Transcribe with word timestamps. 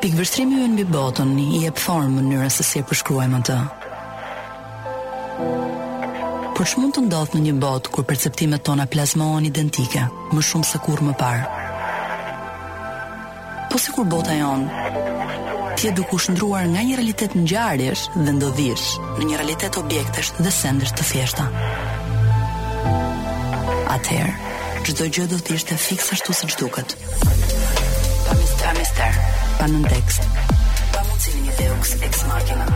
Pikë 0.00 0.16
vështrimi 0.16 0.58
ju 0.62 0.66
në 0.72 0.76
bëj 0.78 0.86
botën 0.96 1.30
i 1.36 1.58
e 1.68 1.70
pëthorë 1.76 2.06
mënyrë 2.08 2.46
se 2.54 2.64
se 2.64 2.78
e 2.80 2.84
përshkruajmë 2.88 3.40
të. 3.48 3.56
Por 6.56 6.68
që 6.70 6.80
mund 6.80 6.94
të 6.96 7.02
ndodhë 7.04 7.36
në 7.36 7.40
një 7.46 7.52
botë 7.60 7.92
kur 7.92 8.06
perceptimet 8.08 8.64
tona 8.64 8.86
plazmohen 8.94 9.50
identike, 9.50 10.06
më 10.32 10.46
shumë 10.48 10.70
se 10.70 10.80
kur 10.86 11.02
më 11.04 11.12
parë. 11.20 11.60
Po 13.70 13.76
se 13.82 13.92
kur 13.98 14.08
bota 14.16 14.38
jonë, 14.40 14.88
tje 15.82 15.92
duku 16.00 16.16
shëndruar 16.22 16.70
nga 16.72 16.80
një 16.88 16.96
realitet 16.96 17.36
në 17.36 17.44
gjarësh 17.52 18.06
dhe 18.24 18.36
ndodhish, 18.38 18.88
në 19.20 19.28
një 19.30 19.42
realitet 19.44 19.80
objektesh 19.84 20.32
dhe 20.40 20.54
sendesh 20.62 20.96
të 20.96 21.10
fjeshta. 21.12 21.48
Atëherë, 23.98 24.34
gjithë 24.80 24.98
do 25.02 25.12
gjithë 25.12 25.30
do 25.36 25.42
të 25.44 25.60
ishte 25.60 25.82
fiksa 25.90 26.16
shtu 26.22 26.40
se 26.40 26.46
gjithë 26.48 26.64
duket. 26.64 26.96
Atëherë, 26.96 27.59
Europa 29.60 29.76
në 29.76 29.88
tekst. 29.90 30.28
Pa 30.92 31.00
mundësi 31.04 31.40
një 31.44 31.54
Deus 31.58 31.90
ex 32.06 32.20
machina. 32.30 32.66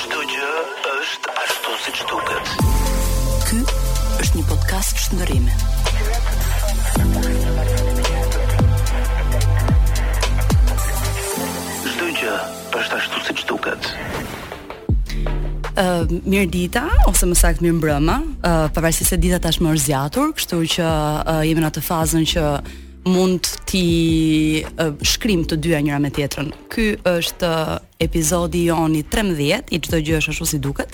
Çdo 0.00 0.20
gjë 0.32 0.52
është 0.94 1.32
ashtu 1.42 1.72
siç 1.84 1.98
duket. 2.08 2.52
Ky 3.44 3.58
është 4.24 4.38
një 4.38 4.44
podcast 4.48 4.96
për 4.96 5.02
shndërrime. 5.04 5.56
Çdo 11.90 12.08
gjë 12.20 12.36
është 12.80 13.00
ashtu 13.02 13.20
siç 13.28 13.44
duket. 13.52 13.90
uh, 15.76 16.06
mirë 16.06 16.48
dita 16.52 16.84
ose 17.08 17.26
më 17.26 17.36
saktë 17.42 17.66
mirë 17.66 17.76
mbrëma, 17.82 18.16
uh, 18.22 18.64
pavarësisht 18.72 19.12
se 19.12 19.20
dita 19.20 19.42
tashmë 19.44 19.74
është 19.76 19.84
zgjatur, 19.84 20.32
kështu 20.40 20.62
që 20.78 20.88
uh, 20.88 21.44
jemi 21.44 21.60
në 21.60 21.68
atë 21.74 21.84
fazën 21.90 22.24
që 22.32 22.44
mund 23.12 23.44
ki 23.74 24.64
shkrim 25.02 25.42
të 25.50 25.56
dyja 25.58 25.80
njëra 25.82 25.96
me 26.04 26.10
tjetrën. 26.14 26.52
Ky 26.70 26.84
është 27.10 27.48
epizodi 28.04 28.66
joni 28.68 29.02
13 29.10 29.66
i 29.74 29.80
çdo 29.82 29.98
gjë 30.06 30.20
është 30.20 30.34
ashtu 30.36 30.46
si 30.46 30.58
duket. 30.62 30.92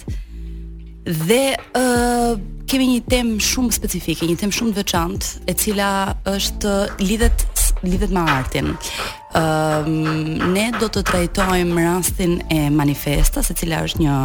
Dhe 1.27 1.43
uh, 1.77 2.33
kemi 2.71 2.87
një 2.95 3.03
temë 3.13 3.37
shumë 3.51 3.77
specifike, 3.77 4.25
një 4.31 4.39
temë 4.43 4.57
shumë 4.59 4.73
të 4.75 4.81
veçantë, 4.85 5.33
e 5.53 5.57
cila 5.61 5.91
është 6.33 6.75
lidhet 7.05 7.45
lidhet 7.83 8.11
me 8.11 8.21
artin. 8.21 8.67
Ëm 8.67 8.77
ehm, 9.43 9.87
um, 9.87 10.53
ne 10.53 10.67
do 10.81 10.89
të 10.91 11.05
trajtojmë 11.07 11.83
rastin 11.85 12.41
e 12.51 12.65
manifestas, 12.75 13.51
e 13.51 13.55
cila 13.55 13.83
është 13.87 14.03
një 14.03 14.17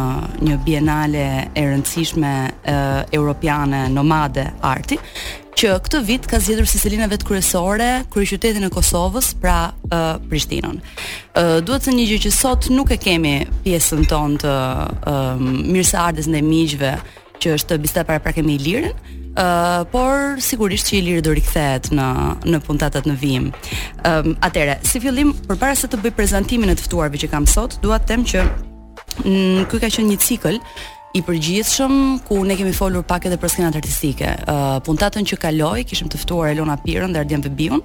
një 0.48 0.56
bienale 0.66 1.22
e 1.54 1.62
rëndësishme 1.70 2.32
europiane 3.14 3.84
nomade 3.94 4.48
arti, 4.66 4.98
që 5.56 5.76
këtë 5.86 6.00
vit 6.04 6.26
ka 6.28 6.40
zgjedhur 6.42 6.66
si 6.68 6.78
selina 6.82 7.06
vet 7.08 7.22
kryesore 7.24 8.02
kryeqytetin 8.12 8.66
e 8.66 8.72
Kosovës, 8.74 9.30
pra 9.40 9.70
uh, 9.78 10.16
Prishtinën. 10.28 10.82
Uh, 11.38 11.58
duhet 11.64 11.86
të 11.86 11.94
një 11.96 12.08
gjë 12.10 12.20
që 12.26 12.34
sot 12.36 12.68
nuk 12.74 12.90
e 12.92 12.98
kemi 13.00 13.38
pjesën 13.64 14.04
tonë 14.10 14.42
të 14.42 14.52
uh, 15.12 15.38
mirëse 15.38 16.26
ndaj 16.26 16.44
miqve 16.50 16.96
që 17.40 17.54
është 17.56 17.78
bista 17.80 18.04
para 18.08 18.20
prakemi 18.24 18.58
Ilirin, 18.58 18.92
uh, 19.36 19.84
por 19.92 20.36
sigurisht 20.42 20.88
që 20.90 20.96
i 20.98 21.02
lirë 21.08 21.24
do 21.28 21.34
rikthehet 21.36 21.90
në 21.94 22.08
në 22.52 22.60
puntatat 22.66 23.06
në 23.08 23.16
vim. 23.20 23.50
Ëm 24.08 24.34
atëre, 24.44 24.78
si 24.86 25.00
fillim 25.02 25.32
përpara 25.46 25.76
se 25.76 25.90
të 25.92 26.00
bëj 26.04 26.14
prezantimin 26.18 26.72
e 26.72 26.76
të 26.78 26.86
ftuarve 26.86 27.20
që 27.22 27.30
kam 27.32 27.46
sot, 27.48 27.78
dua 27.84 27.98
të 28.00 28.10
them 28.12 28.24
që 28.30 28.44
mm, 29.24 29.64
ky 29.70 29.80
ka 29.82 29.88
qenë 29.92 30.08
një 30.14 30.18
cikël 30.26 30.60
i 31.16 31.22
përgjithshëm 31.24 32.28
ku 32.28 32.42
ne 32.44 32.56
kemi 32.58 32.74
folur 32.76 33.04
pak 33.08 33.24
edhe 33.28 33.38
për 33.40 33.52
skenat 33.54 33.78
artistike. 33.78 34.34
uh, 34.48 34.76
puntatën 34.84 35.24
që 35.32 35.36
kaloi 35.40 35.84
kishim 35.86 36.08
të 36.08 36.18
ftuar 36.24 36.52
Elona 36.54 36.76
Pirën 36.84 37.12
dhe 37.14 37.22
Ardian 37.24 37.42
Bebiun 37.44 37.80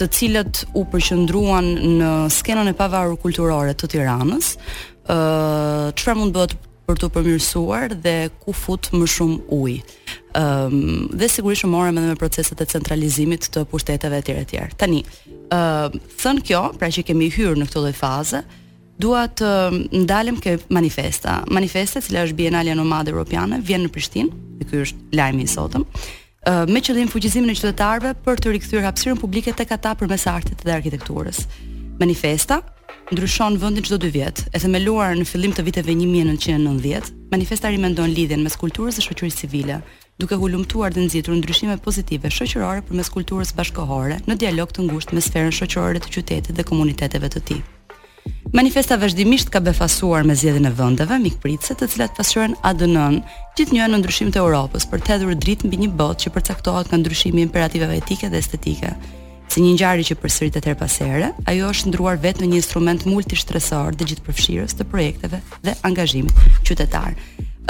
të 0.00 0.06
cilët 0.16 0.62
u 0.72 0.84
përqendruan 0.88 1.66
në 2.00 2.10
skenën 2.32 2.70
e 2.70 2.72
pavarur 2.72 3.16
kulturore 3.20 3.74
të 3.74 3.86
Tiranës. 3.92 4.56
ë 5.10 5.14
uh, 5.16 5.86
çfarë 5.94 6.16
mund 6.18 6.32
bëhet 6.34 6.56
për 6.90 7.04
të 7.04 7.08
përmirësuar 7.14 7.92
dhe 8.02 8.16
ku 8.42 8.52
fut 8.56 8.88
më 8.98 9.06
shumë 9.14 9.36
ujë. 9.54 9.82
Ëm 10.34 10.40
ehm, 10.40 10.78
um, 10.78 11.02
dhe 11.18 11.28
sigurisht 11.30 11.66
morëm 11.70 11.98
edhe 12.00 12.10
me 12.12 12.18
proceset 12.18 12.60
e 12.62 12.66
centralizimit 12.70 13.46
të 13.54 13.62
pushteteve 13.70 14.18
etj 14.22 14.32
etj. 14.42 14.64
Tani, 14.80 15.04
ë 15.04 15.58
ehm, 15.60 16.00
uh, 16.00 16.08
thën 16.22 16.40
kjo, 16.48 16.62
pra 16.80 16.90
që 16.90 17.04
kemi 17.10 17.30
hyrë 17.34 17.60
në 17.60 17.68
këtë 17.70 17.82
lloj 17.84 17.94
faze, 17.98 18.42
dua 19.00 19.28
të 19.30 19.52
ndalem 20.02 20.40
ke 20.44 20.56
manifesta. 20.74 21.38
Manifesta 21.56 22.02
e 22.02 22.06
cila 22.08 22.24
është 22.26 22.38
Bienalja 22.40 22.74
Nomade 22.78 23.14
Europiane 23.14 23.60
vjen 23.68 23.86
në 23.86 23.92
Prishtinë, 23.94 24.34
dhe 24.60 24.68
ky 24.70 24.82
është 24.86 25.18
lajmi 25.20 25.46
i 25.46 25.52
sotëm 25.54 25.86
ehm, 25.86 26.74
me 26.74 26.82
qëllim 26.82 27.12
fuqizimin 27.12 27.54
e 27.54 27.58
qytetarëve 27.58 28.16
për 28.26 28.42
të 28.42 28.56
rikthyer 28.58 28.84
hapësirën 28.90 29.22
publike 29.22 29.54
tek 29.54 29.76
ata 29.78 29.94
përmes 30.02 30.26
artit 30.34 30.66
dhe 30.66 30.74
arkitekturës. 30.80 31.44
Manifesta 32.02 32.62
ndryshon 33.12 33.54
vendin 33.60 33.82
çdo 33.82 33.96
2 33.98 34.10
vjet, 34.14 34.36
e 34.54 34.58
themeluar 34.62 35.16
në 35.18 35.24
fillim 35.26 35.50
të 35.50 35.64
viteve 35.66 35.90
1990, 35.98 37.08
manifestari 37.32 37.78
mendon 37.82 38.10
lidhjen 38.14 38.42
mes 38.46 38.54
kulturës 38.60 38.98
dhe 38.98 39.02
shoqërisë 39.06 39.40
civile, 39.42 39.80
duke 40.22 40.38
hulumtuar 40.38 40.94
dhe 40.94 41.02
nxitur 41.08 41.34
ndryshime 41.40 41.74
pozitive 41.86 42.30
shoqërore 42.36 42.84
përmes 42.86 43.10
kulturës 43.16 43.50
bashkëkohore 43.58 44.20
në 44.30 44.36
dialog 44.44 44.70
të 44.76 44.86
ngushtë 44.86 45.16
me 45.18 45.24
sferën 45.26 45.56
shoqërore 45.58 46.04
të 46.04 46.12
qytetit 46.16 46.54
dhe 46.56 46.66
komuniteteve 46.70 47.30
të 47.34 47.42
tij. 47.48 47.60
Manifesta 48.58 48.94
vazhdimisht 49.02 49.50
ka 49.54 49.58
befasuar 49.66 50.22
me 50.30 50.36
zgjedhjen 50.38 50.70
e 50.70 50.74
vendeve 50.78 51.18
mikpritëse 51.26 51.74
të 51.80 51.88
cilat 51.90 52.14
pasqyrojnë 52.18 52.60
ADN-n, 52.70 53.20
gjithnjë 53.58 53.90
në 53.90 54.00
ndryshim 54.04 54.30
të 54.34 54.42
Europës 54.46 54.86
për 54.90 55.02
të 55.02 55.14
hedhur 55.16 55.34
dritë 55.44 55.66
mbi 55.66 55.82
një 55.82 55.90
botë 55.98 56.24
që 56.26 56.34
përcaktohet 56.36 56.90
nga 56.92 57.00
ndryshimi 57.02 57.42
imperativeve 57.48 57.98
etike 58.04 58.30
dhe 58.30 58.38
estetike, 58.44 58.94
si 59.50 59.62
një 59.66 59.72
ngjarje 59.74 60.04
që 60.10 60.16
përsëritet 60.22 60.66
her 60.68 60.76
pas 60.78 60.94
here, 61.02 61.32
ajo 61.50 61.70
është 61.74 61.90
ndruar 61.90 62.18
vetëm 62.22 62.46
në 62.46 62.50
një 62.52 62.58
instrument 62.60 63.02
multishtresor 63.10 63.96
të 63.98 64.06
gjithë 64.12 64.26
përfshirës 64.28 64.76
të 64.78 64.86
projekteve 64.92 65.40
dhe 65.66 65.74
angazhimit 65.86 66.34
qytetar. 66.68 67.16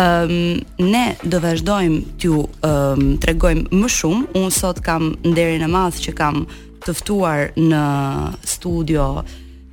Ëm 0.00 0.30
um, 0.30 0.90
ne 0.90 1.04
do 1.24 1.40
vazhdojmë 1.44 2.00
t'ju 2.20 2.40
um, 2.44 3.06
tregojmë 3.20 3.66
më 3.80 3.90
shumë. 3.90 4.28
Unë 4.38 4.52
sot 4.58 4.80
kam 4.84 5.10
nderin 5.26 5.64
e 5.66 5.68
madh 5.72 6.00
që 6.04 6.14
kam 6.20 6.44
të 6.86 6.94
ftuar 7.02 7.46
në 7.56 7.82
studio 8.48 9.06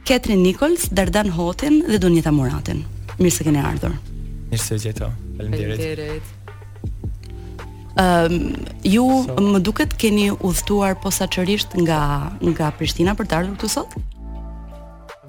Katrin 0.07 0.39
Nichols, 0.47 0.87
Dardan 0.95 1.31
Hotin 1.35 1.79
dhe 1.89 1.99
Donjeta 1.99 2.31
Muratin. 2.31 2.83
Mirë 3.19 3.35
se 3.37 3.47
keni 3.47 3.63
ardhur. 3.67 3.95
Mirë 4.51 4.63
se 4.63 4.79
jeta. 4.83 5.11
Faleminderit. 5.37 5.79
Faleminderit 5.85 6.33
um, 8.03 8.53
ju 8.85 9.05
so, 9.25 9.39
më 9.53 9.59
duket 9.65 9.95
keni 10.01 10.29
udhëtuar 10.33 10.95
posaçërisht 11.03 11.77
nga 11.83 11.99
nga 12.53 12.71
Prishtina 12.77 13.15
për 13.17 13.25
të 13.27 13.37
ardhur 13.39 13.57
këtu 13.57 13.71
sot? 13.73 13.97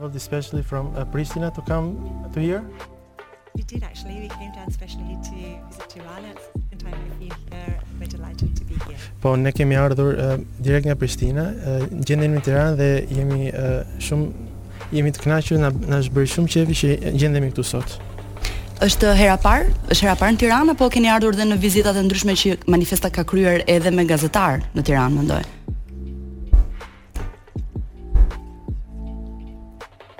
Well, 0.01 0.13
especially 0.15 0.63
from 0.63 0.93
uh, 0.95 1.05
Pristina 1.13 1.51
to 1.55 1.63
come 1.63 1.97
to 2.33 2.41
here? 2.41 2.63
We 3.57 3.63
did 3.65 3.83
actually. 3.83 4.21
We 4.23 4.29
came 4.29 4.53
down 4.55 4.71
specially 4.71 5.17
to 5.25 5.35
visit 5.67 5.89
Tirana. 5.91 6.31
And 6.71 6.79
time 6.81 6.95
we've 7.19 7.31
been 7.31 7.51
here, 7.51 8.07
delighted 8.07 8.55
to 8.59 8.65
be 8.65 8.77
here. 8.87 8.99
Po, 9.21 9.35
ne 9.35 9.51
kemi 9.51 9.75
ardhur 9.75 10.13
uh, 10.15 10.37
direkt 10.63 10.87
nga 10.87 10.95
Prishtina. 11.01 11.49
Uh, 11.55 11.89
Gjendin 12.07 12.37
në 12.39 12.45
Tiranë 12.47 12.79
dhe 12.79 12.89
jemi 13.11 13.51
uh, 13.51 13.81
shumë 13.99 14.29
jemi 14.95 15.11
të 15.17 15.25
kënaqur 15.25 15.65
na 15.65 15.73
na 15.91 15.99
është 16.05 16.15
bërë 16.15 16.31
shumë 16.37 16.55
qefi 16.55 16.79
që 16.85 16.95
gjendemi 17.19 17.51
këtu 17.51 17.67
sot 17.73 17.99
është 18.85 19.13
hera 19.19 19.37
parë, 19.43 19.73
është 19.91 20.07
hera 20.07 20.17
parë 20.21 20.35
në 20.35 20.39
Tiranë 20.43 20.75
apo 20.77 20.87
keni 20.93 21.11
ardhur 21.11 21.35
edhe 21.35 21.47
në 21.51 21.57
vizita 21.61 21.91
të 21.97 22.05
ndryshme 22.07 22.35
që 22.39 22.57
manifesta 22.71 23.11
ka 23.11 23.25
kryer 23.27 23.65
edhe 23.71 23.91
me 23.91 24.05
gazetar 24.07 24.61
në 24.77 24.85
Tiranë 24.87 25.17
mendoj. 25.19 25.41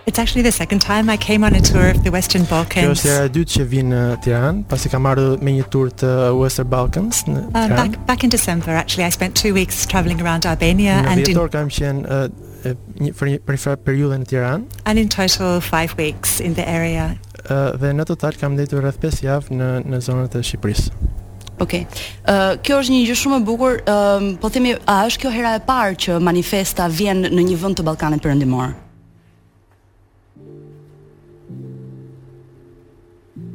It's 0.09 0.19
actually 0.19 0.41
the 0.43 0.51
second 0.53 0.81
time 0.81 1.11
I 1.11 1.19
came 1.19 1.45
on 1.45 1.55
a 1.55 1.61
tour 1.61 1.91
of 1.91 2.03
the 2.03 2.11
Western 2.11 2.47
Balkans. 2.49 2.83
Kjo 2.83 2.95
është 2.95 3.13
e 3.27 3.33
dytë 3.37 3.55
që 3.55 3.65
vinë 3.75 3.91
në 3.93 4.03
uh, 4.09 4.17
Tiranë, 4.25 4.63
pasi 4.71 4.89
kam 4.91 5.07
ardhur 5.07 5.39
me 5.45 5.53
një 5.59 5.67
tur 5.75 5.93
të 6.01 6.13
Western 6.41 6.71
Balkans. 6.73 7.21
Uh, 7.29 7.45
back 7.77 7.99
back 8.09 8.25
in 8.27 8.33
December 8.33 8.73
actually 8.83 9.07
I 9.07 9.13
spent 9.19 9.37
two 9.37 9.53
weeks 9.55 9.85
traveling 9.87 10.21
around 10.25 10.49
Albania 10.55 11.05
and 11.07 11.27
in 11.29 11.39
kam 11.53 11.69
qenë 11.69 12.05
uh, 12.09 12.27
për 13.21 13.35
një 13.37 13.79
periudhë 13.91 14.23
në 14.25 14.31
Tiranë. 14.33 14.81
And 14.89 14.99
in 14.99 15.13
total 15.13 15.61
5 15.63 15.99
weeks 16.03 16.41
in 16.41 16.59
the 16.59 16.65
area 16.67 17.13
dhe 17.81 17.93
në 17.97 18.05
total 18.09 18.37
kam 18.41 18.57
ndetur 18.57 18.85
rreth 18.85 19.01
5 19.03 19.23
javë 19.25 19.57
në 19.61 19.69
në 19.89 20.01
zonat 20.05 20.37
e 20.41 20.45
Shqipërisë. 20.45 21.15
Okej. 21.59 21.81
Okay. 21.87 22.13
Uh, 22.23 22.55
kjo 22.63 22.79
është 22.85 22.95
një 22.97 23.01
gjë 23.09 23.17
shumë 23.23 23.41
e 23.41 23.45
bukur. 23.49 23.81
Uh, 23.91 24.29
po 24.43 24.51
themi, 24.55 24.77
a 24.87 24.99
është 25.09 25.25
kjo 25.25 25.33
hera 25.35 25.57
e 25.59 25.65
parë 25.67 25.99
që 26.07 26.21
manifesta 26.23 26.87
vjen 27.01 27.25
në 27.33 27.47
një 27.51 27.57
vend 27.65 27.81
të 27.81 27.89
Ballkanit 27.89 28.23
Perëndimor? 28.25 28.77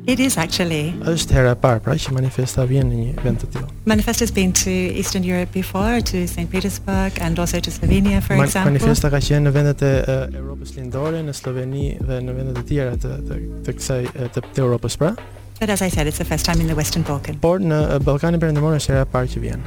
It 0.06 0.20
is 0.20 0.36
actually. 0.38 0.92
Ës 1.08 1.24
hera 1.32 1.54
e 1.56 1.56
par 1.56 1.78
pra 1.84 1.94
që 1.96 2.12
manifesta 2.12 2.66
vjen 2.68 2.90
në 2.92 2.98
një 2.98 3.14
vend 3.24 3.40
të 3.40 3.48
tillë. 3.54 3.68
Manifest 3.88 4.24
has 4.26 4.34
been 4.36 4.52
to 4.60 4.72
Eastern 5.00 5.24
Europe 5.24 5.54
before 5.54 6.02
to 6.10 6.26
St 6.28 6.50
Petersburg 6.52 7.22
and 7.24 7.40
also 7.40 7.62
to 7.64 7.72
Slovenia 7.72 8.20
for 8.26 8.36
example. 8.36 8.74
Manifesti 8.74 9.08
është 9.08 9.24
qenë 9.32 9.44
në 9.48 9.54
vendet 9.56 9.86
e 9.88 9.94
Europës 10.42 10.76
Lindore, 10.76 11.22
në 11.24 11.38
Sloveni 11.40 11.86
dhe 12.04 12.20
në 12.26 12.36
vende 12.36 12.58
të 12.60 12.66
tjera 12.74 13.00
të 13.00 13.14
të 13.30 13.40
të 13.70 13.78
kësaj 13.80 14.02
të 14.36 14.46
Europës 14.66 14.98
së 14.98 15.02
pra. 15.06 15.14
But 15.62 15.70
as 15.72 15.80
I 15.80 15.88
said 15.88 16.08
it's 16.12 16.20
the 16.20 16.26
first 16.28 16.44
time 16.52 16.60
in 16.60 16.68
the 16.68 16.76
Western 16.76 17.08
Balkans. 17.08 17.40
Por 17.40 17.64
në 17.64 17.80
Ballkanin 18.04 18.44
Perëndimor 18.44 18.76
është 18.82 18.98
hera 18.98 19.08
e 19.08 19.12
parë 19.16 19.32
që 19.38 19.46
vjen. 19.48 19.64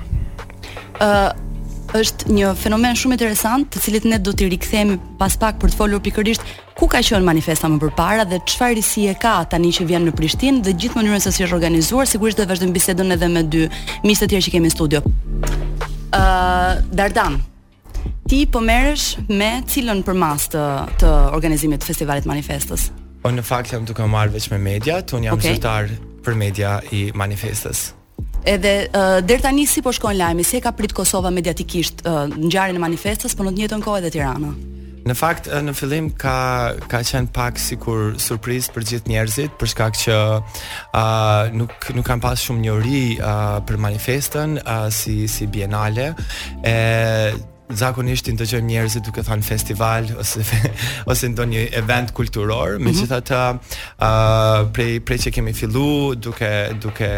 Ë 1.01 1.09
uh, 1.09 1.56
është 2.01 2.31
një 2.33 2.51
fenomen 2.61 2.97
shumë 2.99 3.17
interesant, 3.17 3.69
të 3.73 3.81
cilit 3.83 4.07
ne 4.09 4.19
do 4.23 4.33
t'i 4.37 4.49
rikthehemi 4.51 4.97
pas 5.21 5.37
pak 5.41 5.59
për 5.63 5.73
të 5.73 5.79
folur 5.79 6.03
pikërisht 6.05 6.45
ku 6.77 6.89
ka 6.93 7.01
qenë 7.05 7.25
manifesta 7.27 7.69
më 7.71 7.81
përpara 7.83 8.27
dhe 8.29 8.41
çfarë 8.51 8.77
risi 8.79 9.07
e 9.11 9.15
ka 9.21 9.37
tani 9.53 9.73
që 9.77 9.87
vjen 9.89 10.05
në 10.09 10.15
Prishtinë 10.19 10.63
dhe 10.67 10.75
gjithë 10.77 10.99
mënyrën 10.99 11.23
se 11.25 11.33
si 11.37 11.45
është 11.47 11.57
organizuar, 11.57 12.07
sigurisht 12.11 12.39
do 12.39 12.45
të 12.47 12.53
vazhdojmë 12.53 12.77
bisedën 12.77 13.15
edhe 13.17 13.31
me 13.37 13.43
dy 13.55 13.65
miqtë 14.05 14.25
të 14.25 14.31
tjerë 14.35 14.47
që 14.49 14.55
kemi 14.57 14.71
në 14.71 14.75
studio. 14.77 15.03
Ë, 16.13 16.21
uh, 16.21 16.73
Dardan, 17.01 17.39
ti 18.29 18.43
po 18.53 18.61
merresh 18.61 19.17
me 19.31 19.53
cilën 19.71 20.03
përmas 20.07 20.51
të 20.55 20.67
të 21.03 21.13
organizimit 21.37 21.85
të 21.85 21.93
festivalit 21.93 22.29
manifestës? 22.31 22.91
Po 23.25 23.33
në 23.35 23.43
fakt 23.45 23.73
jam 23.75 23.87
duke 23.89 24.05
marrë 24.07 24.37
veç 24.37 24.51
me 24.53 24.61
media, 24.73 25.01
ton 25.03 25.25
jam 25.27 25.39
okay. 25.39 25.55
zyrtar 25.57 25.91
për 26.27 26.37
media 26.39 26.79
i 26.93 27.07
manifestës. 27.17 27.89
Edhe 28.47 28.87
uh, 28.95 29.19
deri 29.27 29.43
tani 29.43 29.67
si 29.67 29.83
po 29.83 29.91
shkon 29.93 30.15
lajmi, 30.15 30.45
si 30.47 30.57
e 30.61 30.63
ka 30.63 30.71
prit 30.71 30.95
Kosova 30.95 31.33
mediatikisht 31.35 32.05
uh, 32.07 32.29
ngjarjen 32.31 32.79
e 32.79 32.83
manifestës, 32.85 33.35
por 33.35 33.49
në 33.49 33.53
të 33.53 33.59
njëjtën 33.61 33.83
kohë 33.83 34.03
edhe 34.05 34.13
Tirana. 34.15 34.53
Në 35.07 35.15
fakt 35.19 35.49
në 35.63 35.75
fillim 35.79 36.09
ka 36.19 36.37
ka 36.91 37.01
qenë 37.07 37.31
pak 37.35 37.59
sikur 37.63 38.15
surprizë 38.23 38.73
për 38.75 38.87
gjithë 38.91 39.11
njerëzit 39.13 39.59
për 39.59 39.71
shkak 39.73 39.99
që 39.99 40.15
ë 40.15 40.37
uh, 40.43 41.59
nuk 41.59 41.89
nuk 41.95 42.07
kanë 42.07 42.23
pas 42.25 42.47
shumë 42.47 42.65
njohuri 42.69 43.03
uh, 43.17 43.59
për 43.67 43.83
manifestën 43.87 44.57
uh, 44.63 44.87
si 44.95 45.25
si 45.31 45.47
bienale 45.51 46.13
e 46.67 46.75
zakonisht 47.73 48.27
të 48.29 48.47
gjojmë 48.47 48.67
njerëzit 48.69 49.05
duke 49.07 49.23
thënë 49.27 49.43
festival 49.47 50.07
ose 50.21 50.43
ose 51.11 51.29
ndonjë 51.31 51.65
event 51.79 52.11
kulturor, 52.15 52.73
mm 52.73 52.75
-hmm. 52.77 52.85
megjithatë 52.85 53.59
uh, 53.99 54.73
prej 54.73 55.01
prej 55.01 55.19
që 55.19 55.31
kemi 55.31 55.53
fillu 55.53 56.15
duke 56.15 56.53
duke 56.83 57.11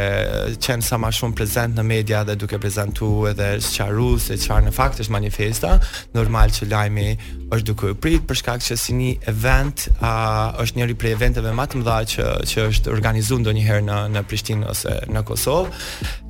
qenë 0.64 0.80
sa 0.80 0.96
më 0.96 1.12
shumë 1.18 1.34
prezant 1.34 1.74
në 1.78 1.82
media 1.82 2.24
dhe 2.24 2.34
duke 2.34 2.58
prezantuar 2.58 3.30
edhe 3.30 3.60
sqaru 3.60 4.18
se 4.18 4.34
çfarë 4.36 4.66
në 4.68 4.72
fakt 4.72 5.00
është 5.00 5.10
manifesta, 5.10 5.78
normal 6.14 6.48
që 6.50 6.68
lajmi 6.70 7.16
është 7.50 7.62
duke 7.66 7.86
u 7.90 7.94
prit 7.94 8.22
për 8.28 8.34
shkak 8.34 8.60
që 8.62 8.76
si 8.76 8.92
një 8.94 9.16
event 9.28 9.88
uh, 10.00 10.60
është 10.62 10.76
njëri 10.76 10.94
prej 10.94 11.12
eventeve 11.12 11.50
më 11.52 11.66
të 11.66 11.74
mëdha 11.78 11.98
që 12.12 12.24
që 12.50 12.68
është 12.68 12.90
organizuar 12.92 13.40
ndonjëherë 13.40 13.82
në 13.84 13.98
në 14.14 14.22
Prishtinë 14.28 14.68
ose 14.70 14.88
në 15.08 15.22
Kosovë 15.24 15.70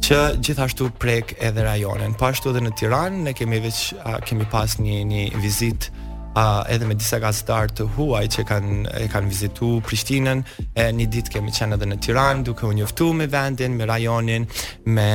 që 0.09 0.19
gjithashtu 0.44 0.91
prek 0.99 1.35
edhe 1.41 1.62
rajonin. 1.62 2.15
Po 2.15 2.26
ashtu 2.26 2.50
edhe 2.50 2.61
në 2.61 2.70
Tiranë 2.79 3.19
ne 3.25 3.32
kemi 3.32 3.61
veç 3.61 3.81
a, 4.08 4.19
kemi 4.25 4.46
pas 4.50 4.76
një 4.81 4.99
një 5.08 5.25
vizitë 5.43 5.96
a 6.38 6.44
edhe 6.70 6.87
me 6.87 6.94
disa 6.94 7.19
gazetar 7.19 7.72
të 7.75 7.87
huaj 7.96 8.25
që 8.34 8.44
kanë 8.49 8.93
e 9.00 9.06
kanë 9.10 9.31
vizitu 9.32 9.69
Prishtinën, 9.87 10.43
e 10.78 10.84
një 10.94 11.06
ditë 11.14 11.32
kemi 11.34 11.50
qenë 11.56 11.75
edhe 11.78 11.88
në 11.90 11.96
Tiranë 12.05 12.44
duke 12.46 12.69
u 12.69 12.75
njoftuar 12.76 13.16
me 13.16 13.26
vendin, 13.32 13.75
me 13.75 13.88
rajonin, 13.88 14.46
me 14.87 15.08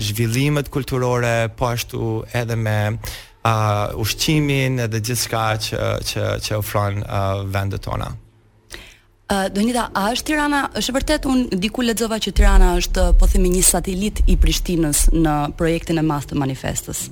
zhvillimet 0.00 0.70
kulturore, 0.74 1.36
po 1.56 1.68
ashtu 1.70 2.24
edhe 2.40 2.56
me 2.56 2.76
a 3.46 3.52
uh, 3.52 4.00
ushqimin 4.02 4.80
edhe 4.88 4.98
gjithçka 5.06 5.42
që 5.66 5.90
që 6.08 6.26
që 6.42 6.56
ofron 6.58 7.04
uh, 7.04 7.44
vendet 7.54 7.84
tona. 7.86 8.08
Uh, 9.30 9.46
Donita, 9.54 9.84
a 9.94 10.08
është 10.16 10.26
Tirana, 10.32 10.64
është 10.80 10.96
vërtet 10.96 11.30
unë 11.30 11.60
diku 11.62 11.86
lexova 11.86 12.18
që 12.22 12.34
Tirana 12.38 12.72
është 12.80 13.06
po 13.22 13.30
themi 13.30 13.54
një 13.54 13.62
satelit 13.70 14.24
i 14.30 14.34
Prishtinës 14.38 15.06
në 15.14 15.38
projektin 15.58 16.02
e 16.02 16.06
madh 16.08 16.26
të 16.32 16.42
manifestës 16.42 17.06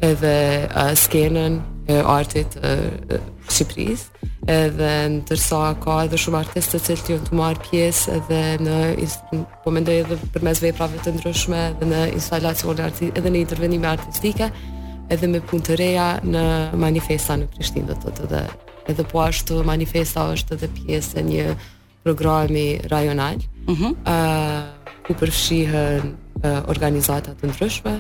edhe 0.03 0.69
uh, 0.77 0.91
skenën 0.99 1.61
e 1.91 1.97
artit 2.01 2.55
e, 2.63 3.89
edhe 4.55 4.89
në 5.13 5.21
tërsa 5.29 5.63
ka 5.85 5.97
edhe 6.05 6.19
shumë 6.23 6.39
artistë 6.45 6.79
të 6.81 6.85
cilë 6.89 7.05
t'jën 7.09 7.21
të 7.29 7.39
marë 7.41 7.63
pjesë 7.67 8.15
edhe 8.17 8.39
në, 8.65 8.77
po 9.65 9.73
mendoj 9.75 9.97
edhe 10.05 10.19
për 10.35 10.47
mes 10.49 10.61
veprave 10.63 11.01
të 11.05 11.13
ndryshme 11.17 11.59
edhe 11.75 11.89
në 11.91 12.01
instalacion 12.17 12.79
e 12.79 12.85
arti, 12.89 13.11
edhe 13.19 13.27
në 13.35 13.43
intervenime 13.45 13.91
artistike 13.93 14.47
edhe 15.13 15.27
me 15.29 15.43
punë 15.47 15.67
të 15.69 15.79
reja 15.83 16.07
në 16.25 16.45
manifesta 16.81 17.35
në 17.43 17.51
Prishtinë 17.55 17.91
dhe 17.93 17.99
të 18.07 18.15
të 18.21 18.31
dhe 18.33 18.43
edhe 18.95 19.07
po 19.13 19.23
ashtu 19.25 19.61
manifesta 19.69 20.27
është 20.37 20.59
edhe 20.61 20.71
pjesë 20.81 21.27
një 21.29 21.47
programi 22.07 22.67
rajonal 22.95 23.43
mm 23.67 23.75
-hmm. 23.75 23.93
uh, 24.07 25.03
ku 25.07 25.13
përfshihën 25.21 26.03
uh, 26.47 26.59
organizatat 26.73 27.35
të 27.43 27.51
ndryshme 27.53 27.99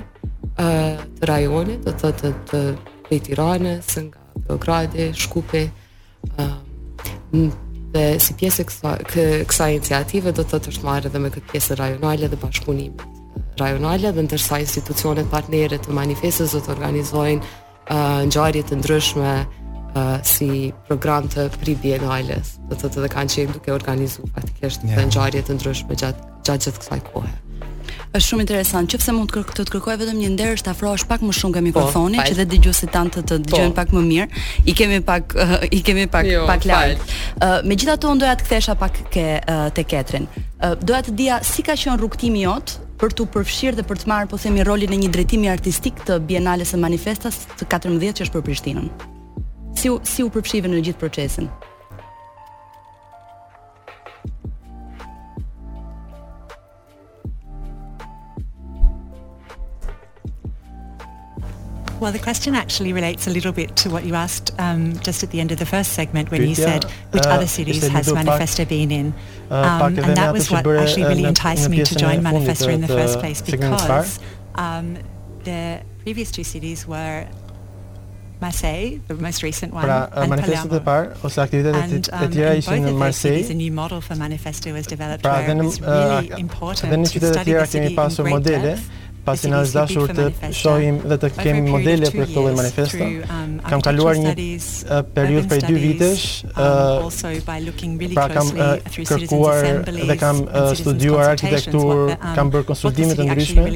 të 0.58 0.96
rajonit, 1.26 1.84
do 1.86 1.92
të 2.00 2.10
të 2.20 2.32
të 2.50 2.60
prej 3.08 3.18
Tiranës, 3.24 3.92
nga 4.04 4.40
Beogradi, 4.46 5.10
Shkupi, 5.14 5.68
dhe 7.92 8.04
si 8.20 8.34
pjesë 8.38 8.62
e 8.62 8.64
kësa, 8.68 8.92
kësa 9.48 9.68
iniciative 9.72 10.32
do 10.32 10.42
të 10.44 10.58
të 10.58 10.70
është 10.72 10.84
marrë 10.86 11.08
edhe 11.10 11.18
me 11.20 11.30
këtë 11.34 11.50
pjesë 11.52 11.76
rajonale 11.80 12.28
dhe 12.28 12.36
bashkëpunim 12.36 12.94
rajonale 13.60 14.10
dhe 14.16 14.22
ndërsa 14.26 14.58
institucionet 14.64 15.28
partnere 15.30 15.76
të 15.84 15.92
manifestës 15.92 16.54
do 16.56 16.60
të 16.64 16.72
organizojnë 16.72 17.42
uh, 17.42 18.24
ngjarje 18.26 18.62
të 18.68 18.78
ndryshme 18.80 19.32
uh, 19.44 20.16
si 20.24 20.72
program 20.88 21.28
të 21.32 21.50
pri 21.60 21.74
bienales. 21.84 22.54
Do 22.70 22.76
të 22.80 22.86
thotë 22.88 23.04
dhe 23.04 23.12
kanë 23.12 23.34
qenë 23.36 23.56
duke 23.58 23.74
organizuar 23.76 24.32
faktikisht 24.38 24.88
yeah. 24.88 25.04
ngjarje 25.04 25.44
të 25.48 25.58
ndryshme 25.60 25.98
gjatë 26.00 26.26
gjatë 26.48 26.64
gjithë 26.68 26.80
kësaj 26.84 27.02
kohe. 27.12 27.32
Është 28.12 28.26
shumë 28.28 28.42
interesant. 28.44 28.90
Qëse 28.92 29.12
mund 29.16 29.30
të 29.30 29.38
kërkoj 29.38 29.54
të 29.56 29.64
të 29.64 29.70
kërkoj 29.72 29.92
vetëm 30.02 30.18
një 30.20 30.30
nder 30.34 30.50
është 30.58 30.70
afrohesh 30.74 31.04
pak 31.08 31.22
më 31.24 31.32
shumë 31.38 31.52
nga 31.54 31.60
po, 31.60 31.64
mikrofoni 31.68 32.18
po, 32.20 32.24
që 32.28 32.34
dhe 32.38 32.44
dëgjuesit 32.50 32.90
tan 32.92 33.08
të 33.14 33.22
të 33.30 33.38
dëgjojnë 33.46 33.72
po. 33.72 33.76
pak 33.78 33.94
më 33.96 34.02
mirë. 34.10 34.26
I 34.68 34.74
kemi 34.76 34.98
pak 35.06 35.32
uh, 35.40 35.54
i 35.78 35.80
kemi 35.86 36.04
pak 36.12 36.28
jo, 36.28 36.42
pak 36.50 36.66
lart. 36.68 37.00
Uh, 37.00 37.62
Megjithatë 37.64 38.10
unë 38.10 38.24
doja 38.26 38.34
të 38.36 38.44
kthesha 38.50 38.76
pak 38.84 39.00
ke 39.14 39.24
uh, 39.38 39.64
te 39.78 39.86
Ketrin. 39.94 40.28
Uh, 40.60 40.76
doja 40.84 41.00
të 41.08 41.16
dija 41.22 41.40
si 41.42 41.64
ka 41.64 41.72
qenë 41.72 41.96
rrugtimi 42.02 42.44
jot 42.44 42.76
për 43.00 43.16
të 43.18 43.28
përfshirë 43.34 43.80
dhe 43.80 43.86
për 43.88 44.04
të 44.04 44.12
marrë 44.12 44.28
po 44.30 44.42
themi 44.44 44.62
rolin 44.68 44.92
e 44.92 45.00
një 45.06 45.12
drejtimi 45.16 45.48
artistik 45.50 46.04
të 46.04 46.20
Bienales 46.28 46.74
së 46.76 46.82
Manifestas 46.84 47.40
të 47.56 47.64
14 47.72 48.20
që 48.20 48.28
është 48.28 48.36
për 48.36 48.48
Prishtinën. 48.50 48.92
Si 49.72 49.88
u, 49.88 49.96
si 50.04 50.20
u 50.22 50.28
përfshive 50.30 50.68
në 50.68 50.84
gjithë 50.84 51.00
procesin? 51.00 51.48
Well, 62.02 62.10
the 62.10 62.18
question 62.18 62.56
actually 62.56 62.92
relates 62.92 63.28
a 63.28 63.30
little 63.30 63.52
bit 63.52 63.76
to 63.76 63.88
what 63.88 64.04
you 64.04 64.14
asked 64.16 64.50
um, 64.58 64.98
just 65.06 65.22
at 65.22 65.30
the 65.30 65.38
end 65.38 65.52
of 65.52 65.60
the 65.60 65.66
first 65.66 65.92
segment 65.92 66.32
when 66.32 66.42
you 66.44 66.56
said 66.56 66.82
which 67.12 67.22
uh, 67.22 67.28
other 67.28 67.46
cities 67.46 67.86
has 67.86 68.12
Manifesto 68.12 68.64
been 68.64 68.90
in. 68.90 69.14
Uh, 69.48 69.78
um, 69.84 69.96
and 69.96 70.16
that 70.16 70.32
was 70.32 70.50
what 70.50 70.66
actually 70.66 71.04
really 71.04 71.26
uh, 71.26 71.28
enticed 71.28 71.70
me 71.70 71.84
to 71.84 71.94
join 71.94 72.20
Manifesto 72.20 72.68
in 72.70 72.80
the 72.80 72.88
first 72.88 73.20
place 73.20 73.40
because 73.40 74.18
um, 74.56 74.96
the 75.44 75.80
previous 76.00 76.32
two 76.32 76.42
cities 76.42 76.88
were 76.88 77.24
Marseille, 78.40 78.98
the 79.06 79.14
most 79.14 79.44
recent 79.44 79.72
one, 79.72 79.88
and 79.88 80.28
Manifesto 80.28 80.80
Palermo. 80.80 81.82
and, 81.82 82.10
um, 82.12 82.30
de 82.32 82.60
tierra 82.62 83.12
Cities, 83.12 83.48
a 83.48 83.54
new 83.54 83.70
model 83.70 84.00
for 84.00 84.16
Manifesto 84.16 84.72
was 84.72 84.88
developed 84.88 85.22
there, 85.22 85.30
where 85.34 85.56
it 85.56 85.62
was 85.64 85.80
really 85.80 86.30
important 86.30 87.06
to 87.10 87.26
study 87.32 87.52
the 87.52 87.64
city 87.64 87.94
in 87.94 88.34
great 88.34 88.42
depth 88.44 88.90
pasi 89.24 89.48
na 89.50 89.60
është 89.62 89.78
dashur 89.78 90.08
të 90.18 90.28
shohim 90.56 90.96
dhe 91.10 91.18
të 91.22 91.28
kemi 91.36 91.62
modele 91.70 92.08
për 92.10 92.28
këtë 92.30 92.42
lloj 92.42 92.52
manifesta. 92.58 93.06
Um, 93.06 93.54
kam 93.70 93.82
kaluar 93.86 94.18
një 94.22 94.32
uh, 94.34 95.02
periudhë 95.14 95.44
prej 95.50 95.60
2 95.68 95.82
vitesh, 95.82 96.24
um, 96.50 97.06
uh, 97.06 98.14
pra 98.16 98.26
kam 98.32 98.50
uh, 98.56 98.72
kërkuar 98.98 99.68
dhe 100.10 100.16
kam 100.22 100.42
studiuar 100.78 101.30
arkitekturë, 101.36 102.08
um, 102.16 102.24
kam 102.38 102.50
bërë 102.54 102.68
konsultime 102.72 103.16
të 103.20 103.28
ndryshme, 103.28 103.66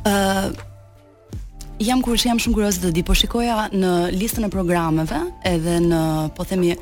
Uh, 0.03 1.39
jam 1.91 2.03
kurës 2.03 2.27
jam 2.31 2.43
shumë 2.43 2.59
kurës 2.59 2.81
dhe 2.83 2.91
di, 2.97 3.05
po 3.07 3.15
shikoja 3.19 3.69
në 3.75 3.93
listën 4.19 4.47
e 4.47 4.51
programeve 4.57 5.23
edhe 5.55 5.79
në, 5.87 6.03
po 6.35 6.43
themi, 6.49 6.75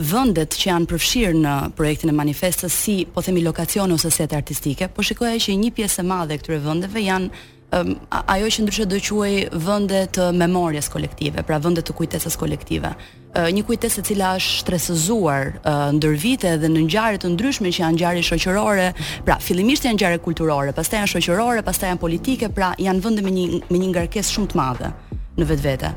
vendet 0.00 0.56
që 0.58 0.70
janë 0.70 0.88
përfshirë 0.88 1.38
në 1.44 1.54
projektin 1.76 2.12
e 2.12 2.16
manifestës 2.16 2.72
si 2.72 2.94
po 3.12 3.22
themi 3.24 3.42
lokacione 3.44 3.92
ose 3.94 4.10
sete 4.12 4.36
artistike, 4.36 4.88
po 4.88 5.04
shikoja 5.04 5.38
që 5.44 5.56
një 5.60 5.72
pjesë 5.76 6.00
e 6.02 6.06
madhe 6.08 6.36
e 6.36 6.40
këtyre 6.40 6.60
vendeve 6.64 7.02
janë 7.04 7.28
um, 7.76 7.92
ajo 8.16 8.48
që 8.54 8.64
ndryshe 8.64 8.86
do 8.88 9.00
quaj 9.06 9.32
vende 9.66 10.00
të 10.16 10.30
memorjes 10.40 10.88
kolektive, 10.92 11.44
pra 11.44 11.58
vende 11.60 11.84
të 11.84 11.96
kujtesës 11.98 12.38
kolektive. 12.40 12.94
Uh, 13.36 13.50
një 13.52 13.66
kujtesë 13.68 14.00
e 14.02 14.06
cila 14.08 14.32
është 14.40 14.64
stresozuar 14.64 15.52
uh, 15.60 15.90
ndër 15.98 16.16
vite 16.24 16.54
dhe 16.64 16.72
në 16.72 16.86
ngjarje 16.88 17.20
të 17.26 17.34
ndryshme 17.34 17.70
që 17.74 17.84
janë 17.84 17.98
ngjarje 17.98 18.24
shoqërore, 18.30 18.88
pra 19.28 19.36
fillimisht 19.44 19.84
janë 19.84 19.98
ngjarje 19.98 20.22
kulturore, 20.24 20.72
pastaj 20.80 21.02
janë 21.04 21.12
shoqërore, 21.18 21.66
pastaj 21.68 21.92
janë 21.92 22.02
politike, 22.06 22.48
pra 22.56 22.72
janë 22.80 23.04
vende 23.04 23.26
me 23.28 23.36
një 23.36 23.66
me 23.68 23.82
një 23.84 23.92
ngarkesë 23.92 24.38
shumë 24.38 24.54
të 24.54 24.64
madhe 24.64 24.94
në 25.40 25.50
vetvete 25.52 25.92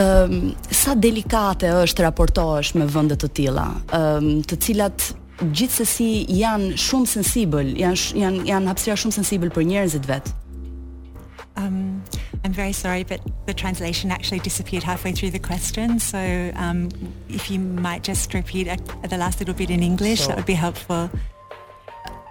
um, 0.00 0.52
sa 0.72 0.94
delikate 0.98 1.68
është 1.84 2.06
raportohesh 2.08 2.74
me 2.80 2.86
vende 2.90 3.14
të 3.20 3.28
tilla, 3.36 3.66
um, 3.94 4.28
të 4.46 4.58
cilat 4.66 5.10
gjithsesi 5.50 6.24
janë 6.34 6.76
shumë 6.78 7.10
sensibël, 7.10 7.70
janë 7.78 8.20
janë 8.22 8.46
janë 8.50 8.72
hapësira 8.72 8.98
shumë 9.00 9.16
sensibël 9.20 9.52
për 9.54 9.68
njerëzit 9.70 10.10
vet. 10.10 10.32
Um 11.56 12.02
I'm 12.44 12.52
very 12.52 12.72
sorry 12.74 13.04
but 13.04 13.20
the 13.46 13.54
translation 13.54 14.10
actually 14.10 14.38
disappeared 14.40 14.82
halfway 14.84 15.12
through 15.12 15.30
the 15.30 15.38
question 15.38 15.98
so 15.98 16.18
um 16.60 16.88
if 17.28 17.50
you 17.50 17.58
might 17.58 18.02
just 18.08 18.34
repeat 18.34 18.68
the 19.08 19.16
last 19.16 19.38
little 19.40 19.54
bit 19.54 19.70
in 19.70 19.82
English 19.82 20.20
so, 20.22 20.26
that 20.28 20.36
would 20.36 20.50
be 20.56 20.60
helpful. 20.66 21.08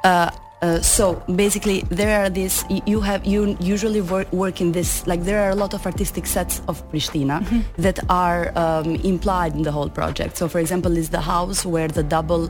Uh 0.03 0.29
Uh, 0.63 0.79
so 0.81 1.15
basically 1.35 1.81
there 1.89 2.21
are 2.21 2.29
these 2.29 2.63
you 2.85 3.01
have 3.01 3.25
you 3.25 3.57
usually 3.59 3.99
work, 3.99 4.31
work, 4.31 4.61
in 4.61 4.71
this 4.71 5.05
like 5.05 5.21
there 5.25 5.41
are 5.43 5.49
a 5.49 5.55
lot 5.55 5.73
of 5.73 5.85
artistic 5.85 6.25
sets 6.25 6.61
of 6.69 6.75
Pristina 6.89 7.37
mm 7.41 7.45
-hmm. 7.47 7.61
that 7.85 7.99
are 8.07 8.43
um, 8.55 8.93
implied 9.03 9.53
in 9.57 9.63
the 9.63 9.71
whole 9.77 9.89
project 9.91 10.37
so 10.37 10.47
for 10.47 10.59
example 10.61 10.93
is 10.97 11.09
the 11.09 11.19
house 11.33 11.59
where 11.73 11.89
the 11.99 12.05
double 12.17 12.43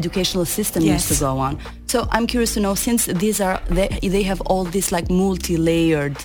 educational 0.00 0.46
system 0.46 0.82
yes. 0.84 0.94
used 0.96 1.08
to 1.14 1.18
go 1.28 1.32
on 1.46 1.52
so 1.92 1.98
I'm 2.14 2.26
curious 2.32 2.52
to 2.56 2.60
know 2.60 2.74
since 2.76 3.02
these 3.24 3.38
are 3.46 3.58
they, 3.78 3.88
they 4.14 4.24
have 4.24 4.40
all 4.50 4.66
these 4.76 4.88
like 4.96 5.08
multi-layered 5.24 6.16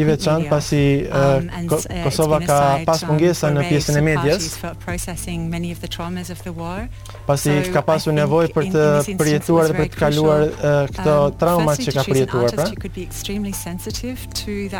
i 0.00 0.04
veçantë 0.08 0.48
pasi 0.50 0.80
um, 1.06 1.12
uh, 1.50 1.66
Kosova 2.06 2.38
ka 2.44 2.58
pas 2.88 3.02
mungesa 3.08 3.46
në 3.54 3.60
pjesën 3.70 3.94
e 3.98 4.00
medias 4.04 4.42
pasi 7.26 7.48
ka 7.74 7.80
pasur 7.86 8.12
nevojë 8.16 8.48
për 8.56 8.64
të 8.76 8.84
përjetuar 9.22 9.66
dhe 9.70 9.76
për 9.80 9.86
të 9.94 9.98
kaluar 10.00 10.42
këto 10.96 11.16
um, 11.22 11.34
trauma 11.40 11.72
që 11.80 11.90
ka 11.98 12.02
përjetuar 12.10 12.50
pra 12.60 12.68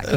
dhe 0.07 0.15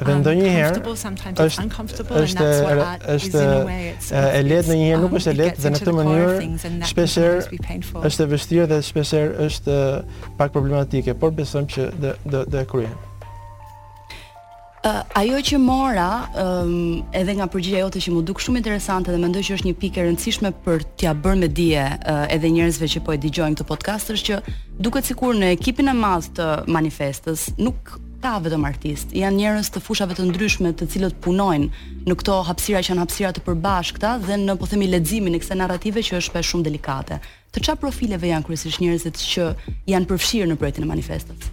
dhe 0.00 0.14
um, 0.14 0.20
ndonjëherë 0.22 0.78
është 1.40 1.82
është 2.22 2.46
është 3.14 4.22
e 4.22 4.42
lehtë 4.46 4.70
ndonjëherë 4.70 5.00
um, 5.00 5.04
nuk 5.06 5.18
është 5.20 5.34
e 5.34 5.38
lehtë 5.40 5.64
dhe 5.64 5.72
në 5.74 5.80
këtë 5.82 5.94
mënyrë 5.98 6.88
shpeshherë 6.92 7.60
është 8.10 8.24
e 8.26 8.30
vështirë 8.32 8.68
dhe 8.72 8.78
shpeshherë 8.88 9.44
është 9.50 9.76
pak 10.40 10.54
problematike, 10.56 11.16
por 11.22 11.34
besojmë 11.40 11.72
që 11.76 11.90
do 12.34 12.40
do 12.50 12.60
e 12.60 12.66
kryejmë. 12.72 12.98
Uh, 14.80 15.02
ajo 15.20 15.38
që 15.44 15.58
mora 15.60 16.22
um, 16.40 17.02
edhe 17.12 17.34
nga 17.36 17.44
përgjigja 17.52 17.82
jote 17.82 18.00
që 18.00 18.14
më 18.14 18.22
duk 18.30 18.38
shumë 18.40 18.62
interesante 18.62 19.12
dhe 19.12 19.18
mendoj 19.20 19.42
që 19.44 19.58
është 19.58 19.68
një 19.68 19.74
pikë 19.82 20.00
e 20.00 20.06
rëndësishme 20.06 20.52
për 20.64 20.86
t'ia 20.96 21.12
bërë 21.20 21.42
me 21.42 21.50
dije 21.52 21.82
uh, 22.00 22.22
edhe 22.32 22.48
njerëzve 22.56 22.88
që 22.96 23.02
po 23.04 23.12
e 23.12 23.20
dëgjojnë 23.20 23.58
këtë 23.58 23.68
podcast 23.74 24.14
është 24.16 24.30
që 24.30 24.58
duket 24.88 25.10
sikur 25.12 25.36
në 25.36 25.52
ekipin 25.58 25.92
e 25.92 25.98
madh 26.00 26.30
të 26.38 26.48
manifestës 26.78 27.50
nuk 27.60 27.98
ka 28.20 28.36
vetëm 28.44 28.64
artist, 28.68 29.14
janë 29.16 29.38
njerëz 29.40 29.70
të 29.72 29.80
fushave 29.80 30.14
të 30.16 30.26
ndryshme 30.28 30.74
të 30.76 30.86
cilët 30.92 31.16
punojnë 31.24 32.04
në 32.04 32.16
këto 32.20 32.36
hapësira 32.50 32.82
që 32.84 32.92
janë 32.92 33.04
hapësira 33.06 33.30
të 33.36 33.42
përbashkëta 33.46 34.10
dhe 34.26 34.36
në 34.42 34.56
po 34.60 34.68
themi 34.68 34.88
leximin 34.92 35.36
e 35.36 35.40
kësaj 35.40 35.56
narrative 35.60 36.02
që 36.04 36.18
është 36.18 36.28
shpesh 36.28 36.52
shumë 36.52 36.66
delikate. 36.68 37.18
Të 37.54 37.64
ç'a 37.66 37.78
profileve 37.80 38.28
janë 38.28 38.46
kryesisht 38.46 38.82
njerëzit 38.82 39.24
që 39.32 39.48
janë 39.94 40.12
përfshirë 40.12 40.52
në 40.52 40.60
projektin 40.60 40.88
e 40.88 40.92
manifestës? 40.92 41.48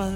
Po, 0.00 0.06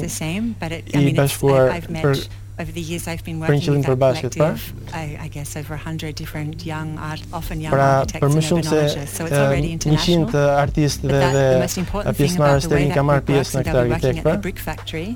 i 1.08 1.16
bashkuar 1.18 1.72
për 2.04 2.22
over 2.60 2.72
the 2.72 2.82
years 2.82 3.08
I've 3.08 3.24
been 3.24 3.40
working 3.40 3.74
with 3.74 3.86
that 4.00 4.16
collective. 4.32 4.74
I, 4.94 5.18
I 5.22 5.28
guess 5.28 5.58
over 5.58 5.72
100 5.74 6.16
different 6.16 6.66
young 6.66 6.98
art, 6.98 7.22
often 7.34 7.60
young 7.60 7.72
pra, 7.72 7.80
architects 7.82 8.24
and 8.34 8.44
urbanologists. 8.44 9.08
So 9.10 9.26
it's 9.26 9.34
uh, 9.34 9.46
already 9.46 9.74
international. 9.74 10.24
Uh, 10.24 10.26
but 10.66 10.74
that, 10.74 11.02
the 11.02 11.58
most 11.60 11.78
important 11.78 12.16
thing 12.16 12.36
about 12.36 12.62
the 12.62 12.70
way 12.70 12.88
that 12.88 13.28
we 13.28 14.22
work, 14.22 14.60
so 14.66 14.76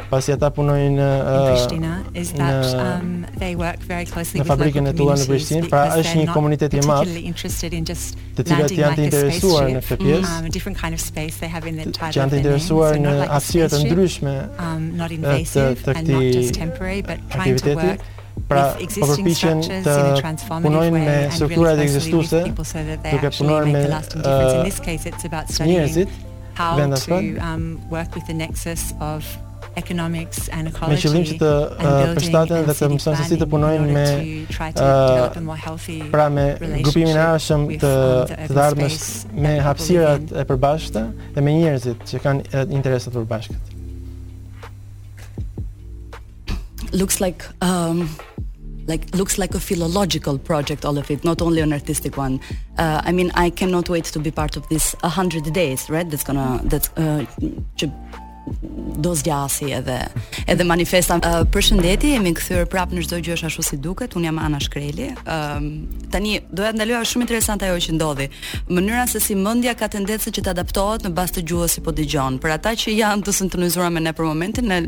pasi 0.10 0.34
ata 0.34 0.50
punojnë 0.52 0.98
në 0.98 0.98
in 0.98 1.00
uh, 1.00 1.52
Pristina, 1.52 1.92
is 2.14 2.32
that 2.34 2.64
në, 2.64 2.84
um, 2.84 3.26
they 3.38 3.56
work 3.56 3.80
very 3.80 4.06
closely 4.06 4.42
with 4.42 5.68
pra 5.70 5.84
është 6.00 6.16
një 6.22 6.28
komunitet 6.34 6.74
i 6.80 6.84
madh 6.88 7.10
të 7.10 8.46
cilët 8.50 8.76
janë 8.80 8.98
të 8.98 9.06
interesuar 9.08 9.70
në 9.76 9.84
këtë 9.86 10.00
pjesë 10.02 10.24
që 10.26 10.40
um, 10.44 10.50
different 10.52 10.78
kind 10.80 10.94
of 10.94 11.02
space 11.02 11.38
they 11.40 11.48
have 11.50 11.66
in 11.70 11.78
the 11.78 11.88
janë 12.14 12.32
të 12.34 12.42
interesuar 12.44 13.00
në 13.00 13.16
aftësira 13.38 13.70
të 13.76 13.80
ndryshme 13.88 14.36
um, 14.60 14.90
not 14.98 15.12
invasive 15.14 15.80
të, 15.86 15.98
këti, 15.98 15.98
and 15.98 16.14
not 16.14 16.38
just 16.40 16.58
temporary 16.58 17.02
but 17.02 17.20
aktiviteti 17.30 18.18
pra 18.50 18.72
po 18.74 19.04
përpiqen 19.10 19.62
të 20.40 20.50
punojnë 20.64 20.96
me 21.04 21.18
strukturat 21.36 21.82
ekzistuese 21.84 22.42
duke 22.54 23.34
punuar 23.36 23.68
me 23.68 23.84
njerëzit 25.68 26.18
how 26.60 26.76
to 26.96 27.20
um 27.40 27.80
work 27.92 28.16
with 28.16 28.26
the 28.28 28.34
nexus 28.36 28.92
of 29.00 29.24
economics 29.80 30.50
and 30.52 30.68
ecology. 30.68 30.92
Me 30.92 30.98
qëllim 31.04 31.24
që 31.30 31.36
të 31.40 31.50
uh, 31.72 31.92
përshtaten 32.18 32.66
dhe 32.68 32.74
të 32.76 32.88
mësojnë 32.96 33.18
se 33.22 33.26
si 33.30 33.38
të 33.40 33.48
punojnë 33.54 33.96
me 33.96 34.06
uh, 34.74 36.04
pra 36.12 36.26
me 36.34 36.46
grupimin 36.82 37.16
e 37.16 37.24
arshëm 37.36 37.66
të 37.80 37.94
um, 37.96 38.38
të 38.50 38.58
dhardhmes 38.60 39.02
me 39.32 39.54
hapësirat 39.70 40.36
e 40.42 40.48
përbashkëta 40.52 41.06
dhe 41.38 41.46
me 41.48 41.56
njerëzit 41.62 42.04
që 42.12 42.24
kanë 42.28 42.50
uh, 42.50 42.66
interesa 42.76 43.14
të 43.14 43.22
përbashkët. 43.22 43.69
looks 46.94 47.22
like 47.22 47.46
um, 47.64 48.10
like 48.88 49.14
looks 49.16 49.38
like 49.38 49.54
a 49.54 49.60
philological 49.60 50.40
project, 50.40 50.84
all 50.84 50.98
of 50.98 51.12
it, 51.12 51.24
not 51.24 51.42
only 51.42 51.62
an 51.62 51.74
artistic 51.74 52.18
one. 52.18 52.40
Uh, 52.78 53.02
I 53.04 53.12
mean, 53.12 53.32
I 53.36 53.52
cannot 53.52 53.88
wait 53.90 54.06
to 54.06 54.20
be 54.20 54.32
part 54.32 54.58
of 54.58 54.68
this 54.70 54.96
100 55.02 55.54
days, 55.54 55.90
right? 55.90 56.10
That's 56.10 56.24
gonna 56.24 56.60
that's 56.64 56.90
uh, 56.98 57.26
do 58.98 59.16
zgjasi 59.16 59.72
edhe 59.74 60.00
edhe 60.48 60.64
manifesta. 60.66 61.16
Uh, 61.16 61.42
Përshëndetje, 61.54 62.12
jemi 62.16 62.34
kthyer 62.38 62.66
prapë 62.72 62.98
në 62.98 63.04
çdo 63.06 63.20
gjë 63.26 63.36
është 63.38 63.50
ashtu 63.50 63.66
si 63.70 63.78
duket. 63.82 64.16
Un 64.20 64.26
jam 64.28 64.40
Ana 64.42 64.60
Shkreli. 64.64 65.10
Ëm 65.36 65.68
uh, 65.68 65.98
tani 66.12 66.40
doja 66.50 66.72
ndaloja 66.76 67.04
shumë 67.06 67.26
interesante 67.28 67.68
ajo 67.70 67.78
që 67.86 67.96
ndodhi. 67.98 68.30
Mënyra 68.70 69.06
se 69.12 69.22
si 69.22 69.36
mendja 69.38 69.74
ka 69.80 69.88
tendencën 69.94 70.34
që 70.38 70.44
të 70.46 70.54
adaptohet 70.56 71.06
në 71.06 71.12
bazë 71.18 71.38
të 71.38 71.44
gjuhës 71.52 71.78
që 71.78 71.84
po 71.86 71.94
dëgjon. 72.00 72.40
Për 72.44 72.56
ata 72.58 72.74
që 72.84 72.96
janë 72.98 73.26
të 73.28 73.36
sintonizuar 73.40 73.92
me 73.94 74.02
ne 74.04 74.14
për 74.18 74.26
momentin, 74.30 74.66
ne 74.72 74.80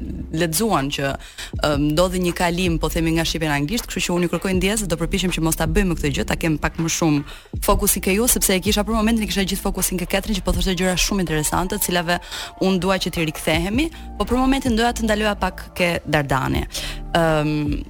lexuan 0.41 0.89
që 0.95 1.11
um, 1.11 1.83
ndodhi 1.93 2.21
një 2.25 2.33
kalim, 2.41 2.79
po 2.81 2.89
themi 2.89 3.13
nga 3.17 3.25
shqipe 3.25 3.45
në 3.49 3.55
anglisht, 3.61 3.85
kështu 3.87 4.05
që 4.05 4.15
unë 4.17 4.29
kërkoj 4.33 4.55
ndjesë, 4.59 4.87
do 4.89 4.97
përpiqem 5.01 5.29
që 5.35 5.43
mos 5.45 5.57
ta 5.61 5.67
bëjmë 5.69 5.97
këtë 5.99 6.11
gjë, 6.17 6.25
ta 6.31 6.37
kem 6.41 6.57
pak 6.57 6.79
më 6.81 6.89
shumë 6.97 7.21
fokusi 7.69 8.01
ke 8.01 8.15
ju, 8.17 8.25
sepse 8.27 8.55
e 8.57 8.61
kisha 8.65 8.81
për 8.87 8.97
momentin 8.97 9.27
kisha 9.29 9.43
gjithë 9.45 9.61
fokusin 9.65 9.99
ke 10.01 10.07
Katrin 10.15 10.37
që 10.39 10.41
po 10.45 10.53
thoshte 10.57 10.73
gjëra 10.79 10.95
shumë 10.99 11.25
interesante, 11.27 11.77
të 11.77 11.85
cilave 11.89 12.17
un 12.65 12.79
dua 12.81 12.97
që 12.97 13.11
ti 13.13 13.27
rikthe 13.29 13.50
rikthehemi, 13.51 13.91
po 14.17 14.25
për 14.25 14.38
momentin 14.38 14.75
doja 14.75 14.93
të 14.93 15.03
ndaloja 15.05 15.36
pak 15.36 15.62
ke 15.75 16.00
Dardani. 16.05 16.65
Ëm 17.13 17.22
um, 17.22 17.48
ehm, 17.48 17.84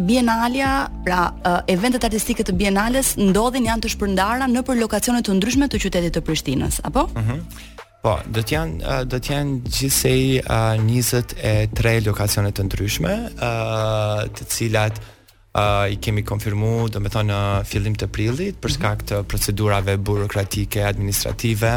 Bienalia, 0.00 0.88
pra 1.04 1.26
uh, 1.44 1.60
eventet 1.68 2.04
artistike 2.04 2.40
të 2.42 2.54
Bienales 2.56 3.10
ndodhin 3.20 3.66
janë 3.68 3.82
të 3.84 3.88
shpërndara 3.92 4.46
në 4.48 4.62
për 4.64 4.78
lokacione 4.80 5.20
të 5.20 5.34
ndryshme 5.36 5.68
të 5.68 5.76
qytetit 5.82 6.14
të 6.16 6.20
Prishtinës, 6.24 6.78
apo? 6.88 7.02
Mhm. 7.18 7.42
Po, 8.00 8.14
do 8.32 8.40
të 8.40 8.54
janë 8.54 8.78
eh, 8.80 9.02
do 9.04 9.18
të 9.20 9.34
janë 9.34 9.58
gjithsej 9.66 10.22
uh, 10.40 11.20
eh, 11.36 11.66
23 11.68 12.06
lokacione 12.06 12.48
të 12.56 12.64
ndryshme, 12.70 13.12
ë 13.36 13.50
uh, 13.50 14.30
të 14.38 14.46
cilat 14.56 15.02
i 15.90 15.96
kemi 15.98 16.22
konfirmu, 16.22 16.88
do 16.94 17.00
me 17.02 17.10
thonë, 17.10 17.26
në 17.34 17.38
fillim 17.66 17.94
të 17.98 18.06
prillit, 18.14 18.58
për 18.62 18.70
mhm. 18.70 18.76
shkak 18.76 19.00
të 19.10 19.18
procedurave 19.28 19.96
burokratike, 19.98 20.84
administrative, 20.86 21.72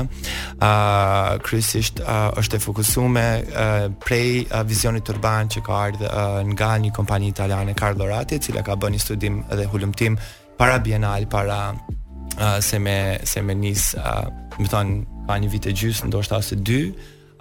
uh, 0.60 1.34
kryesisht 1.42 2.04
uh, 2.04 2.30
është 2.38 2.60
e 2.60 2.62
fokusume 2.62 3.24
uh, 3.42 3.88
prej 4.06 4.44
uh, 4.54 4.62
vizionit 4.70 5.10
urban 5.10 5.50
që 5.50 5.64
ka 5.66 5.80
ardhur 5.88 6.06
uh, 6.06 6.40
nga 6.54 6.76
një 6.78 6.94
kompani 6.94 7.32
italiane, 7.34 7.74
Carlo 7.74 8.06
Ratti, 8.06 8.38
cila 8.40 8.62
ka 8.62 8.76
bënë 8.78 8.94
një 8.94 9.02
studim 9.08 9.42
dhe 9.50 9.66
hullumtim 9.74 10.20
para 10.60 10.78
bienal, 10.80 11.26
para 11.26 11.74
uh, 11.74 12.60
se 12.62 12.78
me, 12.80 13.18
se 13.26 13.42
me 13.42 13.58
njës, 13.58 13.96
uh, 13.98 14.30
do 14.54 14.68
me 14.68 14.70
thonë, 14.70 15.00
ka 15.24 15.40
një 15.40 15.50
vit 15.50 15.70
e 15.72 15.74
gjysë, 15.74 16.08
ndoshta 16.12 16.38
ose 16.38 16.62
dy, 16.62 16.92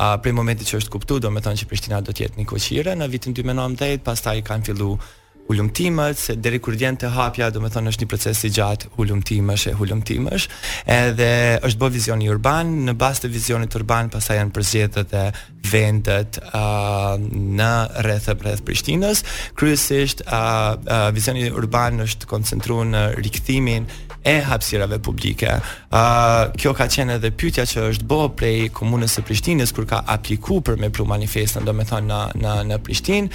a 0.01 0.15
uh, 0.15 0.17
prej 0.21 0.33
momentit 0.35 0.73
që 0.73 0.81
është 0.81 0.97
kuptuar, 0.97 1.21
domethënë 1.29 1.61
që 1.61 1.69
Prishtina 1.69 2.01
do 2.01 2.15
të 2.17 2.25
jetë 2.25 2.41
një 2.41 2.49
koqire 2.51 2.95
në 2.97 3.11
vitin 3.13 3.37
2019, 3.37 3.99
pastaj 4.09 4.41
kanë 4.49 4.71
filluar 4.73 5.19
hulumtimet, 5.49 6.19
se 6.19 6.37
deri 6.39 6.61
kur 6.63 6.77
vjen 6.79 6.97
të 7.01 7.11
hapja, 7.17 7.51
do 7.53 7.61
më 7.63 7.71
thonë 7.75 7.93
është 7.93 8.05
një 8.05 8.11
proces 8.11 8.43
i 8.47 8.51
gjatë 8.55 8.91
hulumtimesh 8.97 9.67
e 9.73 9.75
hulumtimesh, 9.79 10.47
edhe 10.87 11.29
është 11.65 11.81
bë 11.83 11.91
vizioni 11.97 12.31
urban, 12.33 12.73
në 12.87 12.95
bazë 13.01 13.25
të 13.27 13.33
vizionit 13.35 13.77
urban, 13.81 14.11
pastaj 14.15 14.39
janë 14.41 14.55
përzjetet 14.57 15.17
e 15.19 15.25
vendet 15.73 16.39
uh, 16.47 17.17
në 17.19 17.71
rreth 18.07 18.31
e 18.33 18.37
brez 18.43 18.63
Prishtinës, 18.67 19.25
kryesisht 19.59 20.25
uh, 20.29 20.77
uh, 20.79 21.11
vizioni 21.17 21.49
urban 21.53 22.03
është 22.07 22.31
koncentruar 22.31 22.89
në 22.93 23.07
rikthimin 23.21 23.89
e 24.25 24.39
hapësirave 24.47 24.99
publike. 25.03 25.49
uh, 25.49 26.35
kjo 26.57 26.73
ka 26.79 26.87
qenë 26.87 27.17
edhe 27.19 27.31
pyetja 27.37 27.65
që 27.67 27.85
është 27.91 28.07
bë 28.07 28.19
prej 28.39 28.57
komunës 28.75 29.19
së 29.19 29.25
Prishtinës 29.27 29.75
kur 29.75 29.87
ka 29.89 30.03
aplikuar 30.07 30.63
për 30.63 30.79
me 30.81 30.91
pru 30.95 31.05
manifestën, 31.09 31.65
domethënë 31.67 32.07
në 32.09 32.21
në 32.43 32.55
në 32.71 32.79
Prishtinë, 32.87 33.31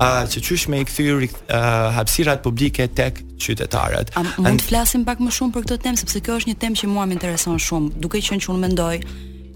uh, 0.00 0.24
që 0.32 0.42
çysh 0.48 0.68
me 0.72 0.80
i 0.80 0.88
kthyr 0.88 1.26
uh, 1.26 1.60
hapësirat 1.98 2.42
publike 2.44 2.88
tek 2.88 3.20
qytetarët. 3.40 4.14
A 4.16 4.24
mund 4.40 4.62
të 4.64 4.68
flasim 4.70 5.04
pak 5.04 5.20
më 5.20 5.30
shumë 5.36 5.54
për 5.58 5.66
këtë 5.70 5.80
temë 5.86 6.02
sepse 6.04 6.24
kjo 6.24 6.40
është 6.40 6.52
një 6.54 6.58
temë 6.64 6.80
që 6.82 6.90
mua 6.94 7.04
më 7.06 7.18
intereson 7.18 7.60
shumë, 7.60 7.92
duke 8.00 8.20
qenë 8.24 8.44
që 8.46 8.50
unë 8.54 8.64
mendoj 8.66 8.94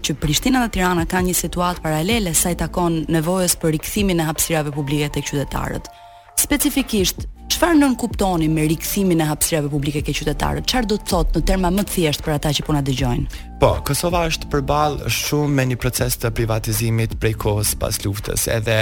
që 0.05 0.13
Prishtina 0.21 0.61
dhe 0.61 0.69
Tirana 0.77 1.07
kanë 1.09 1.31
një 1.31 1.39
situatë 1.45 1.81
paralele 1.81 2.35
sa 2.37 2.51
i 2.53 2.57
takon 2.61 3.05
nevojës 3.09 3.55
për 3.57 3.73
rikthimin 3.79 4.19
e 4.21 4.27
hapësirave 4.27 4.69
publike 4.75 5.09
tek 5.17 5.25
qytetarët. 5.31 5.89
Specifikisht 6.37 7.23
Çfarë 7.45 7.77
nën 7.77 7.93
kuptoni 8.01 8.47
me 8.49 8.63
rikthimin 8.67 9.19
e 9.21 9.25
hapësirave 9.29 9.69
publike 9.69 10.01
ke 10.07 10.13
qytetarët? 10.17 10.65
Çfarë 10.67 10.87
do 10.89 10.95
të 10.97 11.09
thotë 11.11 11.37
në 11.39 11.43
terma 11.47 11.69
më 11.71 11.83
të 11.85 11.93
thjeshtë 11.93 12.25
për 12.25 12.33
ata 12.39 12.51
që 12.57 12.65
po 12.65 12.73
na 12.73 12.81
dëgjojnë? 12.85 13.41
Po, 13.61 13.69
Kosova 13.85 14.23
është 14.31 14.49
përballë 14.51 15.11
shumë 15.13 15.53
me 15.55 15.65
një 15.69 15.77
proces 15.79 16.17
të 16.23 16.31
privatizimit 16.39 17.13
prej 17.21 17.35
kohës 17.45 17.75
pas 17.79 17.99
luftës, 18.03 18.47
edhe 18.51 18.79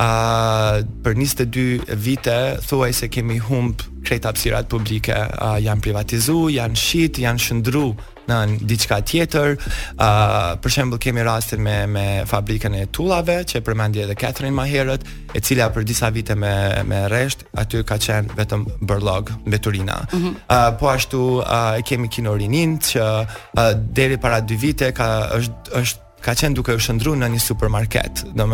a 0.00 0.06
uh, 0.06 0.80
për 1.04 1.18
22 1.18 1.98
vite 2.06 2.38
thuaj 2.70 2.90
se 3.02 3.10
kemi 3.12 3.36
humb 3.50 3.84
krejt 4.08 4.26
hapësirat 4.30 4.70
publike, 4.72 5.12
uh, 5.36 5.58
janë 5.62 5.84
privatizu, 5.84 6.46
janë 6.56 6.80
shit, 6.80 7.20
janë 7.22 7.46
shëndru 7.48 7.90
në 8.30 8.60
diçka 8.70 8.98
tjetër. 9.06 9.54
uh, 9.56 10.56
për 10.60 10.70
shembull 10.72 11.00
kemi 11.02 11.22
rastin 11.26 11.62
me 11.62 11.76
me 11.86 12.06
fabrikën 12.28 12.74
e 12.80 12.86
tullave 12.94 13.42
që 13.50 13.62
përmendi 13.66 14.02
edhe 14.04 14.14
Catherine 14.18 14.54
më 14.56 14.66
herët, 14.72 15.04
e 15.34 15.40
cila 15.40 15.70
për 15.74 15.84
disa 15.88 16.10
vite 16.14 16.34
me 16.34 16.52
me 16.84 17.02
rresht 17.10 17.44
aty 17.62 17.82
ka 17.84 17.98
qenë 17.98 18.36
vetëm 18.38 18.64
bërlog 18.88 19.32
mbeturina. 19.46 19.98
Ë 20.14 20.16
mhm. 20.16 20.34
uh, 20.50 20.70
po 20.78 20.90
ashtu 20.92 21.22
e 21.46 21.82
kemi 21.86 22.08
Kinorinin 22.08 22.78
që 22.80 23.04
uh, 23.26 23.72
deri 23.98 24.18
para 24.18 24.40
dy 24.40 24.56
vite 24.56 24.92
ka 24.92 25.10
është 25.38 25.80
është 25.82 26.08
ka 26.20 26.34
qenë 26.36 26.52
duke 26.54 26.74
u 26.76 26.80
shëndru 26.84 27.14
në 27.16 27.30
një 27.34 27.38
supermarket. 27.40 28.24
Do 28.36 28.44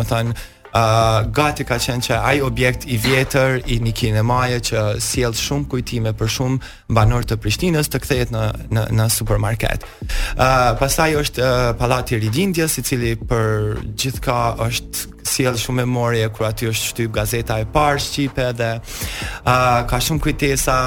gati 1.33 1.65
ka 1.65 1.77
qenë 1.81 2.03
që 2.07 2.17
ai 2.21 2.41
objekt 2.43 2.85
i 2.87 2.97
vjetër 3.01 3.61
i 3.73 3.79
një 3.81 3.93
kinemaje 3.97 4.59
që 4.69 4.81
sjell 5.01 5.33
shumë 5.35 5.69
kujtime 5.71 6.11
për 6.13 6.27
shumë 6.27 6.59
banor 6.93 7.23
të 7.25 7.37
Prishtinës 7.41 7.89
të 7.89 7.99
kthehet 8.03 8.31
në 8.31 8.43
në 8.77 8.83
në 8.97 9.09
supermarket. 9.11 9.83
Ë 10.37 10.37
uh, 10.37 10.77
pastaj 10.79 11.13
është 11.21 11.43
uh, 11.43 11.73
pallati 11.79 12.15
i 12.15 12.19
rigjindjes 12.25 12.77
i 12.77 12.83
cili 12.83 13.15
për 13.15 13.79
gjithka 13.97 14.37
është 14.67 15.17
sjell 15.27 15.57
shumë 15.59 15.85
memorie 15.85 16.27
kur 16.29 16.47
aty 16.49 16.69
është 16.71 16.91
shtyp 16.91 17.11
gazeta 17.15 17.59
e 17.63 17.67
parë 17.73 18.01
shqipe 18.05 18.49
dhe 18.59 18.71
uh, 18.79 19.85
ka 19.89 20.01
shumë 20.01 20.23
kujtesa 20.27 20.79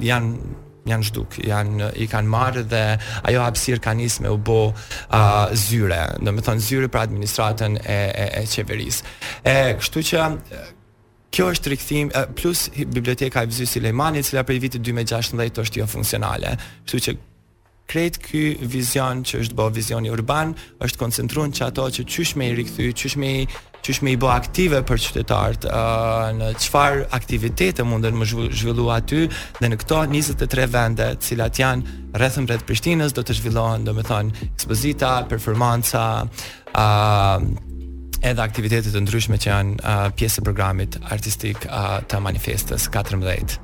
janë 0.09 0.55
janë 0.85 1.05
zhduk, 1.07 1.39
janë, 1.41 1.87
i 1.97 2.05
kanë 2.11 2.29
marë 2.29 2.61
dhe 2.69 2.81
ajo 3.31 3.39
hapsir 3.41 3.79
ka 3.81 3.95
njës 3.97 4.19
me 4.21 4.29
u 4.29 4.37
bo 4.37 4.59
uh, 4.69 5.17
zyre, 5.57 5.99
në 6.21 6.33
me 6.37 6.43
thonë 6.45 6.61
zyre 6.61 6.91
për 6.93 7.07
administratën 7.07 7.79
e, 7.81 7.97
e, 8.13 8.27
e 8.43 8.43
qeveris. 8.51 8.99
E, 9.49 9.55
kështu 9.81 10.03
që 10.11 10.27
Kjo 11.35 11.49
është 11.51 11.71
rikthim 11.73 12.09
plus 12.39 12.69
biblioteka 12.79 13.41
e 13.43 13.49
Vizuj 13.51 13.67
Sulejmani, 13.67 14.21
e 14.21 14.23
cila 14.23 14.45
prej 14.47 14.59
vitit 14.63 14.83
2016 14.87 15.57
është 15.65 15.81
jo 15.81 15.87
funksionale. 15.91 16.53
Kështu 16.87 16.99
që 17.09 17.13
krejt 17.91 18.19
ky 18.23 18.43
vizion 18.71 19.19
që 19.27 19.41
është 19.43 19.57
bëu 19.59 19.73
vizioni 19.75 20.13
urban 20.15 20.53
është 20.79 21.01
koncentruar 21.01 21.51
që 21.53 21.65
ato 21.67 21.89
që 21.97 22.05
çysh 22.15 22.37
me 22.39 22.47
i 22.49 22.55
rikthy, 22.55 22.87
çysh 22.95 23.17
me 23.19 23.33
i 23.41 23.43
çysh 23.85 23.99
me 24.01 24.15
i 24.15 24.17
bë 24.17 24.31
aktive 24.31 24.79
për 24.87 25.03
qytetarët, 25.03 25.67
ë 25.67 26.31
në 26.39 26.47
çfarë 26.63 27.03
aktivitete 27.19 27.83
mundën 27.85 28.15
më 28.17 28.29
zhvillu 28.31 28.87
aty 28.95 29.27
dhe 29.59 29.67
në 29.69 29.81
këto 29.83 29.99
23 30.15 30.71
vende, 30.73 31.11
të 31.19 31.29
cilat 31.33 31.59
janë 31.61 31.99
rreth 32.15 32.39
mbret 32.47 32.63
Prishtinës 32.65 33.13
do 33.13 33.27
të 33.27 33.35
zhvillohen, 33.41 33.85
domethënë 33.85 34.47
ekspozita, 34.55 35.11
performanca, 35.29 36.07
ë 36.71 36.83
uh, 36.87 37.73
edhe 38.29 38.41
aktivitetet 38.45 38.95
të 38.95 39.01
ndryshme 39.05 39.37
që 39.41 39.51
janë 39.51 39.75
uh, 39.81 40.09
pjesë 40.17 40.41
e 40.41 40.45
programit 40.47 40.97
artistik 41.13 41.67
uh, 41.69 41.99
të 42.09 42.21
manifestës 42.29 42.89
14 42.93 43.61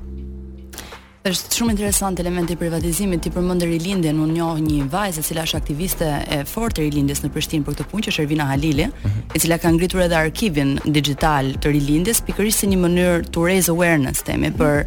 është 1.22 1.54
shumë 1.54 1.70
interesant 1.76 2.18
elementi 2.18 2.56
i 2.56 2.58
privatizimit. 2.58 3.20
Ti 3.22 3.30
përmend 3.30 3.62
Rilindjen, 3.62 4.16
unë 4.24 4.32
njoh 4.40 4.56
një 4.58 4.88
vajzë 4.90 5.20
e 5.22 5.26
cila 5.28 5.44
është 5.46 5.58
aktiviste 5.60 6.08
e 6.34 6.40
fortë 6.50 6.82
e 6.82 6.86
Rilindjes 6.88 7.20
në 7.22 7.30
Prishtinë 7.30 7.66
për 7.68 7.76
këtë 7.78 7.86
punë, 7.92 8.02
që 8.02 8.10
është 8.10 8.24
Ervina 8.24 8.48
Halili, 8.48 8.88
mhm. 8.90 9.20
e 9.30 9.42
cila 9.44 9.60
ka 9.62 9.70
ngritur 9.76 10.02
edhe 10.08 10.18
arkivin 10.18 10.72
digital 10.98 11.52
të 11.62 11.76
Rilindjes 11.76 12.24
pikërisht 12.26 12.64
si 12.64 12.72
një 12.72 12.80
mënyrë 12.82 13.22
to 13.38 13.46
raise 13.46 13.70
awareness, 13.70 14.26
themi, 14.26 14.50
për 14.58 14.82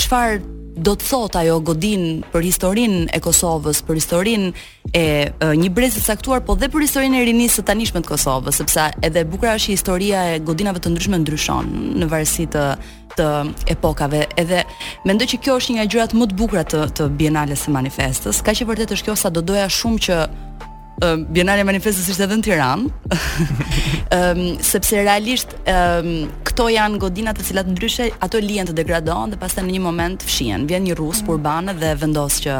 çfarë 0.00 0.40
uh, 0.40 0.58
do 0.76 0.94
të 0.96 1.04
thot 1.04 1.36
ajo 1.36 1.58
godin 1.60 2.22
për 2.32 2.46
historinë 2.48 3.02
e 3.12 3.20
Kosovës, 3.22 3.82
për 3.84 3.98
historinë 3.98 4.52
e, 4.94 5.02
e 5.02 5.50
një 5.58 5.68
brezi 5.70 6.00
të 6.00 6.40
po 6.46 6.54
dhe 6.56 6.68
për 6.68 6.80
historinë 6.86 7.18
e 7.20 7.24
rinisë 7.28 7.60
të 7.60 7.66
tanishme 7.72 8.00
të 8.00 8.08
Kosovës, 8.14 8.56
sepse 8.60 8.86
edhe 9.02 9.24
bukra 9.24 9.54
është 9.58 9.74
historia 9.76 10.24
e 10.34 10.38
godinave 10.38 10.80
të 10.80 10.92
ndryshme 10.94 11.18
ndryshon 11.18 11.70
në 12.00 12.08
varësi 12.08 12.46
të 12.46 12.66
të 13.12 13.24
epokave. 13.68 14.22
Edhe 14.40 14.62
mendoj 15.04 15.26
që 15.34 15.38
kjo 15.44 15.58
është 15.60 15.72
një 15.74 15.82
nga 15.82 15.84
gjërat 15.94 16.12
më 16.16 16.26
të 16.30 16.36
bukura 16.38 16.62
të 16.64 16.78
të 16.96 17.10
Bienales 17.12 17.60
së 17.66 17.74
Manifestës. 17.74 18.38
Ka 18.40 18.54
që 18.56 18.64
vërtet 18.64 18.94
është 18.96 19.10
kjo 19.10 19.16
sa 19.20 19.28
do 19.28 19.42
doja 19.44 19.66
shumë 19.68 20.00
që 20.06 20.16
Bienale 21.26 21.64
Manifestës 21.66 22.12
është 22.12 22.24
edhe 22.28 22.36
në 22.38 22.44
Tiranë. 22.46 23.16
Ëm 24.16 24.40
sepse 24.62 25.00
realisht 25.00 25.54
ëm 25.70 26.10
këto 26.46 26.66
janë 26.70 26.98
godinat 27.02 27.38
të 27.40 27.46
cilat 27.48 27.70
ndryshe 27.72 28.10
ato 28.22 28.38
lihen 28.42 28.68
të 28.68 28.74
degradohen 28.76 29.32
dhe 29.32 29.40
pastaj 29.40 29.64
në 29.66 29.74
një 29.76 29.82
moment 29.82 30.22
fshihen. 30.28 30.66
Vjen 30.70 30.84
një 30.86 30.96
rus 31.00 31.22
urban 31.32 31.72
dhe 31.80 31.94
vendos 31.98 32.38
që 32.44 32.58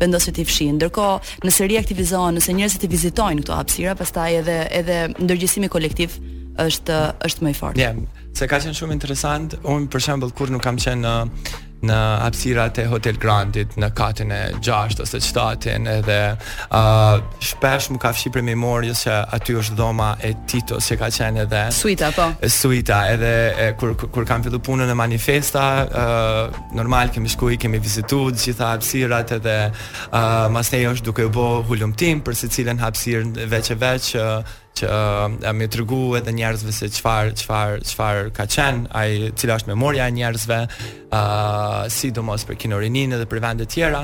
vendosë 0.00 0.32
që 0.32 0.36
të 0.40 0.46
fshihen. 0.48 0.78
Ndërkohë, 0.80 1.42
nëse 1.46 1.68
riaktivizohen, 1.70 2.40
nëse 2.40 2.56
njerëzit 2.58 2.88
i 2.88 2.92
vizitojnë 2.96 3.44
këto 3.44 3.58
hapësira, 3.60 3.94
pastaj 4.00 4.40
edhe 4.40 4.56
edhe 4.80 4.98
ndërgjësimi 5.18 5.70
kolektiv 5.70 6.16
është 6.64 6.98
është 7.28 7.44
më 7.46 7.52
i 7.54 7.60
fortë. 7.60 7.84
Yeah, 7.84 8.00
se 8.34 8.48
ka 8.48 8.58
qenë 8.64 8.74
shumë 8.78 8.96
interesant. 8.96 9.54
Unë 9.62 9.92
për 9.94 10.08
shembull 10.08 10.34
kur 10.34 10.50
nuk 10.50 10.64
kam 10.66 10.80
qenë 10.82 11.12
uh 11.28 11.62
në 11.88 11.98
hapësirat 12.24 12.78
e 12.82 12.86
Hotel 12.90 13.18
Grandit 13.22 13.76
në 13.80 13.88
katën 13.96 14.32
e 14.34 14.40
6 14.64 15.02
ose 15.04 15.20
7 15.22 15.74
edhe 15.90 16.16
ë 16.34 16.80
uh, 16.80 17.16
shpesh 17.44 17.90
më 17.94 18.00
ka 18.02 18.12
fshi 18.16 18.32
për 18.34 18.44
memorjes 18.48 19.04
që 19.06 19.18
aty 19.38 19.56
është 19.60 19.76
dhoma 19.78 20.10
e 20.28 20.34
Tito 20.50 20.80
që 20.86 20.98
ka 21.00 21.10
qenë 21.18 21.44
edhe 21.44 21.62
suita 21.74 22.10
po. 22.16 22.30
E 22.44 22.50
suita 22.52 23.02
edhe 23.12 23.32
e, 23.50 23.68
kur 23.80 23.94
kur 24.04 24.26
kam 24.28 24.44
fillu 24.46 24.60
punën 24.64 24.90
në 24.90 24.98
manifesta 24.98 25.64
uh, 25.84 26.40
normal 26.76 27.12
kemi 27.14 27.30
shkuar 27.32 27.58
kemi 27.66 27.80
vizituar 27.84 28.32
të 28.34 28.44
gjitha 28.48 28.72
hapësirat 28.74 29.36
edhe 29.40 29.56
ë 29.68 30.26
uh, 30.50 30.74
është 30.74 31.06
duke 31.06 31.26
u 31.28 31.32
bë 31.34 31.48
hulumtim 31.68 32.24
për 32.24 32.40
secilën 32.44 32.80
hapësirë 32.82 33.48
veç 33.52 33.72
e 33.76 33.80
veç 33.82 34.10
uh, 34.20 34.54
që 34.78 34.88
uh, 34.90 35.52
më 35.54 35.68
tregu 35.70 35.98
edhe 36.18 36.32
njerëzve 36.34 36.72
se 36.74 36.88
çfar 36.98 37.30
çfar 37.38 37.80
çfar 37.86 38.30
ka 38.36 38.46
qen 38.54 38.84
ai 38.98 39.30
cila 39.38 39.58
është 39.60 39.70
memoria 39.74 40.08
e 40.10 40.14
njerëzve 40.16 40.60
ë 40.64 40.70
uh, 41.14 41.84
sidomos 41.94 42.46
për 42.48 42.58
Kinorinin 42.64 43.14
edhe 43.16 43.26
për 43.30 43.42
vende 43.46 43.68
të 43.68 43.70
tjera 43.76 44.02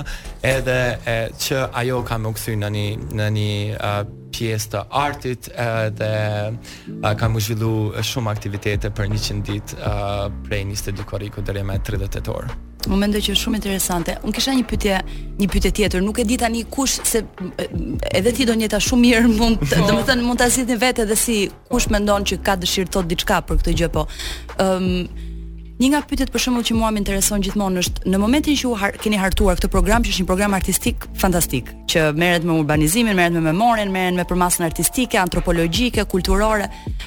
edhe 0.54 0.78
e, 1.06 1.18
që 1.44 1.66
ajo 1.82 2.02
ka 2.08 2.20
më 2.22 2.34
kthyr 2.38 2.60
në 2.62 2.72
një 2.78 2.88
në 3.20 3.30
një 3.38 3.52
uh, 3.78 4.16
pjesë 4.32 4.70
të 4.74 4.80
artit 5.02 5.48
dhe 5.98 6.10
uh, 6.54 7.12
kam 7.20 7.36
zhvillu 7.40 7.72
shumë 8.04 8.32
aktivitete 8.34 8.90
për 8.94 9.10
100 9.10 9.44
ditë 9.50 9.78
uh, 9.78 10.26
prej 10.46 10.64
20 10.72 10.96
dikori 11.00 11.30
ku 11.34 11.42
deri 11.46 11.62
më 11.66 11.78
30 11.86 12.12
tetor. 12.16 12.50
Unë 12.88 12.98
mendoj 13.04 13.20
që 13.26 13.32
është 13.34 13.42
shumë 13.44 13.58
interesante. 13.60 14.14
Unë 14.24 14.34
kisha 14.38 14.54
një 14.56 14.64
pyetje, 14.70 15.00
një 15.42 15.48
pyetje 15.52 15.70
tjetër. 15.76 16.04
Nuk 16.06 16.22
e 16.22 16.24
di 16.24 16.38
tani 16.40 16.62
kush 16.72 16.94
se 17.04 17.20
edhe 18.16 18.32
ti 18.36 18.46
do 18.48 18.54
njëta 18.56 18.80
shumë 18.80 19.04
mirë 19.06 19.32
mund, 19.40 19.64
domethënë 19.72 20.24
mund 20.24 20.40
ta 20.40 20.48
zgjidhni 20.48 20.78
vetë 20.80 21.04
edhe 21.04 21.18
si 21.20 21.38
kush 21.68 21.90
mendon 21.92 22.24
që 22.26 22.40
ka 22.44 22.56
dëshirë 22.62 22.88
të 22.88 22.96
thotë 22.96 23.12
diçka 23.14 23.42
për 23.50 23.60
këtë 23.60 23.76
gjë 23.82 23.92
po. 23.98 24.06
Ëm 24.64 24.70
um, 24.76 25.28
Një 25.80 25.88
nga 25.94 26.00
pyetjet 26.04 26.28
për 26.34 26.42
shembull 26.44 26.64
që 26.68 26.74
mua 26.76 26.90
më 26.92 27.00
intereson 27.00 27.40
gjithmonë 27.40 27.80
është 27.80 28.10
në 28.12 28.18
momentin 28.20 28.56
që 28.60 28.66
u 28.68 28.72
har 28.76 28.96
keni 29.00 29.16
hartuar 29.16 29.56
këtë 29.56 29.70
program 29.72 30.02
që 30.04 30.10
është 30.12 30.22
një 30.26 30.28
program 30.28 30.52
artistik 30.56 31.06
fantastik, 31.22 31.70
që 31.88 32.02
merret 32.20 32.44
me 32.44 32.58
urbanizimin, 32.60 33.16
merret 33.16 33.32
me 33.38 33.40
memorien, 33.46 33.88
merret 33.94 34.18
me 34.18 34.26
përmasën 34.28 34.66
artistike, 34.66 35.16
antropologjike, 35.22 36.04
kulturore. 36.12 36.66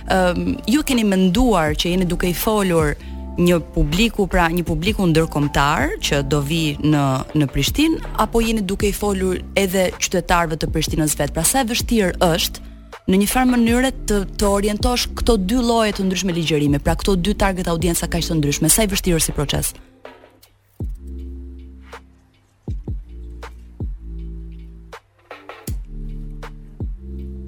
Ëm 0.10 0.56
ju 0.74 0.82
keni 0.90 1.06
menduar 1.06 1.78
që 1.78 1.92
jeni 1.94 2.10
duke 2.10 2.32
i 2.32 2.34
folur 2.34 2.96
një 3.38 3.62
publiku, 3.78 4.26
pra 4.26 4.50
një 4.50 4.66
publiku 4.72 5.06
ndërkombëtar 5.14 5.98
që 6.10 6.24
do 6.34 6.42
vi 6.42 6.64
në 6.82 7.06
në 7.38 7.52
Prishtinë 7.54 8.16
apo 8.26 8.42
jeni 8.42 8.66
duke 8.74 8.90
i 8.90 8.96
folur 9.04 9.38
edhe 9.54 9.92
qytetarëve 10.02 10.58
të 10.58 10.74
Prishtinës 10.74 11.14
vet. 11.22 11.38
Pra 11.38 11.46
sa 11.46 11.62
e 11.62 11.70
vështirë 11.76 12.16
është 12.34 12.72
në 13.12 13.18
një 13.20 13.26
farë 13.28 13.50
mënyre 13.52 13.90
të 14.08 14.18
të 14.40 14.48
orientosh 14.58 15.10
këto 15.20 15.36
dy 15.50 15.58
lloje 15.60 15.96
të 15.98 16.06
ndryshme 16.08 16.36
ligjërime, 16.38 16.80
pra 16.80 16.94
këto 16.96 17.18
dy 17.20 17.34
target 17.36 17.68
audienca 17.68 18.08
kaq 18.08 18.28
të 18.30 18.38
ndryshme, 18.40 18.70
sa 18.72 18.86
i 18.86 18.92
vështirë 18.92 19.20
si 19.26 19.36
proces. 19.36 19.74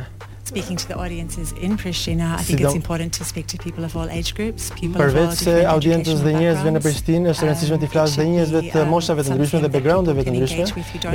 speaking 0.50 0.76
to 0.76 0.86
the 0.88 0.94
audiences 0.96 1.52
in 1.66 1.76
Pristina, 1.76 2.36
I 2.40 2.42
think 2.42 2.60
it's 2.60 2.74
important 2.74 3.12
to 3.18 3.24
speak 3.24 3.46
to 3.54 3.58
people 3.66 3.84
of 3.84 3.96
all 3.98 4.08
age 4.18 4.32
groups, 4.38 4.62
people 4.80 5.00
Përveç 5.00 5.34
se 5.46 5.54
audiencës 5.74 6.18
dhe 6.24 6.32
njerëzve 6.34 6.70
në 6.74 6.80
Prishtinë, 6.86 7.26
është 7.30 7.42
rëndësishme 7.46 7.76
um, 7.78 7.82
të 7.84 7.88
flasë 7.92 8.14
dhe 8.18 8.24
njerëzve 8.32 8.60
të 8.74 8.80
moshave 8.90 9.20
të 9.28 9.32
ndryshme 9.36 9.58
dhe 9.62 9.70
backgroundeve 9.76 10.20
të 10.26 10.30
ndryshme, 10.34 10.64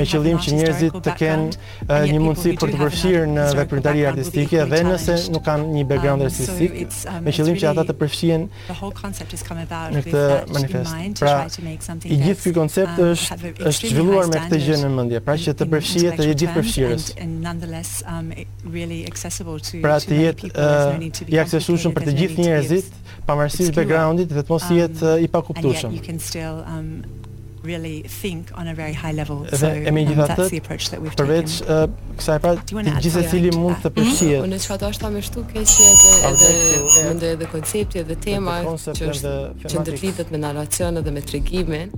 me 0.00 0.04
qëllim 0.08 0.38
që 0.46 0.50
njerëzit 0.56 0.92
të 1.04 1.10
kenë 1.20 1.48
uh, 1.56 1.60
një 2.14 2.20
mundësi 2.24 2.50
për 2.62 2.68
të 2.72 2.76
përfshirë 2.84 3.26
në 3.34 3.42
veprimtari 3.58 4.02
artistike 4.12 4.58
dhe 4.72 4.80
nëse 4.88 5.14
nuk 5.36 5.44
kanë 5.50 5.64
një 5.76 5.82
background 5.92 6.20
um, 6.24 6.28
artistik, 6.30 6.70
um, 6.72 6.76
me 7.28 7.32
qëllim 7.36 7.56
që 7.60 7.66
ata 7.74 7.82
të 7.90 7.94
përfshihen 8.00 8.42
në 9.92 10.00
këtë 10.08 10.22
manifest. 10.56 10.92
Pra, 11.20 11.36
i 12.08 12.14
gjithë 12.24 12.40
ky 12.40 12.50
koncept 12.56 12.96
është 13.10 13.30
është 13.70 13.84
zhvilluar 13.92 14.24
me 14.32 14.36
këtë 14.46 14.58
gjë 14.64 14.76
në 14.80 14.88
mendje, 14.96 15.18
pra 15.28 15.34
që 15.44 15.50
të 15.60 15.64
përfshihet 15.74 16.12
të 16.16 16.22
gjithë 16.32 16.54
përfshirës. 16.56 17.04
Pra 19.82 19.96
të 20.04 20.18
jetë 20.22 20.50
i 21.34 21.38
aksesueshëm 21.42 21.94
për 21.96 22.04
të 22.08 22.14
gjithë 22.20 22.42
njerëzit, 22.42 22.90
pavarësisht 23.28 23.74
backgroundit, 23.76 24.34
vetëm 24.38 24.56
um, 24.58 24.64
si 24.64 24.78
jetë 24.80 25.14
i 25.24 25.28
pakuptueshëm. 25.30 25.94
Dhe 25.94 26.10
e 28.86 29.90
me 29.90 30.02
um, 30.02 30.04
gjitha 30.06 30.36
të 30.38 30.44
mhm. 30.44 31.14
përveç 31.18 31.56
kësa 31.66 32.36
e 32.36 32.42
partë 32.44 32.66
të 32.70 32.84
gjithë 33.02 33.22
e 33.24 33.30
cili 33.32 33.50
mund 33.56 33.80
të 33.82 33.90
përshqiet. 33.96 34.46
Në 34.52 34.60
që 34.64 34.74
ato 34.76 34.92
është 34.94 35.08
më 35.08 35.14
me 35.16 35.22
shtu 35.26 35.46
kështë 35.50 35.88
edhe 36.30 36.50
edhe 36.50 37.06
mundë 37.08 37.32
edhe 37.34 37.50
koncepti 37.52 38.04
edhe 38.04 38.18
tema 38.28 38.60
që 38.74 39.80
ndërvidhët 39.80 40.30
me 40.36 40.44
narracionë 40.46 41.02
dhe 41.08 41.16
me 41.18 41.26
tregimin 41.30 41.96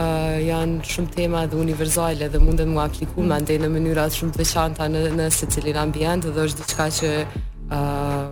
uh, 0.00 0.36
janë 0.40 0.86
shumë 0.90 1.12
tema 1.16 1.42
dhe 1.50 1.58
univerzale 1.60 2.28
dhe 2.32 2.38
mundet 2.42 2.68
mua 2.70 2.86
aplikuar 2.90 3.26
mm. 3.26 3.44
ndaj 3.44 3.56
në 3.64 3.70
mënyra 3.74 4.06
shumë 4.14 4.34
të 4.36 4.40
veçanta 4.42 4.86
në 4.90 5.02
në 5.18 5.26
secilin 5.36 5.78
ambient 5.84 6.24
dhe 6.28 6.44
është 6.46 6.62
diçka 6.62 6.86
që 6.98 7.10
ë 7.20 7.78
uh, 7.78 8.28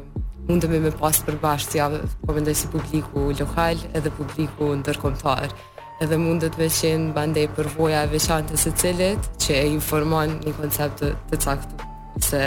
mundem 0.48 0.72
me 0.86 0.92
pas 1.00 1.18
përbashkë 1.26 1.76
ja 1.76 1.88
po 2.22 2.34
mendoj 2.38 2.54
si 2.56 2.70
publiku 2.72 3.26
lokal 3.40 3.82
edhe 3.98 4.12
publiku 4.16 4.70
ndërkombëtar 4.80 5.50
edhe 6.06 6.18
mundet 6.22 6.54
të 6.56 6.62
veçin 6.64 7.08
bandej 7.16 7.48
përvoja 7.56 8.06
veçante 8.14 8.56
veçantë 8.56 8.64
së 8.64 8.74
cilët 8.80 9.28
që 9.42 9.60
e 9.60 9.66
informon 9.74 10.34
një 10.46 10.56
koncept 10.60 11.02
të, 11.04 11.12
të 11.28 11.40
caktuar 11.44 12.26
se 12.28 12.42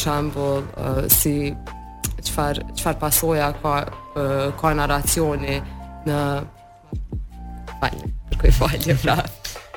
shambull 0.00 0.64
uh, 0.80 1.04
si 1.12 1.34
qëfar, 2.24 2.64
qëfar 2.74 2.96
pasoja 3.04 3.52
ka, 3.60 3.76
uh, 4.16 4.48
ka 4.58 4.72
naracioni 4.76 5.60
në 6.08 6.18
falje 7.80 8.15
kuj 8.40 8.50
falje 8.52 8.96
pra. 9.02 9.16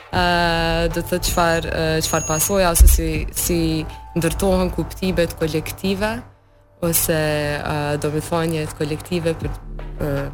Uh, 0.10 0.88
do 0.96 1.04
të 1.06 1.20
qëfar, 1.28 1.66
uh, 1.70 1.96
qëfar 2.02 2.24
pasoja, 2.26 2.72
ose 2.74 2.88
si, 2.90 3.10
si 3.38 3.58
ndërtohen 4.18 4.72
kuptimet 4.74 5.36
kolektive, 5.38 6.16
ose 6.82 7.18
uh, 7.62 7.96
do 8.02 8.10
me 8.12 8.24
kolektive 8.80 9.36
për, 9.38 9.50
uh, 9.50 10.32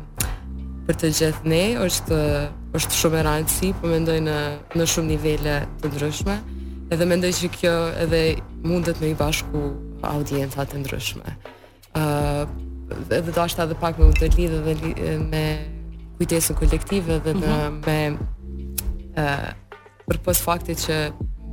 për 0.88 0.96
të 1.02 1.12
gjithë 1.20 1.44
ne, 1.52 1.64
është, 1.84 2.20
është 2.80 2.94
shumë 3.02 3.20
e 3.20 3.24
rëndësishme, 3.28 3.76
po 3.82 3.88
mendoj 3.92 4.20
në, 4.30 4.38
në 4.80 4.86
shumë 4.94 5.08
nivele 5.12 5.58
të 5.82 5.92
ndryshme, 5.92 6.40
edhe 6.96 7.06
mendoj 7.12 7.32
që 7.36 7.50
kjo 7.58 7.76
edhe 8.06 8.24
mundet 8.64 9.02
me 9.04 9.12
i 9.12 9.16
bashku 9.20 9.74
audiencat 10.08 10.72
të 10.72 10.86
ndryshme. 10.86 11.36
Uh, 12.00 12.48
edhe 13.12 13.28
do 13.36 13.44
ashtë 13.44 13.68
edhe 13.68 13.76
pak 13.84 14.00
me 14.00 14.08
u 14.08 14.16
të 14.16 14.32
lidhe 14.40 14.64
dhe 14.72 15.18
me 15.20 15.48
kujtesën 16.20 16.56
kolektive 16.58 17.20
dhe 17.24 17.34
të 17.34 17.38
mm 17.38 17.82
-hmm. 17.84 17.86
me 17.88 19.22
e, 19.22 19.54
për 20.08 20.18
pas 20.26 20.42
faktit 20.42 20.78
që 20.86 20.96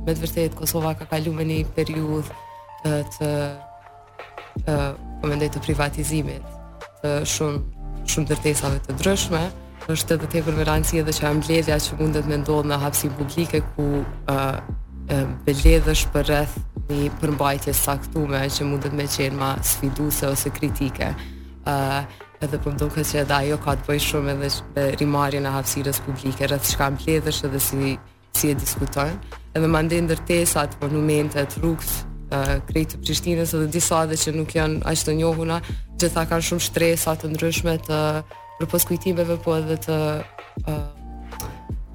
me 0.05 0.11
të 0.15 0.19
vërtetë 0.23 0.55
Kosova 0.59 0.93
ka 0.95 1.05
kaluar 1.05 1.35
me 1.37 1.43
një 1.51 1.65
periudhë 1.75 2.35
të 2.85 3.31
të 4.65 4.75
po 5.21 5.27
mendoj 5.27 5.49
të 5.49 5.59
privatizimit 5.65 6.43
të 7.01 7.09
shumë 7.33 7.59
shumë 8.11 8.27
dërtesave 8.29 8.77
të 8.85 8.91
drëshme 9.01 9.41
është 9.93 10.15
edhe 10.15 10.27
tepër 10.33 10.53
me 10.57 10.63
rancë 10.69 10.99
edhe 11.01 11.13
që 11.17 11.31
mbledhja 11.39 11.77
që 11.85 11.97
mundet 11.99 12.27
me 12.27 12.37
ndodhë 12.43 12.67
në 12.69 12.77
hapsi 12.83 13.09
publike 13.19 13.61
ku 13.73 13.85
ë 14.29 14.39
beledhësh 15.47 16.03
për 16.13 16.23
rreth 16.27 16.53
një 16.89 17.09
përmbajtje 17.19 17.73
saktume 17.73 18.39
që 18.55 18.61
mundet 18.69 18.93
me 18.93 19.05
qenë 19.15 19.39
ma 19.39 19.51
sfiduse 19.69 20.27
ose 20.27 20.49
kritike 20.57 21.09
edhe 22.45 22.59
po 22.63 22.71
mduke 22.75 23.03
që 23.07 23.21
edhe 23.23 23.35
ajo 23.37 23.57
ka 23.63 23.75
të 23.79 23.87
bëjë 23.87 24.03
shumë 24.05 24.33
edhe 24.33 24.47
me 24.73 24.85
rimarjen 25.01 25.45
e 25.47 25.53
hapësirës 25.55 26.01
publike, 26.07 26.47
rreth 26.49 26.71
shka 26.73 26.89
mbledhësh 26.97 27.39
edhe 27.49 27.61
si, 27.67 27.91
si 28.35 28.51
e 28.51 28.57
diskutojnë, 28.59 29.17
edhe 29.57 29.69
më 29.71 29.83
ndenë 29.87 30.07
ndërtesat, 30.09 30.75
monumentet, 30.83 31.55
rrugës, 31.61 31.93
krejtë 32.69 32.95
të 32.97 33.01
Prishtinës 33.05 33.55
edhe 33.57 33.69
disa 33.77 34.01
dhe 34.09 34.17
që 34.19 34.35
nuk 34.37 34.55
janë 34.57 34.81
ashtë 34.91 35.11
të 35.13 35.17
njohuna, 35.21 35.61
gjitha 36.01 36.25
kanë 36.31 36.47
shumë 36.49 36.67
shtresat 36.69 37.23
të 37.23 37.31
ndryshme 37.33 37.77
të 37.89 37.99
përpos 38.59 38.87
kujtimeve 38.89 39.39
po 39.45 39.55
edhe 39.61 39.79
të, 39.87 39.99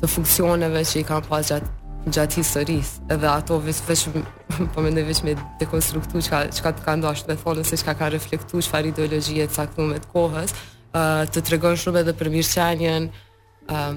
të 0.00 0.12
funksioneve 0.14 0.84
që 0.92 1.02
i 1.04 1.08
kanë 1.12 1.28
pas 1.28 1.52
gjatë 1.52 1.77
gjatë 2.06 2.38
historisë 2.40 3.00
edhe 3.14 3.28
ato 3.28 3.58
vetë 3.62 3.86
vetëm 3.88 4.26
po 4.74 4.84
mendoj 4.84 5.02
vetëm 5.08 5.28
me 5.30 5.34
dekonstruktu 5.60 6.22
çka 6.24 6.38
çka 6.56 6.70
të 6.76 6.82
kanë 6.86 7.02
dashur 7.04 7.26
të 7.28 7.36
thonë 7.42 7.64
se 7.66 7.76
çka 7.82 7.92
ka 7.98 8.06
reflektuar 8.14 8.62
çfarë 8.64 8.92
ideologjie 8.92 9.46
të 9.48 9.56
caktuar 9.58 9.86
me 9.90 9.98
kohës, 10.12 10.50
uh, 10.94 11.24
të 11.32 11.38
tregon 11.48 11.76
shumë 11.80 12.00
edhe 12.04 12.14
për 12.18 12.30
mirëqenien 12.36 13.10
uh, 13.10 13.92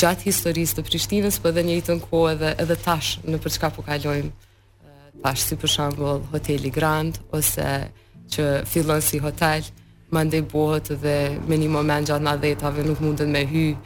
gjatë 0.00 0.28
historisë 0.30 0.78
të 0.78 0.82
Prishtinës, 0.86 1.40
po 1.42 1.50
edhe 1.50 1.66
njëjtën 1.66 1.98
kohë 2.06 2.30
edhe 2.36 2.52
edhe 2.62 2.76
tash 2.84 3.18
në 3.26 3.42
për 3.42 3.52
çka 3.58 3.68
po 3.76 3.82
kalojmë. 3.90 4.30
tash 5.24 5.42
si 5.46 5.56
për 5.56 5.68
shembull 5.68 6.20
Hoteli 6.32 6.70
Grand 6.70 7.18
ose 7.32 7.88
që 8.32 8.64
fillon 8.66 9.00
si 9.00 9.18
hotel, 9.18 9.62
mande 10.10 10.38
bëhet 10.52 10.88
dhe 11.02 11.16
me 11.48 11.54
një 11.62 11.68
moment 11.68 12.06
gjatë 12.08 12.22
nga 12.24 12.34
dhejtave 12.42 12.80
nuk 12.88 13.00
mundet 13.00 13.28
me 13.28 13.42
hyjë 13.46 13.76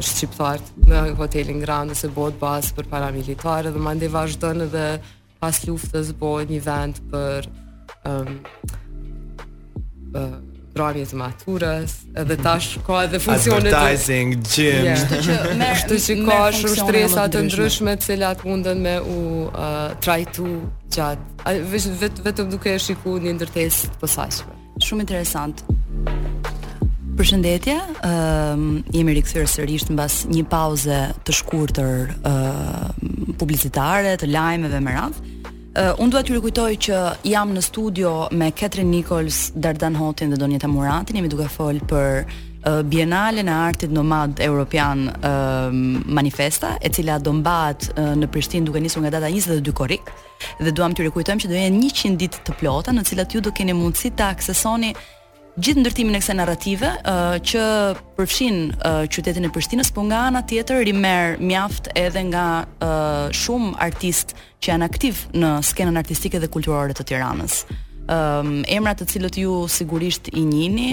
shqiptarët 0.00 0.70
në 0.88 1.00
hotelin 1.18 1.60
Grand 1.62 1.94
se 1.96 2.08
bëhet 2.16 2.38
bazë 2.40 2.74
për 2.78 2.88
paramilitarë 2.90 3.72
dhe 3.74 3.80
mande 3.84 4.08
vazhdon 4.10 4.64
edhe 4.66 4.84
pas 5.40 5.56
luftës 5.68 6.12
bëhet 6.18 6.50
një 6.54 6.62
vend 6.64 7.00
për 7.12 7.50
um, 8.04 8.38
ë 10.16 10.28
Dramje 10.70 11.02
të 11.10 11.16
maturës 11.18 11.94
Edhe 12.14 12.36
tash 12.44 12.76
ka 12.86 13.00
edhe 13.08 13.18
funksionet 13.18 13.74
Advertising, 13.74 14.36
gym 14.46 14.86
Shtë 15.00 15.96
që 16.04 16.16
ka 16.28 16.36
shumë 16.60 17.24
të 17.34 17.42
ndryshme 17.48 17.96
Cilat 18.04 18.44
mundën 18.46 18.78
me 18.84 18.94
u 19.02 19.16
Try 20.06 20.20
to 20.30 20.46
gjatë 20.94 21.56
Vetëm 22.22 22.54
duke 22.54 22.70
e 22.70 22.78
shiku 22.86 23.18
një 23.26 23.34
ndërtes 23.40 23.82
Shumë 24.14 24.30
interesant 24.30 24.86
Shumë 24.86 25.08
interesant 25.08 26.38
përshëndetje. 27.20 27.74
Ëm 28.08 28.62
uh, 28.80 28.92
jemi 28.96 29.12
rikthyer 29.18 29.44
sërish 29.50 29.90
mbas 29.92 30.14
një 30.30 30.40
pauze 30.48 31.00
të 31.26 31.34
shkurtër 31.36 32.14
uh, 32.30 32.86
publicitare, 33.40 34.14
të 34.20 34.28
lajmeve 34.32 34.80
me 34.80 34.94
radh. 34.96 35.18
Uh, 35.20 35.92
unë 36.00 36.14
dua 36.14 36.22
t'ju 36.24 36.38
rikujtoj 36.38 36.78
që 36.86 37.02
jam 37.34 37.52
në 37.54 37.62
studio 37.66 38.12
me 38.40 38.48
Katrin 38.56 38.88
Nichols, 38.90 39.50
Dardan 39.52 40.00
Hotin 40.00 40.32
dhe 40.32 40.40
Donjeta 40.40 40.70
Muratin, 40.72 41.20
jemi 41.20 41.28
duke 41.30 41.50
fol 41.52 41.82
për 41.92 42.22
uh, 42.24 42.80
Bienalen 42.90 43.52
e 43.52 43.58
Artit 43.68 43.92
Nomad 43.92 44.40
Europian 44.48 45.04
uh, 45.10 45.68
Manifesta, 45.70 46.78
e 46.80 46.88
cila 46.88 47.18
do 47.20 47.36
mbahet 47.42 47.90
uh, 47.98 48.14
në 48.16 48.32
Prishtinë 48.32 48.64
duke 48.72 48.80
nisur 48.82 49.04
nga 49.04 49.12
data 49.18 49.28
22 49.30 49.76
korrik 49.76 50.08
dhe 50.56 50.72
duam 50.72 50.96
t'ju 50.96 51.10
rikujtojmë 51.10 51.44
që 51.44 51.52
do 51.54 51.60
jenë 51.66 51.86
100 51.94 52.16
ditë 52.24 52.44
të 52.48 52.56
plota 52.64 52.96
në 52.96 53.04
cilat 53.12 53.36
ju 53.36 53.44
do 53.44 53.52
keni 53.52 53.76
mundësi 53.76 54.14
të 54.16 54.30
aksesoni 54.34 54.94
gjithë 55.58 55.82
ndërtimin 55.82 56.14
e 56.14 56.20
kësaj 56.22 56.36
narrative 56.38 56.88
uh, 56.88 57.34
që 57.42 57.62
përfshin 58.18 58.58
uh, 58.76 59.02
qytetin 59.10 59.46
e 59.46 59.50
Prishtinës, 59.52 59.90
por 59.94 60.04
nga 60.08 60.24
ana 60.28 60.42
tjetër 60.46 60.82
rimer 60.86 61.36
mjaft 61.42 61.88
edhe 61.98 62.22
nga 62.28 62.44
uh, 62.84 63.26
shumë 63.34 63.74
artistë 63.88 64.36
që 64.60 64.70
janë 64.72 64.86
aktiv 64.88 65.24
në 65.34 65.52
skenën 65.66 65.98
artistike 65.98 66.40
dhe 66.42 66.50
kulturore 66.52 66.94
të 66.94 67.06
Tiranës. 67.10 67.62
Um, 68.10 68.60
emrat 68.70 69.00
të 69.02 69.08
cilët 69.14 69.38
ju 69.42 69.62
sigurisht 69.70 70.30
i 70.36 70.44
njini, 70.46 70.90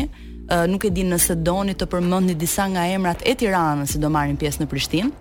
uh, 0.50 0.65
nuk 0.70 0.86
e 0.89 0.93
di 0.93 1.06
nëse 1.10 1.38
doni 1.43 1.78
të 1.78 1.89
përmendni 1.91 2.36
disa 2.38 2.65
nga 2.74 2.88
emrat 2.93 3.22
e 3.26 3.36
Tiranës 3.38 3.96
që 3.96 4.04
do 4.06 4.10
marrin 4.13 4.38
pjesë 4.38 4.63
në 4.65 4.72
Prishtinë. 4.74 5.12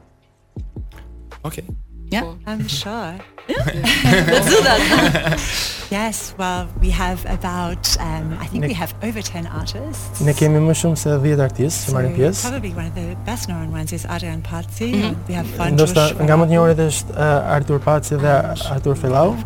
Okej. 1.42 1.66
Okay. 1.66 1.66
Yeah, 2.10 2.22
po. 2.22 2.38
I'm 2.46 2.68
sure. 2.68 3.14
Let's 3.48 4.48
do 4.50 4.58
that. 4.62 5.38
Yes, 5.88 6.34
well, 6.38 6.66
we 6.82 6.90
have 6.90 7.22
about 7.30 7.86
um 8.02 8.32
I 8.42 8.48
think 8.50 8.62
ne 8.62 8.68
we 8.68 8.74
have 8.74 8.90
over 9.08 9.22
10 9.22 9.46
artists. 9.46 10.18
Ne 10.20 10.34
kemi 10.34 10.58
më 10.68 10.74
shumë 10.80 10.98
se 11.02 11.10
10 11.24 11.38
artistë 11.46 11.90
që 11.90 11.94
marrin 11.96 12.16
pjesë. 12.16 12.42
Probably 12.48 12.72
one 12.80 12.86
of 12.90 12.94
the 12.98 13.14
best 13.28 13.46
known 13.50 13.70
ones 13.72 13.92
is 13.94 14.02
Adrian 14.10 14.42
Pazzi. 14.50 14.88
Mhm. 14.90 15.14
We 15.30 15.34
have 15.38 15.46
Fanjo. 15.58 15.84
Dosta 15.86 16.08
nga 16.18 16.34
më 16.42 16.48
të 16.50 16.54
njohurit 16.56 16.82
është 16.86 17.16
uh, 17.16 17.54
Artur 17.58 17.78
Pazzi 17.86 18.18
dhe 18.24 18.34
Artur 18.74 18.98
Fellau. 18.98 19.36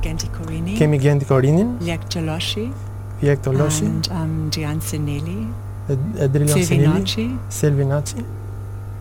Kemi 0.80 0.98
Gent 1.04 1.28
Corinin. 1.28 1.76
Lek 1.84 2.08
Çeloshi. 2.16 2.70
Lek 3.22 3.44
Çeloshi. 3.44 3.92
Um, 4.08 4.36
Gianzinelli. 4.50 5.40
Adrian 6.18 6.48
Selvinacci, 6.48 7.30
Selvinacci, 7.50 8.22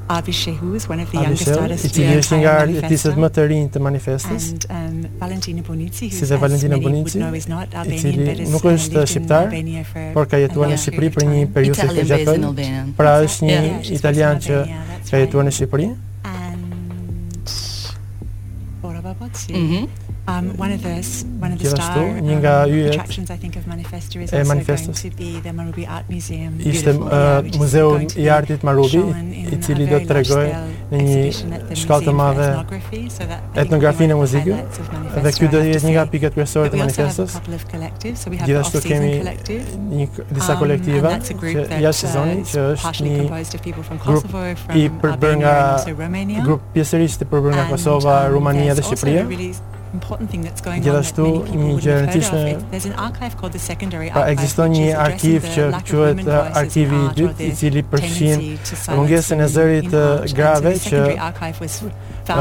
Abi 0.10 0.32
Shehu 0.34 0.74
is 0.74 0.90
one 0.90 1.02
of 1.06 1.12
the 1.14 1.22
youngest 1.22 1.48
artists 1.54 1.86
in 1.96 2.02
the 2.02 2.10
manifesto. 2.10 3.10
Shehu, 3.10 3.70
is 3.70 3.80
manifesto. 3.80 4.74
And 4.74 5.06
um, 5.06 5.12
Valentina 5.22 5.62
Bonici, 5.62 6.10
who 6.10 6.10
si 6.16 6.22
as 6.24 6.30
Valentina 6.32 6.78
Bonici, 6.80 7.24
would 7.24 7.36
is 7.38 7.48
not 7.48 7.72
Albanian, 7.76 8.26
but 8.26 8.40
is 8.42 8.50
nuk 8.50 8.66
është 8.74 9.04
shqiptar, 9.06 9.54
por 10.16 10.26
ka 10.26 10.42
jetuar 10.42 10.74
në 10.74 10.80
Shqipëri 10.82 11.12
për 11.14 11.28
një 11.30 11.46
periudhë 11.54 11.88
të 11.94 12.08
gjatë. 12.10 12.42
Pra 12.98 13.14
është 13.30 13.50
një 13.52 13.56
yeah. 13.56 13.94
italian 14.00 14.42
që 14.48 14.58
ka 15.12 15.22
jetuar 15.22 15.46
në 15.46 15.54
Shqipëri. 15.60 15.90
And 16.34 17.56
Ora 18.82 19.06
Babazzi. 19.06 19.54
Mhm. 19.54 20.08
Um, 20.30 20.54
one 20.62 20.70
of 20.78 20.84
the 20.84 20.96
one 21.42 21.52
of 21.54 21.58
the 21.58 21.66
Gjithashtu, 21.66 22.06
star 22.06 22.22
një 22.28 22.34
nga 22.42 22.52
um, 22.70 22.70
yjet 22.76 22.92
attractions 22.94 23.30
I 23.34 23.38
think 23.42 23.56
of 23.58 23.66
Manifestor 23.66 24.22
is 24.22 24.30
also 24.34 24.46
manifestos. 24.50 25.02
going 25.02 25.10
to 25.10 25.18
be 25.18 25.30
the 25.46 25.52
Marubi 25.60 25.86
Art 25.90 26.06
Museum. 26.08 26.54
Ishte 26.62 26.92
uh, 26.94 27.42
muzeu 27.58 27.90
i 28.14 28.28
artit 28.30 28.62
Marubi, 28.68 29.02
i 29.34 29.58
cili 29.66 29.88
do 29.90 29.98
të 30.04 30.10
tregoj 30.12 30.44
në 30.92 31.00
një 31.00 31.80
shkallë 31.82 32.10
të 32.10 32.14
madhe 32.14 32.50
etnografi 33.64 34.10
në 34.12 34.20
muzikës. 34.20 34.78
Dhe 35.18 35.32
kjo 35.40 35.50
do 35.56 35.64
jetë 35.66 35.88
një 35.90 35.96
nga 35.96 36.06
pikat 36.14 36.38
kryesore 36.38 36.70
të 36.76 36.82
manifestos. 36.84 37.40
Gjithashtu 38.44 38.84
kemi 38.86 39.12
një 39.24 40.28
disa 40.30 40.54
um, 40.54 40.62
kolektiva 40.62 41.16
që 41.32 41.82
jashtë 41.88 41.98
sezoni 42.04 42.38
uh, 42.44 42.46
që 42.54 42.68
është 42.76 43.10
një 43.10 43.82
grup 44.06 44.38
i 44.78 44.86
përbër 45.02 45.36
nga 45.42 45.58
grup 46.46 46.70
pjesërisht 46.78 47.26
i 47.26 47.30
përbërë 47.34 47.58
nga 47.58 47.68
Kosova, 47.74 48.22
um, 48.30 48.38
Rumania 48.38 48.78
dhe 48.78 48.86
Shqipëria 48.86 49.26
important 49.94 50.30
thing 50.30 50.42
that's 50.42 50.62
going 50.62 50.88
on 50.88 51.02
that 51.02 51.18
many 51.18 51.44
people 51.46 51.80
have 51.80 52.14
heard 52.14 52.54
of. 52.56 52.72
There's 52.72 52.86
an 52.86 52.94
archive 52.94 53.38
called 53.38 53.54
the 53.54 53.60
Secondary 53.60 54.10
Archive. 54.12 54.20
Pra 54.20 54.32
ekziston 54.32 54.72
një 54.72 54.96
arkiv 55.06 55.46
që 55.54 55.68
quhet 55.90 56.22
uh, 56.28 56.62
Arkivi 56.62 57.00
i 57.00 57.10
dytë, 57.18 57.46
i 57.46 57.50
cili 57.58 57.84
përfshin 57.86 58.44
mungesën 58.96 59.42
e 59.42 59.48
zërit 59.56 59.92
uh, 59.92 59.92
të 60.26 60.36
grave 60.36 60.74
që 60.86 61.02
uh, 61.18 62.40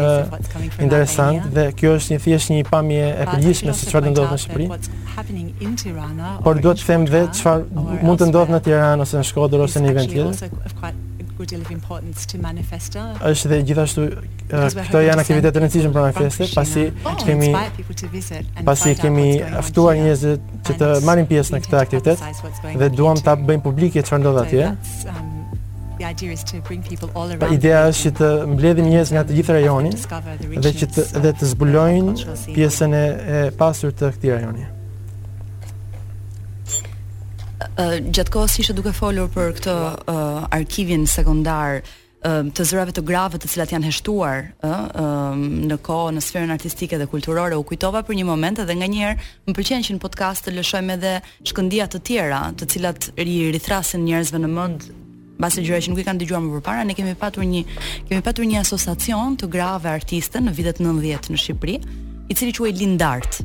interesant 0.85 1.49
dhe 1.57 1.64
kjo 1.79 1.97
është 1.99 2.14
një 2.14 2.21
thjesht 2.27 2.53
një 2.55 2.61
pamje 2.71 3.09
e 3.09 3.27
përgjithshme 3.33 3.75
se 3.75 3.88
qëfar 3.90 4.07
të 4.07 4.14
ndodhë 4.14 4.37
në 4.37 4.44
Shqipëri. 4.44 6.31
Por 6.47 6.62
duhet 6.62 6.81
të 6.81 6.87
them 6.92 7.09
vetë 7.16 7.35
qëfar 7.40 7.66
mund 8.07 8.23
të 8.23 8.31
ndodhë 8.31 8.55
në 8.55 8.62
Tiranë 8.68 9.07
ose 9.07 9.18
në 9.25 9.29
Shkodër 9.33 9.66
ose 9.66 9.83
në 9.85 9.97
vend 9.99 10.14
tjetër 10.16 11.05
we're 11.38 11.46
dealing 11.55 11.72
importance 11.81 12.20
to 12.31 12.37
manifesta. 12.46 13.03
Është 13.31 13.51
dhe 13.53 13.59
gjithashtu 13.70 14.05
këto 14.51 15.03
janë 15.07 15.24
aktivitete 15.24 15.55
të 15.57 15.62
rëndësishme 15.62 15.92
për 15.94 16.07
manifestë, 16.07 16.48
pasi 16.55 16.85
oh, 17.05 17.16
kemi 17.24 18.66
pasi 18.68 18.94
kemi 19.01 19.27
ftuar 19.70 19.98
njerëz 20.01 20.24
që 20.68 20.77
të 20.83 20.90
marrin 21.07 21.29
pjesë 21.31 21.57
në 21.57 21.61
këtë 21.66 21.81
aktivitet 21.83 22.22
dhe 22.83 22.90
duam 22.98 23.20
ta 23.27 23.37
bëjmë 23.38 23.64
publike 23.68 24.03
çfarë 24.07 24.24
ndodh 24.24 24.40
atje. 24.44 24.70
Um, 25.12 25.29
the 26.01 26.07
idea 26.11 26.31
is 26.33 26.44
to 26.51 26.61
bring 26.68 26.83
people 26.90 27.11
all 27.14 27.31
around. 27.33 27.53
ideja 27.59 27.85
është 27.92 28.09
që 28.09 28.16
të 28.20 28.31
mbledhim 28.55 28.90
njerëz 28.94 29.14
nga 29.14 29.22
të 29.29 29.38
gjithë 29.38 29.59
rajonin 29.59 29.94
dhe 30.66 30.74
që 30.81 30.90
të 30.96 31.07
dhe 31.27 31.35
të 31.38 31.53
zbulojnë 31.53 32.35
pjesën 32.59 32.98
e 33.05 33.46
pasur 33.62 33.94
të 34.01 34.12
këtij 34.16 34.37
rajoni 34.38 34.66
gjatë 37.87 38.33
kohës 38.35 38.57
ishe 38.59 38.75
duke 38.75 38.91
folur 38.93 39.29
për 39.31 39.53
këtë 39.61 39.73
uh, 39.73 40.45
arkivin 40.55 41.07
sekundar 41.09 41.83
të 42.29 42.64
zërave 42.67 42.91
të 42.97 43.03
grave 43.07 43.38
të 43.38 43.47
cilat 43.47 43.71
janë 43.71 43.87
heshtuar 43.93 44.41
ë 44.67 44.71
në 45.71 45.77
kohë 45.87 46.14
në 46.17 46.23
sferën 46.27 46.51
artistike 46.51 46.99
dhe 46.99 47.07
kulturore 47.09 47.55
u 47.55 47.62
kujtova 47.62 48.01
për 48.05 48.17
një 48.19 48.25
moment 48.27 48.59
edhe 48.59 48.75
nganjëherë 48.75 49.27
më 49.47 49.53
pëlqen 49.55 49.85
që 49.87 49.95
në 49.95 50.01
podcast 50.03 50.45
të 50.49 50.57
lëshojmë 50.57 50.97
edhe 50.97 51.12
shkëndija 51.47 51.87
të 51.95 52.01
tjera 52.09 52.41
të 52.59 52.67
cilat 52.75 53.07
ri 53.23 53.37
rithrasin 53.55 54.03
njerëzve 54.09 54.41
në 54.43 54.51
mend 54.51 54.88
mbasë 55.38 55.62
gjëra 55.69 55.81
që 55.87 55.93
nuk 55.95 56.01
i 56.03 56.07
kanë 56.09 56.21
dëgjuar 56.25 56.43
më 56.49 56.55
përpara 56.57 56.88
ne 56.91 56.97
kemi 56.99 57.14
patur 57.23 57.47
një 57.47 57.61
kemi 58.11 58.25
patur 58.27 58.49
një 58.51 58.64
asociacion 58.64 59.38
të 59.38 59.51
grave 59.55 59.87
artiste 59.95 60.43
në 60.43 60.57
vitet 60.59 60.83
90 60.83 61.31
në 61.37 61.41
Shqipëri 61.47 61.79
i 62.27 62.35
cili 62.35 62.57
quhej 62.59 62.75
Lindart 62.83 63.45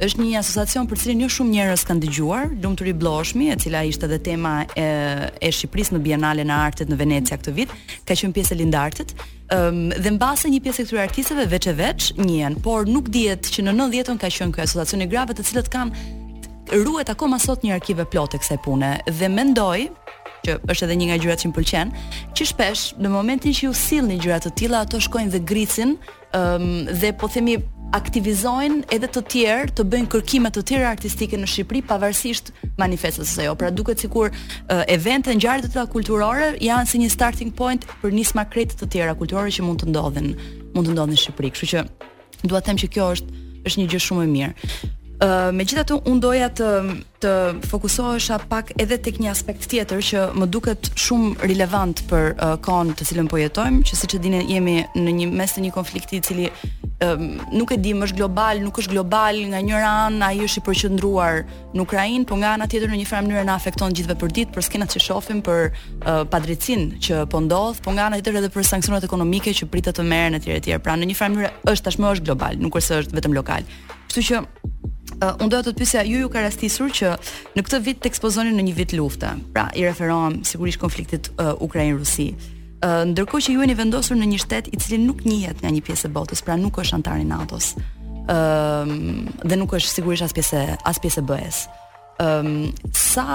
është 0.00 0.22
një 0.24 0.38
asociacion 0.40 0.86
për 0.88 1.00
cilin 1.02 1.20
jo 1.24 1.28
shumë 1.36 1.52
njerëz 1.52 1.82
kanë 1.88 2.02
dëgjuar, 2.06 2.50
Lumturi 2.62 2.92
Bloshmi 2.96 3.50
e 3.52 3.56
cila 3.60 3.82
ishte 3.86 4.06
edhe 4.08 4.18
tema 4.24 4.64
e 4.76 4.86
e 5.40 5.50
Shqipërisë 5.52 5.96
në 5.96 6.00
Bienalen 6.06 6.50
e 6.50 6.56
Artit 6.56 6.88
në 6.90 6.98
Venecia 7.00 7.36
këtë 7.38 7.54
vit, 7.56 7.72
ka 8.08 8.14
qenë 8.16 8.32
pjesë 8.36 8.54
e 8.54 8.58
lindartit. 8.62 9.14
Ëm 9.52 9.68
um, 9.68 9.90
dhe 9.92 10.12
mbase 10.14 10.48
një 10.48 10.62
pjesë 10.64 10.82
e 10.82 10.86
këtyre 10.86 11.02
artistëve 11.04 11.46
veç 11.52 11.66
e 11.66 11.74
veç 11.82 12.08
një 12.22 12.38
janë, 12.40 12.62
por 12.64 12.88
nuk 12.88 13.10
dihet 13.12 13.50
që 13.52 13.66
në 13.68 13.76
90-ën 13.78 14.20
ka 14.22 14.32
qenë 14.32 14.56
ky 14.56 14.64
asociacion 14.64 15.04
i 15.04 15.08
grave 15.12 15.36
të 15.36 15.46
cilët 15.50 15.70
kanë 15.72 16.78
ruet 16.86 17.10
akoma 17.12 17.38
sot 17.42 17.64
një 17.66 17.74
arkive 17.76 18.06
plotë 18.08 18.40
kësaj 18.40 18.60
pune 18.64 18.94
dhe 19.10 19.28
mendoj 19.28 19.80
që 20.46 20.56
është 20.72 20.86
edhe 20.88 20.96
një 20.98 21.08
nga 21.10 21.16
gjërat 21.22 21.42
që 21.44 21.48
më 21.50 21.54
pëlqen, 21.56 21.90
që 22.34 22.44
shpesh 22.48 22.82
në 23.02 23.10
momentin 23.12 23.54
që 23.54 23.68
ju 23.68 23.74
sillni 23.78 24.16
gjëra 24.24 24.40
të 24.42 24.50
tilla 24.58 24.80
ato 24.82 24.98
shkojnë 25.04 25.30
dhe 25.36 25.42
gricin 25.46 25.92
ëm 26.34 26.40
um, 26.40 26.72
dhe 26.98 27.12
po 27.20 27.28
themi 27.30 27.60
aktivizojnë 27.92 28.86
edhe 28.92 29.08
të 29.12 29.22
tjerë 29.34 29.74
të 29.76 29.84
bëjnë 29.92 30.10
kërkime 30.14 30.50
të 30.54 30.62
tjera 30.68 30.90
artistike 30.94 31.36
në 31.38 31.48
Shqipëri 31.52 31.82
pavarësisht 31.90 32.48
manifestës 32.80 33.34
së 33.36 33.44
jo. 33.48 33.52
Pra 33.60 33.68
duket 33.74 34.00
sikur 34.00 34.32
uh, 34.32 34.84
të 34.86 35.58
të 35.74 35.86
kulturore 35.92 36.48
janë 36.64 36.88
si 36.88 36.98
një 37.02 37.10
starting 37.12 37.52
point 37.52 37.84
për 38.02 38.12
nisma 38.16 38.30
smakret 38.42 38.72
të 38.80 38.88
tjera 38.88 39.12
kulturore 39.14 39.50
që 39.52 39.62
mund 39.66 39.82
të 39.82 39.90
ndodhin, 39.92 40.30
mund 40.74 40.88
të 40.88 40.92
ndodhin 40.96 41.14
në 41.14 41.20
Shqipëri. 41.20 41.50
Kështu 41.52 41.66
që 41.66 41.84
dua 42.48 42.60
të 42.62 42.66
them 42.70 42.78
që 42.82 42.88
kjo 42.94 43.10
është 43.16 43.40
është 43.68 43.80
një 43.82 43.88
gjë 43.92 44.00
shumë 44.08 44.24
e 44.24 44.30
mirë 44.32 44.98
megjithatë 45.54 46.00
unë 46.10 46.22
doja 46.22 46.48
të 46.58 46.68
të 47.22 47.32
fokusohesha 47.70 48.40
pak 48.50 48.72
edhe 48.82 48.96
tek 48.98 49.20
një 49.22 49.28
aspekt 49.30 49.68
tjetër 49.70 50.00
që 50.02 50.22
më 50.34 50.46
duket 50.50 50.88
shumë 50.98 51.46
relevant 51.46 52.00
për 52.10 52.32
uh, 52.32 52.56
kohën 52.58 52.88
të 52.98 53.04
cilën 53.12 53.28
po 53.30 53.38
jetojmë, 53.38 53.84
që 53.86 53.98
siç 54.00 54.16
e 54.16 54.18
dini 54.24 54.40
jemi 54.48 54.74
në 54.98 55.12
një 55.20 55.28
mes 55.30 55.54
të 55.54 55.62
një 55.62 55.70
konflikti 55.76 56.18
i 56.20 56.24
cili 56.28 56.48
nuk 57.58 57.70
e 57.74 57.78
di 57.82 57.90
më 57.98 58.06
është 58.08 58.18
global, 58.20 58.58
nuk 58.62 58.76
është 58.78 58.92
global 58.94 59.38
nga 59.50 59.58
njëra 59.66 59.88
anë 60.06 60.22
ai 60.26 60.42
është 60.46 60.60
i 60.60 60.64
përqendruar 60.68 61.40
në 61.74 61.82
Ukrainë, 61.82 62.26
por 62.30 62.38
nga 62.42 62.52
ana 62.56 62.66
tjetër 62.70 62.90
në 62.92 63.00
një 63.00 63.08
farë 63.10 63.26
mënyrë 63.26 63.46
na 63.48 63.56
afekton 63.58 63.94
për 64.20 64.30
ditë, 64.30 64.52
për 64.54 64.62
skenat 64.66 64.94
që 64.94 65.02
shohim 65.08 65.40
për 65.46 65.64
uh, 65.70 66.24
padrejtin 66.30 66.84
që 67.02 67.24
po 67.30 67.38
ndodh, 67.42 67.82
por 67.86 67.94
nga 67.96 68.06
ana 68.10 68.18
tjetër 68.20 68.38
edhe 68.42 68.52
për 68.54 68.66
sanksionet 68.70 69.06
ekonomike 69.10 69.50
që 69.54 69.66
pritet 69.70 69.98
të 69.98 70.02
merren 70.06 70.38
etj 70.38 70.54
etj. 70.60 70.78
Pra 70.82 70.94
në 70.98 71.06
një 71.10 71.18
farë 71.18 71.34
mënyrë 71.40 71.52
është 71.72 71.86
tashmë 71.90 72.12
është 72.18 72.28
global, 72.30 72.62
nuk 72.68 72.78
është 72.78 73.02
vetëm 73.18 73.34
lokal. 73.34 73.66
Kështu 74.08 74.26
që 74.28 74.44
uh, 75.22 75.36
unë 75.42 75.50
do 75.54 75.60
të 75.62 75.72
të 75.72 75.78
pyesja 75.82 76.02
ju 76.08 76.22
ju 76.24 76.28
ka 76.32 76.42
rastisur 76.44 76.90
që 76.98 77.12
në 77.56 77.64
këtë 77.66 77.80
vit 77.86 78.00
të 78.02 78.10
ekspozoni 78.10 78.52
në 78.56 78.64
një 78.68 78.74
vit 78.78 78.94
lufte. 78.98 79.30
Pra 79.54 79.68
i 79.78 79.84
referohem 79.86 80.40
sigurisht 80.46 80.80
konfliktit 80.82 81.30
uh, 81.38 81.52
Ukrainë-Rusi. 81.62 82.30
Uh, 82.82 83.04
ndërkohë 83.12 83.44
që 83.46 83.54
ju 83.56 83.62
jeni 83.62 83.76
vendosur 83.78 84.18
në 84.18 84.30
një 84.32 84.42
shtet 84.42 84.70
i 84.74 84.78
cili 84.82 84.98
nuk 85.04 85.22
njihet 85.28 85.62
nga 85.62 85.70
një 85.70 85.82
pjesë 85.86 86.08
e 86.08 86.12
botës, 86.16 86.42
pra 86.42 86.56
nuk 86.58 86.80
është 86.82 86.98
antar 86.98 87.22
i 87.22 87.28
NATO-s. 87.30 87.74
Ëm 88.32 88.90
dhe 89.48 89.56
nuk 89.58 89.72
është 89.74 89.94
sigurisht 89.98 90.26
as 90.28 90.32
pjesë 90.34 90.62
as 90.86 90.98
pjesë 91.02 91.22
e 91.22 91.26
BE-s. 91.30 91.64
Ëm 92.22 92.50
sa 92.92 93.28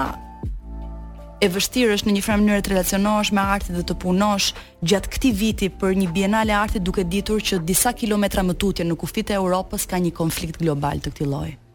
e 1.44 1.48
vështirë 1.52 1.94
është 1.96 2.08
në 2.08 2.14
një 2.16 2.22
farë 2.24 2.40
mënyrë 2.42 2.64
të 2.64 2.72
relacionohesh 2.72 3.32
me 3.36 3.44
artin 3.56 3.76
dhe 3.76 3.84
të 3.88 3.96
punosh 4.04 4.48
gjatë 4.82 5.12
këtij 5.14 5.34
viti 5.40 5.68
për 5.80 5.96
një 6.02 6.08
bienale 6.16 6.56
arti 6.56 6.80
duke 6.82 7.04
ditur 7.04 7.40
që 7.44 7.60
disa 7.70 7.92
kilometra 7.96 8.44
më 8.48 8.56
tutje 8.60 8.84
në 8.88 8.96
kufit 9.00 9.32
e 9.32 9.38
Europës 9.40 9.86
ka 9.88 10.00
një 10.02 10.12
konflikt 10.16 10.60
global 10.64 10.98
të 11.04 11.12
këtij 11.14 11.28
lloji. 11.30 11.54
Ëh 11.56 11.67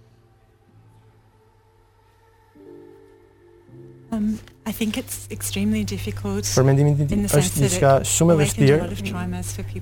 Um 4.14 4.24
I 4.70 4.74
think 4.74 4.96
it's 4.98 5.28
extremely 5.38 5.84
difficult. 5.96 6.46
Për 6.56 6.64
mendimin 6.68 7.08
tim 7.12 7.26
është 7.28 7.60
diçka 7.66 7.94
shumë 8.08 8.34
e 8.34 8.36
vështirë. 8.42 8.78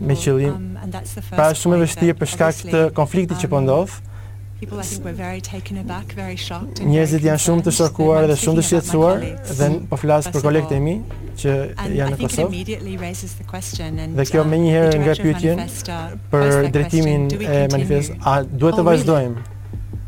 Me 0.10 0.14
qëllim. 0.18 0.56
Um, 0.56 0.78
pra 1.36 1.52
është 1.52 1.60
shumë 1.60 1.76
e 1.76 1.78
vështirë 1.84 2.14
për 2.22 2.28
shkak 2.32 2.56
të 2.72 2.82
konfliktit 2.98 3.38
që 3.44 3.48
po 3.52 3.58
ndodh. 3.62 3.94
Njerëzit 4.62 7.28
janë 7.28 7.42
shumë 7.46 7.62
të 7.68 7.72
shokuar 7.78 8.22
dhe 8.32 8.38
shumë 8.42 8.58
të 8.58 8.64
shqetësuar 8.72 9.18
dhe 9.62 9.68
po 9.92 9.96
flas 10.02 10.26
për 10.34 10.40
kolegët 10.48 10.72
e 10.74 10.76
mi 10.90 10.96
që 11.44 11.52
janë 12.00 12.12
në 12.16 12.20
Kosovë. 12.26 12.52
Dhe 14.18 14.24
kjo 14.34 14.42
uh, 14.42 14.46
më 14.50 14.56
njëherë 14.66 14.98
nga 15.06 15.14
pyetjen 15.22 15.58
për 16.34 16.50
drejtimin 16.74 17.24
e 17.42 17.44
manifest, 17.76 18.10
A 18.26 18.28
duhet 18.44 18.76
të 18.82 18.86
oh, 18.86 18.88
vazhdojmë 18.90 19.38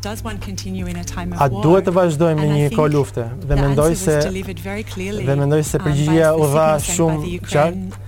a 0.04 1.48
duhet 1.62 1.86
të 1.86 1.92
vazhdojmë 1.96 2.44
në 2.48 2.56
një 2.58 2.70
kohë 2.74 2.92
lufte? 2.92 3.24
Dhe 3.48 3.56
mendoj 3.58 3.90
se 3.96 4.16
dhe 4.24 5.36
mendoj 5.36 5.62
um, 5.62 5.66
se 5.68 5.80
përgjigjja 5.84 6.32
u 6.36 6.48
dha 6.52 6.66
shumë 6.84 7.38
qartë 7.46 8.02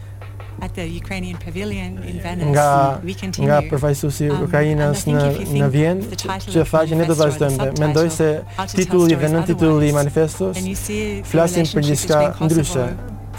nga, 2.52 2.68
nga 3.00 3.58
përfaqësuesi 3.70 4.30
um, 4.30 4.30
i 4.42 4.46
Ukrainës 4.48 5.06
në 5.08 5.26
në 5.54 5.70
Vjenë 5.78 6.20
që 6.26 6.68
tha 6.70 6.84
që 6.90 7.00
ne 7.00 7.08
do 7.08 7.12
të 7.14 7.18
vazhdojmë 7.22 7.64
dhe 7.64 7.74
mendoj 7.80 8.06
se 8.18 8.30
titulli 8.76 9.18
dhe 9.24 9.32
në 9.36 9.44
titulli 9.52 9.92
manifestos 9.96 10.64
flasin 11.32 11.68
për 11.74 11.92
diçka 11.92 12.24
ndryshe 12.42 12.90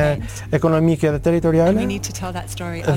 ekonomike 0.57 1.11
dhe 1.15 1.21
territoriale. 1.27 1.85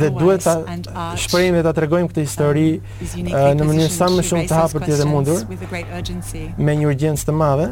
Dhe 0.01 0.11
duhet 0.19 0.43
ta 0.47 1.11
shprehim 1.23 1.59
dhe 1.61 1.67
ta 1.69 1.75
tregojmë 1.77 2.11
këtë 2.13 2.27
histori 2.27 2.69
um, 2.79 3.13
uh, 3.27 3.47
në 3.59 3.69
mënyrë 3.71 3.93
sa 3.99 4.11
më 4.15 4.27
shumë 4.33 4.49
të 4.51 4.59
hapur 4.63 4.89
dhe 4.89 5.07
mundur 5.07 5.45
me 6.59 6.75
një 6.81 6.91
urgjencë 6.95 7.31
të 7.31 7.39
madhe 7.45 7.71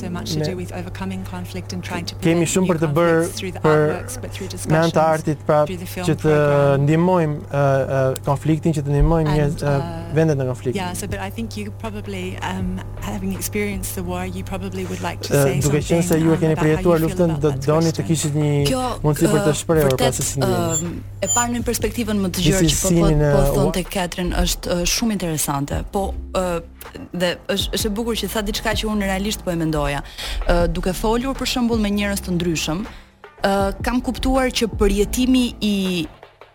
Kemi 2.23 2.47
shumë 2.53 2.67
për 2.71 2.77
të 2.85 2.89
bërë 3.01 3.23
për 3.65 3.79
në 4.71 4.81
të 4.95 5.03
artit 5.03 5.39
pra 5.49 5.61
që 6.07 6.15
të 6.23 6.33
ndimojmë 6.85 7.37
konfliktin, 8.29 8.71
që 8.79 8.83
të 8.87 8.91
ndimojmë 8.95 9.29
një 9.41 9.47
uh, 9.57 9.67
vendet 10.15 10.37
në 10.39 10.45
konflikt. 10.53 10.75
Duke 15.67 15.81
qenë 15.91 16.05
se 16.07 16.15
ju 16.23 16.31
e 16.35 16.39
keni 16.39 16.55
um, 16.55 16.59
përjetuar 16.63 16.99
luftën, 17.03 17.31
do 17.43 17.49
të 17.51 17.63
doni 17.67 17.91
të 17.99 18.03
kishit 18.13 18.33
një 18.39 18.51
mundësi 19.03 19.27
për 19.35 19.41
të 19.47 19.51
uh, 19.55 19.59
shprehur 19.65 19.91
e 19.91 19.93
pra, 19.97 20.07
vërë, 20.07 20.23
si 20.23 20.39
e 21.21 21.29
parë 21.33 21.55
në 21.55 21.63
perspektivën 21.65 22.19
më 22.21 22.29
të 22.37 22.43
gjerë 22.45 22.69
që 22.69 22.77
po 22.81 22.91
po 22.91 23.09
në... 23.09 23.25
Uh, 23.25 23.39
po 23.39 23.55
thon 23.57 23.71
te 23.77 23.83
Katrin 23.89 24.33
është 24.37 24.75
uh, 24.75 24.83
shumë 24.91 25.17
interesante. 25.17 25.79
Po 25.95 26.03
ë 26.13 26.43
uh, 26.43 26.57
dhe 27.23 27.31
është 27.55 27.77
është 27.79 27.91
e 27.91 27.95
bukur 27.97 28.19
që 28.21 28.29
tha 28.35 28.43
diçka 28.47 28.75
që 28.83 28.91
unë 28.93 29.09
realisht 29.09 29.43
po 29.47 29.53
e 29.53 29.57
mendoja. 29.59 30.03
Ë 30.47 30.69
duke 30.77 30.93
folur 30.97 31.35
për 31.39 31.53
shembull 31.55 31.81
me 31.87 31.91
njerëz 31.97 32.23
të 32.27 32.37
ndryshëm, 32.37 32.85
ë 33.47 33.55
kam 33.85 33.99
kuptuar 34.07 34.53
që 34.55 34.69
përjetimi 34.81 35.43
i 35.67 35.75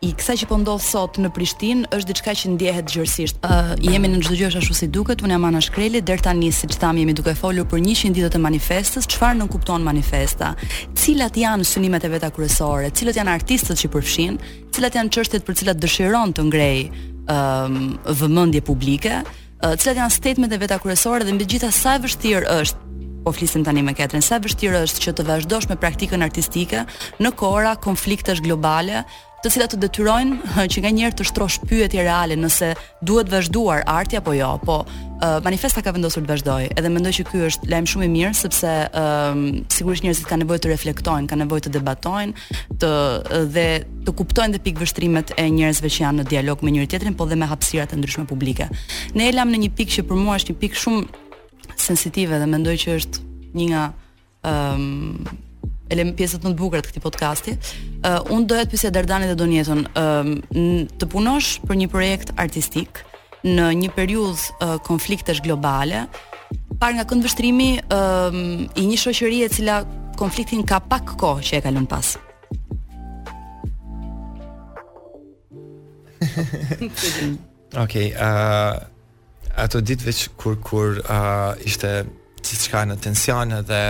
i 0.02 0.12
kësaj 0.18 0.36
që 0.42 0.48
po 0.50 0.56
ndodh 0.58 0.82
sot 0.82 1.20
në 1.22 1.30
Prishtinë 1.36 1.90
është 1.94 2.10
diçka 2.10 2.34
që 2.40 2.52
ndjehet 2.56 2.88
gjërsisht. 2.90 3.38
Ë 3.46 3.60
uh, 3.62 3.72
jemi 3.86 4.10
në 4.10 4.22
çdo 4.26 4.38
gjë 4.40 4.48
është 4.50 4.62
ashtu 4.64 4.78
si 4.80 4.88
duket. 4.90 5.22
Unë 5.22 5.36
jam 5.36 5.44
Ana 5.52 5.62
Shkreli, 5.62 6.02
der 6.02 6.22
tani 6.26 6.50
siç 6.56 6.80
tham 6.82 6.98
jemi 6.98 7.14
duke 7.18 7.36
folur 7.38 7.68
për 7.70 7.84
100 7.86 8.10
ditët 8.18 8.38
e 8.38 8.42
manifestës. 8.42 9.06
Çfarë 9.14 9.38
nuk 9.44 9.52
kupton 9.54 9.86
manifesta? 9.86 10.56
Cilat 10.98 11.38
janë 11.38 11.68
synimet 11.70 12.06
e 12.08 12.14
veta 12.16 12.32
kryesore? 12.34 12.90
Cilat 12.98 13.20
janë 13.22 13.36
artistët 13.38 13.78
që 13.84 13.92
përfshin? 13.94 14.42
Cilat 14.74 14.98
janë 14.98 15.14
çështjet 15.20 15.46
për 15.46 15.60
cilat 15.62 15.82
dëshiron 15.86 16.34
të 16.38 16.48
ngrej 16.50 16.78
ë 16.82 17.38
uh, 17.38 17.82
vëmendje 18.24 18.66
publike? 18.66 19.22
Uh, 19.62 19.76
cilat 19.78 20.02
janë 20.02 20.16
statementet 20.18 20.58
e 20.58 20.64
veta 20.66 20.82
kryesore 20.82 21.28
dhe 21.30 21.36
mbi 21.38 21.46
gjitha 21.54 21.70
sa 21.72 22.00
e 22.00 22.04
vështirë 22.08 22.56
është 22.58 22.90
po 23.22 23.30
flisim 23.38 23.62
tani 23.62 23.84
me 23.86 23.94
Katrin, 23.94 24.24
sa 24.26 24.40
vështirë 24.42 24.80
është 24.82 25.04
që 25.04 25.12
të 25.20 25.26
vazhdosh 25.28 25.68
me 25.70 25.76
praktikën 25.78 26.26
artistike 26.26 26.88
në 27.22 27.30
kohëra 27.38 27.76
konfliktesh 27.78 28.42
globale, 28.42 29.04
të 29.42 29.50
cilat 29.56 29.72
të 29.74 29.78
detyrojnë 29.82 30.66
që 30.70 30.82
nga 30.94 31.10
të 31.18 31.26
shtrosh 31.26 31.60
pyetje 31.66 32.04
reale 32.06 32.36
nëse 32.38 32.74
duhet 33.10 33.30
vazhduar 33.32 33.82
artja 33.90 34.22
po 34.22 34.36
jo, 34.38 34.52
po 34.64 34.76
uh, 34.86 35.40
manifesta 35.46 35.82
ka 35.82 35.94
vendosur 35.96 36.24
të 36.24 36.30
vazhdojë. 36.30 36.68
edhe 36.78 36.90
mendoj 36.94 37.14
që 37.18 37.24
kjo 37.30 37.48
është 37.50 37.70
lajm 37.74 37.88
shumë 37.92 38.06
i 38.06 38.10
mirë, 38.14 38.32
sepse 38.38 38.70
uh, 38.70 39.42
sigurisht 39.74 40.04
njerëzit 40.06 40.30
ka 40.30 40.38
nevoj 40.38 40.60
të 40.62 40.70
reflektojnë, 40.76 41.30
ka 41.30 41.36
nevoj 41.42 41.60
të 41.66 41.74
debatojnë, 41.80 42.38
të, 42.84 42.94
dhe 43.56 43.66
të 44.06 44.14
kuptojnë 44.22 44.54
dhe 44.58 44.62
pikë 44.68 44.84
vështrimet 44.86 45.34
e 45.38 45.50
njerëzve 45.58 45.90
që 45.90 46.06
janë 46.06 46.22
në 46.22 46.30
dialog 46.30 46.62
me 46.62 46.72
njëri 46.78 46.88
tjetrin, 46.94 47.18
po 47.18 47.26
dhe 47.26 47.36
me 47.36 47.50
hapsirat 47.50 47.94
e 47.94 47.98
ndryshme 48.02 48.26
publike. 48.30 48.70
Ne 49.18 49.30
e 49.30 49.34
lam 49.34 49.50
në 49.50 49.58
një 49.66 49.74
pikë 49.78 49.96
që 50.00 50.06
për 50.10 50.22
mua 50.22 50.38
është 50.38 50.54
një 50.54 50.62
pikë 50.62 50.84
shumë 50.86 51.06
sensitive 51.90 52.38
dhe 52.38 52.46
mendoj 52.50 52.78
që 52.86 52.96
është 53.02 53.26
një 53.58 53.70
nga 53.72 53.84
um, 54.52 55.24
ele 55.92 56.06
pjesët 56.16 56.46
më 56.46 56.50
të 56.54 56.58
bukura 56.60 56.82
të 56.82 56.88
këtij 56.92 57.02
podcasti. 57.04 57.52
Uh, 58.00 58.20
unë 58.32 58.46
doja 58.50 58.64
të 58.66 58.72
pyesja 58.74 58.92
Dardanit 58.96 59.30
dhe 59.32 59.40
Donjetën, 59.42 59.82
uh, 60.00 60.28
të 61.02 61.06
punosh 61.12 61.50
për 61.68 61.76
një 61.82 61.88
projekt 61.92 62.28
artistik 62.40 62.92
në 63.44 63.66
një 63.82 63.90
periudhë 63.98 64.44
uh, 64.52 64.52
konfliktesh 64.86 65.42
globale, 65.44 66.00
par 66.82 66.92
nga 66.96 67.06
këndvështrimi 67.10 67.70
uh, 67.92 68.32
i 68.80 68.82
një 68.88 68.98
shoqërie 69.04 69.46
e 69.50 69.54
cila 69.54 69.76
konfliktin 70.20 70.62
ka 70.70 70.78
pak 70.86 71.06
kohë 71.22 71.44
që 71.50 71.54
e 71.60 71.64
ka 71.68 71.72
lënë 71.76 71.92
pas. 71.92 72.08
Okej, 77.82 78.08
okay, 78.08 78.08
uh, 78.16 78.74
ato 79.60 79.78
ditë 79.82 80.06
veç 80.10 80.20
kur 80.40 80.56
kur 80.64 80.90
uh, 81.04 81.52
ishte 81.68 81.92
çka 82.42 82.82
në 82.88 82.96
tensione 83.04 83.58
dhe 83.66 83.82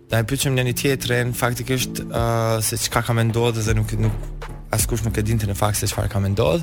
ta 0.08 0.22
pyetëm 0.24 0.56
në 0.56 0.64
një 0.70 0.76
teatër 0.82 1.26
në 1.32 1.36
faktikisht 1.36 2.02
uh, 2.06 2.60
se 2.64 2.78
çka 2.86 3.02
ka 3.10 3.14
menduar 3.18 3.52
dhe 3.58 3.64
se 3.66 3.74
nuk 3.78 3.92
nuk 4.00 4.50
askush 4.78 5.04
nuk 5.06 5.18
e 5.20 5.24
dinte 5.24 5.48
në 5.48 5.56
fakt 5.56 5.80
se 5.82 5.88
çfarë 5.92 6.10
ka 6.12 6.22
menduar 6.24 6.62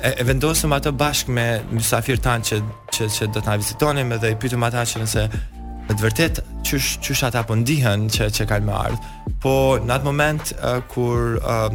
e, 0.00 0.14
e 0.16 0.24
vendosëm 0.28 0.72
atë 0.76 0.94
bashkë 1.00 1.34
me 1.36 1.48
mysafir 1.76 2.20
tan 2.24 2.40
që 2.44 2.62
që 2.94 3.10
që 3.16 3.28
do 3.34 3.42
të 3.44 3.48
na 3.48 3.58
vizitonin 3.60 4.14
dhe 4.22 4.32
i 4.32 4.38
pyetëm 4.40 4.64
ata 4.70 4.86
që 4.92 5.02
nëse 5.02 5.24
në 5.84 5.92
të 5.92 6.00
vërtet 6.06 6.40
qysh 6.64 6.94
qysh 7.04 7.22
ata 7.28 7.42
po 7.44 7.58
ndihen 7.60 8.06
që 8.14 8.30
që 8.38 8.46
kanë 8.48 8.66
më 8.70 8.76
ardh. 8.76 9.08
Po 9.44 9.52
në 9.84 9.92
atë 9.98 10.08
moment 10.08 10.52
uh, 10.56 10.78
kur 10.94 11.34
uh, 11.42 11.66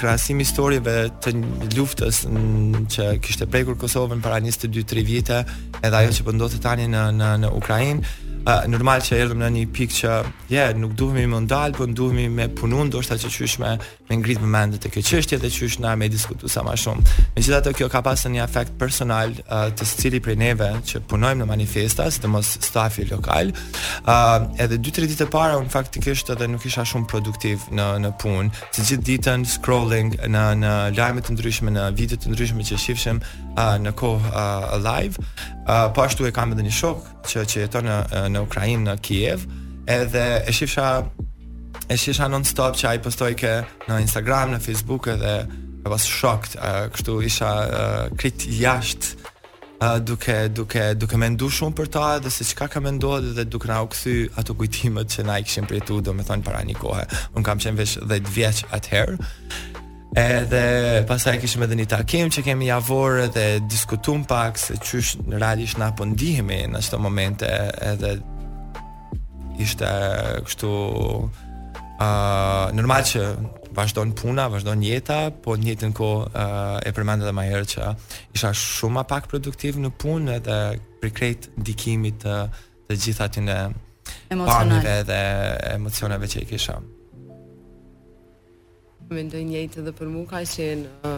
krahasimi 0.00 0.46
historive 0.46 0.94
të 1.20 1.34
luftës 1.76 2.22
që 2.96 3.10
kishte 3.26 3.44
prekur 3.52 3.76
Kosovën 3.76 4.24
para 4.24 4.40
22-3 4.40 5.04
vite, 5.04 5.42
edhe 5.84 6.00
ajo 6.00 6.16
që 6.16 6.24
po 6.24 6.32
ndodhte 6.38 6.62
tani 6.64 6.88
në 6.94 7.10
në 7.20 7.34
në 7.44 7.52
Ukrainë, 7.60 8.24
Uh, 8.48 8.62
normal 8.64 9.02
që 9.04 9.18
erdhëm 9.20 9.42
në 9.42 9.48
një 9.58 9.62
pikë 9.76 9.92
që 9.92 10.10
je 10.48 10.54
yeah, 10.54 10.70
nuk 10.80 10.94
duhemi 10.96 11.26
më 11.28 11.40
ndal, 11.44 11.74
por 11.76 11.90
duhemi 11.92 12.22
me 12.32 12.46
punu 12.56 12.86
ndoshta 12.88 13.18
që 13.20 13.28
qysh 13.34 13.58
me 13.60 13.74
me 14.08 14.16
ngrit 14.22 14.38
momentet 14.40 14.86
e 14.88 14.88
kjo 14.94 15.02
çështje 15.04 15.36
dhe 15.42 15.50
qysh 15.52 15.76
na 15.84 15.90
me 16.00 16.06
diskutu 16.08 16.48
sa 16.48 16.62
më 16.64 16.72
shumë. 16.80 17.16
Megjithatë 17.36 17.74
kjo 17.76 17.88
ka 17.92 18.00
pasur 18.06 18.32
një 18.32 18.40
efekt 18.46 18.72
personal 18.80 19.34
uh, 19.42 19.66
të 19.76 19.88
cili 19.90 20.20
prej 20.24 20.38
neve 20.40 20.70
që 20.90 21.02
punojmë 21.10 21.42
në 21.42 21.48
manifesta, 21.50 22.06
sidomos 22.14 22.54
stafi 22.64 23.04
lokal. 23.10 23.52
Uh, 24.06 24.48
edhe 24.64 24.78
2-3 24.86 25.10
ditë 25.12 25.28
para 25.34 25.58
un 25.60 25.68
faktikisht 25.68 26.32
edhe 26.32 26.48
nuk 26.48 26.64
isha 26.70 26.86
shumë 26.88 27.04
produktiv 27.12 27.68
në 27.76 27.90
në 28.06 28.14
punë. 28.22 28.64
Të 28.78 28.86
gjithë 28.88 29.06
ditën 29.10 29.44
scrolling 29.58 30.16
në 30.24 30.46
në 30.64 30.72
lajme 30.96 31.26
të 31.28 31.36
ndryshme, 31.36 31.76
në 31.76 31.84
video 32.00 32.16
të 32.24 32.32
ndryshme 32.32 32.64
që 32.72 32.80
shifshim 32.86 33.20
uh, 33.20 33.76
në 33.84 33.92
kohë 34.00 34.32
uh, 34.32 34.80
live. 34.88 35.20
Uh, 35.68 35.90
po 35.92 36.08
ashtu 36.08 36.24
e 36.24 36.32
kam 36.32 36.56
edhe 36.56 36.64
një 36.64 36.72
shok, 36.80 37.17
që 37.28 37.42
që 37.50 37.62
jeton 37.66 37.88
në 37.88 37.96
në 38.32 38.42
Ukrainë 38.46 38.84
në 38.86 38.94
Kiev, 39.04 39.44
edhe 39.92 40.22
e 40.48 40.54
shifsha 40.54 40.86
e 41.92 41.96
shifsha 42.00 42.28
non 42.32 42.44
stop 42.48 42.76
që 42.78 42.90
ai 42.92 43.00
postoi 43.04 43.34
kë 43.38 43.54
në 43.88 44.00
Instagram, 44.06 44.54
në 44.54 44.62
Facebook 44.64 45.10
edhe 45.12 45.34
e 45.84 45.92
was 45.92 46.04
shocked, 46.08 46.56
uh, 46.60 46.86
kështu 46.92 47.18
isha 47.28 47.50
uh, 47.64 48.02
krit 48.20 48.44
jasht 48.60 49.12
uh, 49.80 49.96
duke 50.04 50.36
duke 50.58 50.82
duke 51.00 51.16
mendu 51.20 51.48
shumë 51.54 51.76
për 51.82 51.90
ta 51.96 52.08
dhe 52.24 52.32
se 52.34 52.44
çka 52.48 52.68
ka 52.76 52.82
menduar 52.84 53.24
dhe 53.36 53.44
duke 53.48 53.70
na 53.70 53.80
u 53.84 53.88
kthy 53.94 54.16
ato 54.40 54.56
kujtimet 54.58 55.14
që 55.14 55.24
na 55.28 55.38
i 55.40 55.44
do 55.48 55.66
pritur 55.70 56.02
domethën 56.08 56.42
para 56.44 56.62
një 56.64 56.76
kohe. 56.82 57.04
Un 57.36 57.42
kam 57.46 57.58
qenë 57.58 57.78
vetë 57.84 58.06
10 58.10 58.34
vjeç 58.36 58.64
atëherë. 58.68 59.16
Edhe 60.16 61.04
pasaj 61.04 61.36
kishme 61.42 61.66
edhe 61.68 61.76
një 61.76 61.84
takim 61.92 62.30
që 62.32 62.42
kemi 62.46 62.70
javor 62.70 63.18
edhe 63.26 63.58
diskutum 63.68 64.22
pak 64.24 64.56
se 64.58 64.78
qysh 64.80 65.18
në 65.28 65.36
realisht 65.42 65.76
na 65.78 65.90
po 65.92 66.04
në 66.08 66.80
shto 66.82 66.98
moment 66.98 67.42
edhe 67.42 68.14
ishte 69.60 69.84
kështu 70.46 70.70
uh, 70.72 72.66
normal 72.72 73.02
që 73.04 73.22
vazhdon 73.74 74.12
puna, 74.16 74.48
vazhdon 74.48 74.82
jeta, 74.82 75.28
po 75.44 75.54
në 75.56 75.64
njëjtën 75.64 75.92
kohë 75.92 76.24
uh, 76.24 76.80
e 76.88 76.92
përmend 76.94 77.22
dhe 77.22 77.32
më 77.34 77.44
herët 77.50 77.74
që 77.76 77.90
isha 78.34 78.52
shumë 78.56 79.04
pak 79.12 79.28
produktiv 79.30 79.76
në 79.78 79.92
punë 79.98 80.38
edhe 80.38 80.58
prikrejt 81.02 81.50
ndikimit 81.60 82.22
të 82.24 82.38
të 82.88 82.96
gjitha 82.96 83.28
aty 83.28 83.42
në 83.44 83.58
emocionale 84.32 85.02
dhe 85.04 85.22
emocioneve 85.76 86.30
që 86.32 86.40
i 86.40 86.48
kisha 86.48 86.78
mendoj 89.14 89.40
njëjtë 89.48 89.80
edhe 89.82 89.92
për 89.96 90.10
mua 90.12 90.26
ka 90.28 90.40
qenë 90.46 90.88
uh, 91.08 91.16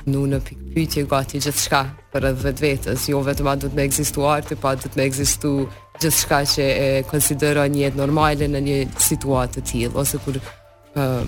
në 0.07 0.23
në 0.31 0.39
pikpytje 0.45 1.03
gati 1.11 1.37
gjithë 1.43 1.53
shka 1.63 1.81
për 2.13 2.27
edhe 2.29 2.45
vetë 2.49 2.63
vetës, 2.65 3.05
jo 3.11 3.19
vetëm 3.25 3.49
a 3.51 3.55
dhëtë 3.61 3.77
me 3.77 3.85
egzistu 3.87 4.25
arti, 4.27 4.55
pa 4.61 4.75
dhëtë 4.79 4.97
me 4.97 5.05
egzistu 5.05 5.51
gjithë 5.99 6.13
shka 6.21 6.39
që 6.53 6.67
e 6.85 6.89
konsidera 7.09 7.65
një 7.69 7.83
jetë 7.85 7.99
normale 7.99 8.47
në 8.49 8.61
një 8.67 8.77
situatë 9.09 9.59
të 9.59 9.65
tillë 9.71 9.99
ose 10.01 10.19
kur, 10.25 10.39
uh, 10.39 11.23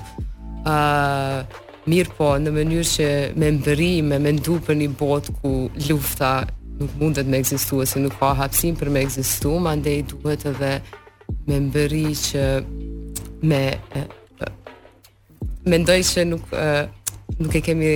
Uh, 0.64 1.44
mirë 1.90 2.14
po, 2.16 2.30
në 2.40 2.52
mënyrë 2.56 2.88
që 2.94 3.08
me 3.36 3.50
mbëri, 3.58 3.92
me 4.08 4.20
mëndu 4.24 4.58
për 4.66 4.78
një 4.82 4.90
botë 5.00 5.36
ku 5.40 5.54
lufta 5.88 6.32
nuk 6.74 6.90
mundet 6.98 7.26
me 7.30 7.38
egzistu, 7.38 7.82
si 7.86 8.00
nuk 8.02 8.16
ka 8.18 8.30
hapsim 8.34 8.74
për 8.74 8.88
me 8.90 9.02
egzistu, 9.06 9.52
ma 9.62 9.74
ndë 9.78 9.92
i 9.98 10.04
duhet 10.10 10.46
edhe 10.50 10.72
me 11.48 11.58
mbëri 11.68 12.06
që 12.26 12.46
me 13.46 13.60
mendoj 15.66 15.98
që 16.08 16.24
nuk 16.28 16.50
nuk 17.40 17.54
e 17.56 17.60
kemi 17.64 17.92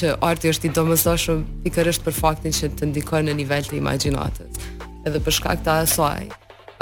që 0.00 0.14
arti 0.24 0.48
është 0.48 0.70
i 0.70 0.72
domosdoshëm 0.76 1.42
pikërisht 1.66 2.04
për 2.06 2.14
faktin 2.16 2.54
që 2.56 2.70
të 2.78 2.88
ndikon 2.88 3.28
në 3.28 3.34
nivel 3.36 3.66
të 3.66 3.76
imagjinatës. 3.76 4.68
Edhe 5.06 5.20
për 5.24 5.34
shkak 5.36 5.60
të 5.66 5.74
asaj, 5.82 6.28
ë 6.28 6.30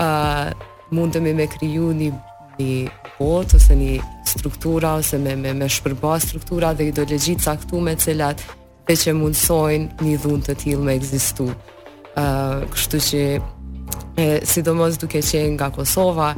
uh, 0.05 0.69
mundemi 0.95 1.35
me 1.37 1.49
kriju 1.51 1.91
një 1.99 2.13
një 2.59 2.93
botë 3.19 3.59
ose 3.59 3.75
një 3.79 3.99
struktura 4.27 4.97
ose 4.99 5.19
me 5.23 5.35
me 5.39 5.53
me 5.55 5.67
shpërbaz 5.71 6.25
struktura 6.27 6.73
dhe 6.79 6.89
ideologji 6.91 7.37
caktuar 7.43 7.85
me 7.87 7.93
të 7.97 8.07
cilat 8.09 8.43
dhe 8.89 8.97
që 9.03 9.15
mundsojnë 9.19 9.99
një 10.03 10.17
dhunë 10.23 10.47
të 10.47 10.57
tillë 10.63 10.87
me 10.87 10.97
ekzistu. 11.01 11.49
ë 12.19 12.25
uh, 12.25 12.65
kështu 12.73 12.99
që 13.09 13.21
e, 14.19 14.27
sidomos 14.51 14.97
duke 14.99 15.21
qenë 15.23 15.53
nga 15.59 15.69
Kosova, 15.71 16.35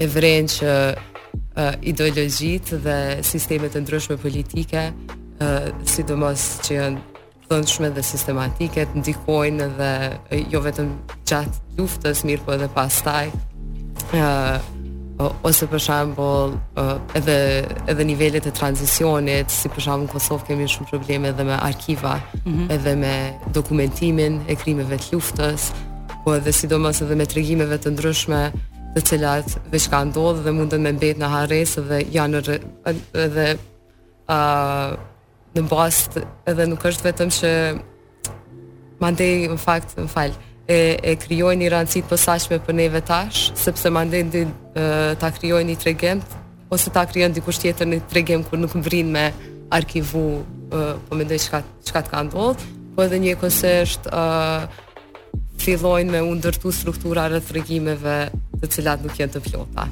e 0.00 0.06
vrenë 0.08 0.48
që 0.48 0.70
uh, 1.58 1.68
ideologjit 1.82 2.70
dhe 2.84 2.96
sistemet 3.28 3.74
të 3.74 3.82
ndryshme 3.84 4.16
politike, 4.22 4.86
uh, 4.92 5.70
sidomos 5.88 6.46
që 6.66 6.78
janë 6.78 7.04
thëndshme 7.48 7.88
dhe 7.96 8.02
sistematike 8.04 8.82
të 8.90 9.00
ndikojnë 9.00 9.68
dhe 9.78 9.92
jo 10.52 10.60
vetëm 10.66 10.90
gjatë 11.30 11.78
luftës 11.78 12.24
mirë 12.28 12.44
po 12.44 12.52
edhe 12.58 12.66
pastaj 12.76 13.24
uh, 14.18 14.58
ose 15.48 15.66
për 15.72 15.80
shembol 15.82 16.52
uh, 16.78 16.90
edhe, 17.18 17.38
edhe 17.90 18.04
nivellet 18.06 18.44
e 18.46 18.52
transicionit 18.54 19.48
si 19.50 19.72
për 19.72 19.86
shembol 19.86 20.04
në 20.04 20.12
Kosovë 20.12 20.46
kemi 20.50 20.68
shumë 20.70 20.92
probleme 20.92 21.32
edhe 21.32 21.48
me 21.48 21.56
arkiva 21.64 22.16
mm 22.18 22.52
-hmm. 22.52 22.68
edhe 22.76 22.92
me 23.04 23.14
dokumentimin 23.56 24.40
e 24.48 24.54
krimeve 24.54 24.96
të 25.00 25.08
luftës 25.16 25.72
po 26.24 26.34
edhe 26.36 26.52
sidomos 26.52 27.00
edhe 27.02 27.16
me 27.16 27.26
tregimeve 27.26 27.78
të 27.78 27.88
ndryshme 27.96 28.40
të 28.98 29.06
cilat 29.12 29.52
veç 29.72 29.84
ka 29.92 30.00
ndodhë 30.08 30.42
dhe 30.44 30.52
mundën 30.58 30.82
me 30.82 30.90
mbet 30.96 31.18
në 31.22 31.28
hares 31.30 31.76
dhe 31.86 32.00
janë 32.14 32.40
edhe 33.26 33.46
uh, 34.28 34.98
në 35.54 35.62
bast 35.70 36.16
edhe 36.50 36.66
nuk 36.72 36.84
është 36.90 37.04
vetëm 37.06 37.30
që 37.38 37.50
mandej 39.02 39.28
në 39.52 39.58
fakt 39.62 39.94
në 40.00 40.08
fal 40.10 40.34
e, 40.66 40.78
e 40.98 41.14
kryoj 41.22 41.52
një 41.60 41.70
rancit 41.76 42.08
pësashme 42.10 42.58
për 42.66 42.78
neve 42.80 43.02
tash, 43.06 43.52
sepse 43.54 43.90
mandej 43.94 44.24
në 44.32 44.42
ta 45.20 45.30
kryoj 45.36 45.62
një 45.66 45.78
tregem 45.84 46.24
ose 46.74 46.90
ta 46.94 47.06
kryoj 47.08 47.30
në 47.30 47.38
dikush 47.38 47.62
tjetër 47.62 47.88
një 47.92 48.00
tregem 48.10 48.42
kur 48.46 48.58
nuk 48.60 48.74
vrin 48.84 49.14
me 49.14 49.28
arkivu 49.74 50.24
uh, 50.74 50.98
po 51.06 51.14
mendoj 51.16 51.38
që 51.44 51.54
ka 51.94 52.02
të 52.02 52.12
ka 52.14 52.26
ndodhë 52.26 52.74
po 52.96 53.06
edhe 53.06 53.22
një 53.22 53.38
kësë 53.40 53.74
është 53.86 54.10
uh, 54.10 54.66
fillojnë 55.58 56.14
me 56.16 56.20
undërtu 56.32 56.70
struktura 56.72 57.28
rëtërgjimeve 57.32 58.18
të 58.62 58.70
cilat 58.74 59.02
nuk 59.04 59.18
jenë 59.18 59.36
të 59.36 59.42
flota. 59.46 59.84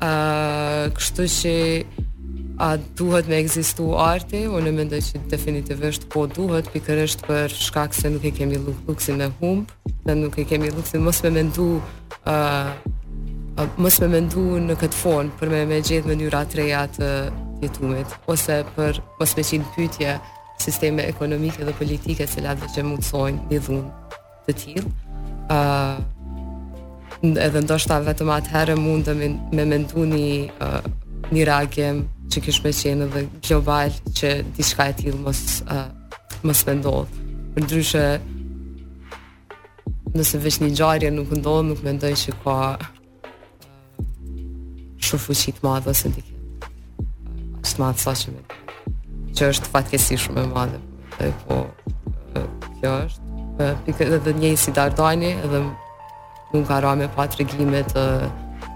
Uh, 0.00 0.90
kështu 0.96 1.26
që 1.30 1.54
a 2.60 2.70
duhet 2.98 3.28
me 3.30 3.38
ekzistu 3.42 3.86
arti, 4.00 4.42
unë 4.48 4.72
mendoj 4.76 5.00
që 5.06 5.20
definitivisht 5.32 6.06
po 6.12 6.26
duhet 6.28 6.68
pikërisht 6.74 7.22
për 7.28 7.52
shkak 7.52 7.94
se 7.96 8.10
nuk 8.12 8.24
e 8.28 8.32
kemi 8.36 8.58
luksin 8.88 9.20
me 9.20 9.30
hump, 9.40 9.72
dhe 10.06 10.16
nuk 10.20 10.36
e 10.38 10.44
kemi 10.50 10.72
luksin 10.76 11.04
mos 11.04 11.22
me 11.24 11.30
mendu 11.38 11.68
uh, 12.26 12.68
mos 13.80 13.96
me 14.02 14.08
mendu 14.14 14.44
në 14.66 14.76
këtë 14.82 15.00
fon 15.02 15.32
për 15.40 15.52
me 15.52 15.62
me 15.70 15.80
gjithë 15.84 16.08
mënyra 16.12 16.44
të 16.48 16.60
reja 16.62 16.84
të 16.98 17.10
jetumit, 17.62 18.14
ose 18.30 18.60
për 18.76 19.00
mos 19.20 19.34
me 19.36 19.44
qinë 19.52 19.72
pytje 19.76 20.14
sisteme 20.60 21.04
ekonomike 21.08 21.64
dhe 21.64 21.74
politike 21.76 22.26
që 22.28 22.44
dhe 22.62 22.70
që 22.76 22.86
mundsojnë 22.88 23.46
një 23.50 23.60
dhunë 23.68 24.16
të 24.46 24.56
tjilë. 24.64 24.94
Uh, 25.52 25.96
edhe 27.22 27.60
ndoshta 27.64 27.98
vetëm 28.06 28.30
atëherë 28.32 28.74
mund 28.80 29.08
të 29.08 29.14
me 29.52 29.64
mendu 29.68 30.04
një, 30.08 30.24
uh, 30.64 30.80
një 31.34 31.44
reagim 31.50 32.04
që 32.32 32.42
kishë 32.46 32.64
me 32.64 32.72
qenë 32.80 33.08
dhe 33.12 33.22
global 33.44 33.92
që 34.16 34.30
diçka 34.56 34.86
e 34.88 34.94
tilë 35.02 35.20
mos, 35.26 35.42
uh, 35.68 35.88
mos 36.46 36.62
me 36.66 36.76
ndodhë. 36.80 37.24
Për 37.54 37.66
ndryshe, 37.66 38.04
nëse 40.16 40.40
veç 40.42 40.60
një 40.62 40.70
gjarje 40.78 41.10
nuk 41.12 41.32
ndodhë, 41.36 41.66
nuk 41.72 41.84
me 41.84 41.92
ndoj 41.98 42.12
që 42.24 42.36
ka 42.44 42.56
shumë 45.04 45.22
fuqit 45.26 45.60
madhë 45.66 45.92
ose 45.92 46.08
në 46.14 46.24
kemë. 46.24 46.70
Ashtë 47.64 47.84
madhë 47.84 48.04
sa 48.06 48.16
që 48.22 48.32
me 48.34 48.48
Që 49.36 49.46
është 49.52 49.70
fatkesi 49.74 50.16
shumë 50.22 50.42
e 50.46 50.50
madhë. 50.54 50.80
Dhe 51.18 51.28
po, 51.44 51.56
kjo 52.80 52.90
është. 53.04 53.68
Pikë 53.86 54.08
edhe 54.16 54.32
një 54.42 54.50
si 54.60 54.72
Dardani, 54.76 55.30
edhe 55.46 55.60
nuk 56.52 56.66
ka 56.68 56.80
ra 56.82 56.94
me 56.98 57.06
të 57.14 57.38
regjimet 57.40 57.92
të 57.94 58.04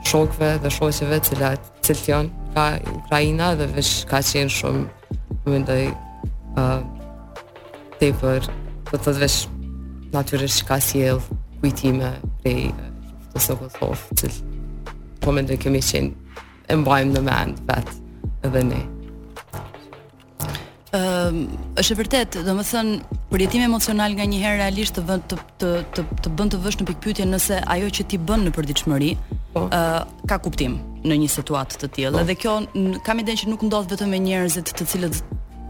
shokve 0.07 0.51
dhe 0.63 0.71
shoqeve 0.71 1.19
që 1.27 1.39
le 1.41 1.49
të 1.59 1.87
ciltion 1.87 2.29
ka 2.55 2.65
Ukraina 2.95 3.49
dhe 3.59 3.67
vesh 3.75 4.05
ka 4.11 4.19
qenë 4.29 4.53
shumë 4.59 4.85
më 5.45 5.53
më 5.53 5.59
ndëj 5.65 5.85
uh, 6.61 6.81
të 7.99 8.13
të 8.23 8.55
të 8.93 8.97
të 9.05 9.17
vesh 9.23 9.39
natyrisht 10.15 10.61
që 10.63 10.71
ka 10.71 10.77
si 10.87 11.03
kujtime 11.63 12.13
prej 12.43 12.71
të 13.35 13.43
së 13.47 13.59
këtë 13.61 13.81
hofë 13.83 14.21
që 14.23 14.29
po 15.23 15.35
më 15.35 15.47
ndëj 15.47 15.59
kemi 15.67 15.83
qenë 15.91 16.43
e 16.71 16.81
mbajmë 16.83 17.17
në 17.17 17.25
mend 17.31 17.65
vetë 17.67 18.03
edhe 18.47 18.65
ne 18.71 18.83
Ëm 20.95 21.01
ehm, 21.03 21.39
është 21.83 21.95
e 21.95 21.99
vërtet, 21.99 22.37
domethënë 22.47 23.15
përjetimi 23.33 23.65
emocional 23.67 24.13
nga 24.15 24.25
një 24.31 24.37
herë 24.43 24.59
realisht 24.61 24.95
të 24.95 25.03
vën 25.09 25.23
të 25.27 25.39
të 25.63 25.71
të, 25.97 26.03
të 26.25 26.33
bën 26.39 26.53
të 26.53 26.61
vësh 26.63 26.77
në 26.81 26.85
pikpyetje 26.91 27.25
nëse 27.31 27.57
ajo 27.75 27.89
që 27.97 28.05
ti 28.13 28.21
bën 28.29 28.45
në 28.47 28.53
përditshmëri 28.55 29.09
ë 29.15 29.39
po. 29.57 29.63
ka 30.31 30.37
kuptim 30.45 30.77
në 31.03 31.17
një 31.25 31.31
situatë 31.35 31.81
të 31.83 31.89
tillë. 31.97 32.15
Po. 32.15 32.23
Edhe 32.23 32.37
kjo 32.39 32.53
kam 33.09 33.19
idenë 33.25 33.41
që 33.43 33.49
nuk 33.51 33.65
ndodh 33.67 33.89
vetëm 33.91 34.15
me 34.15 34.21
njerëzit 34.23 34.71
të 34.71 34.87
cilët 34.93 35.19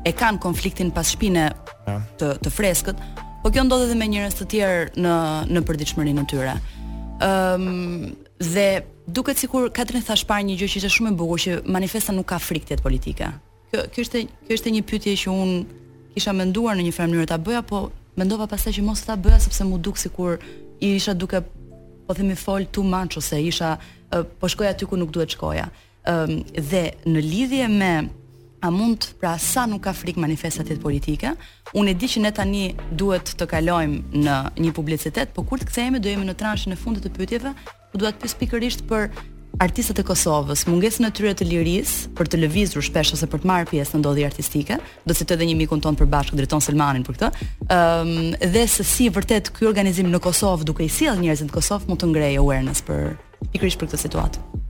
e 0.04 0.12
kanë 0.12 0.42
konfliktin 0.44 0.92
pas 0.92 1.14
shpine 1.14 1.46
të 2.20 2.34
të 2.44 2.52
freskët, 2.52 3.00
por 3.40 3.54
kjo 3.54 3.64
ndodh 3.64 3.86
edhe 3.88 3.96
me 3.96 4.10
njerëz 4.12 4.36
të 4.42 4.48
tjerë 4.52 4.84
në 5.00 5.14
në 5.54 5.64
përditshmërinë 5.70 6.26
e 6.26 6.26
tyre. 6.34 6.58
Ëm 7.30 7.66
ehm, 7.72 8.12
dhe 8.52 8.68
duket 9.08 9.40
sikur 9.40 9.72
Katrin 9.72 10.04
thash 10.04 10.28
parë 10.28 10.50
një 10.52 10.60
gjë 10.60 10.70
që 10.74 10.78
ishte 10.82 10.94
shumë 10.98 11.16
e 11.16 11.18
bukur 11.22 11.40
që 11.48 11.58
manifesta 11.78 12.12
nuk 12.12 12.28
ka 12.34 12.42
friktet 12.50 12.84
politike 12.84 13.32
kjo 13.74 13.88
kjo 13.94 14.02
ishte 14.02 14.24
kjo 14.46 14.54
ishte 14.54 14.70
një 14.70 14.82
pyetje 14.86 15.14
që 15.24 15.34
un 15.34 15.52
kisha 16.14 16.32
menduar 16.36 16.76
në 16.78 16.86
një 16.86 16.94
farë 16.94 17.10
mënyrë 17.12 17.30
ta 17.32 17.38
bëja, 17.42 17.62
po 17.68 17.88
mendova 18.18 18.46
pastaj 18.50 18.72
që 18.76 18.84
mos 18.86 19.02
ta 19.02 19.16
bëja 19.18 19.40
sepse 19.42 19.66
mu 19.66 19.78
duk 19.78 19.98
sikur 19.98 20.38
i 20.80 20.94
isha 20.98 21.14
duke 21.14 21.40
po 22.06 22.14
themi 22.14 22.36
fol 22.38 22.66
too 22.66 22.84
much 22.86 23.16
ose 23.18 23.40
isha 23.42 23.76
po 24.38 24.48
shkoja 24.48 24.74
aty 24.76 24.86
ku 24.86 24.96
nuk 25.00 25.10
duhet 25.10 25.34
shkoja. 25.34 25.66
Ëm 26.06 26.30
um, 26.30 26.44
dhe 26.70 26.84
në 27.08 27.20
lidhje 27.30 27.68
me 27.72 27.92
a 28.64 28.70
mund 28.70 29.10
pra 29.20 29.34
sa 29.38 29.64
nuk 29.68 29.82
ka 29.86 29.92
frik 29.92 30.16
manifestatit 30.22 30.80
politike, 30.80 31.32
unë 31.76 31.90
e 31.90 31.94
di 32.00 32.08
që 32.12 32.22
ne 32.24 32.32
tani 32.38 32.62
duhet 32.92 33.34
të 33.40 33.48
kalojmë 33.50 34.22
në 34.24 34.36
një 34.62 34.72
publicitet, 34.78 35.34
po 35.36 35.42
kur 35.48 35.58
të 35.60 35.68
kthehemi 35.68 36.00
do 36.00 36.12
jemi 36.12 36.28
në 36.28 36.36
transhin 36.40 36.72
e 36.72 36.78
fundit 36.80 37.04
të 37.08 37.14
pyetjeve, 37.18 37.52
ku 37.92 38.00
duhet 38.00 38.16
të 38.16 38.24
pyes 38.24 38.38
pikërisht 38.40 38.86
për 38.88 39.10
artistët 39.62 39.98
e 40.02 40.04
Kosovës, 40.06 40.64
mungesë 40.68 41.04
në 41.04 41.10
tyre 41.14 41.34
të 41.38 41.46
lirisë 41.48 42.12
për 42.18 42.30
të 42.32 42.40
lëvizur 42.44 42.84
shpesh 42.84 43.14
ose 43.14 43.28
për 43.30 43.42
të 43.44 43.50
marrë 43.50 43.68
pjesë 43.70 43.96
në 43.96 44.02
ndodhi 44.02 44.24
artistike, 44.26 44.80
do 45.04 45.12
të 45.12 45.18
citoj 45.20 45.36
edhe 45.38 45.48
një 45.50 45.56
mikun 45.60 45.84
për 45.84 45.98
përbashkë 46.02 46.38
drejton 46.40 46.64
Selmanin 46.64 47.04
për 47.06 47.18
këtë. 47.18 47.30
um, 47.68 48.34
dhe 48.54 48.66
se 48.68 48.84
si 48.84 49.08
vërtet 49.10 49.52
kjo 49.54 49.68
organizim 49.70 50.10
në 50.10 50.20
Kosovë 50.24 50.64
duke 50.64 50.84
i 50.84 50.88
sjell 50.90 51.18
njerëzit 51.22 51.48
në 51.48 51.54
Kosovë 51.54 51.88
mund 51.88 52.00
të 52.02 52.10
ngrejë 52.12 52.40
awareness 52.42 52.82
për 52.82 53.16
pikërisht 53.52 53.78
për 53.80 53.88
këtë 53.90 54.02
situatë. 54.06 54.63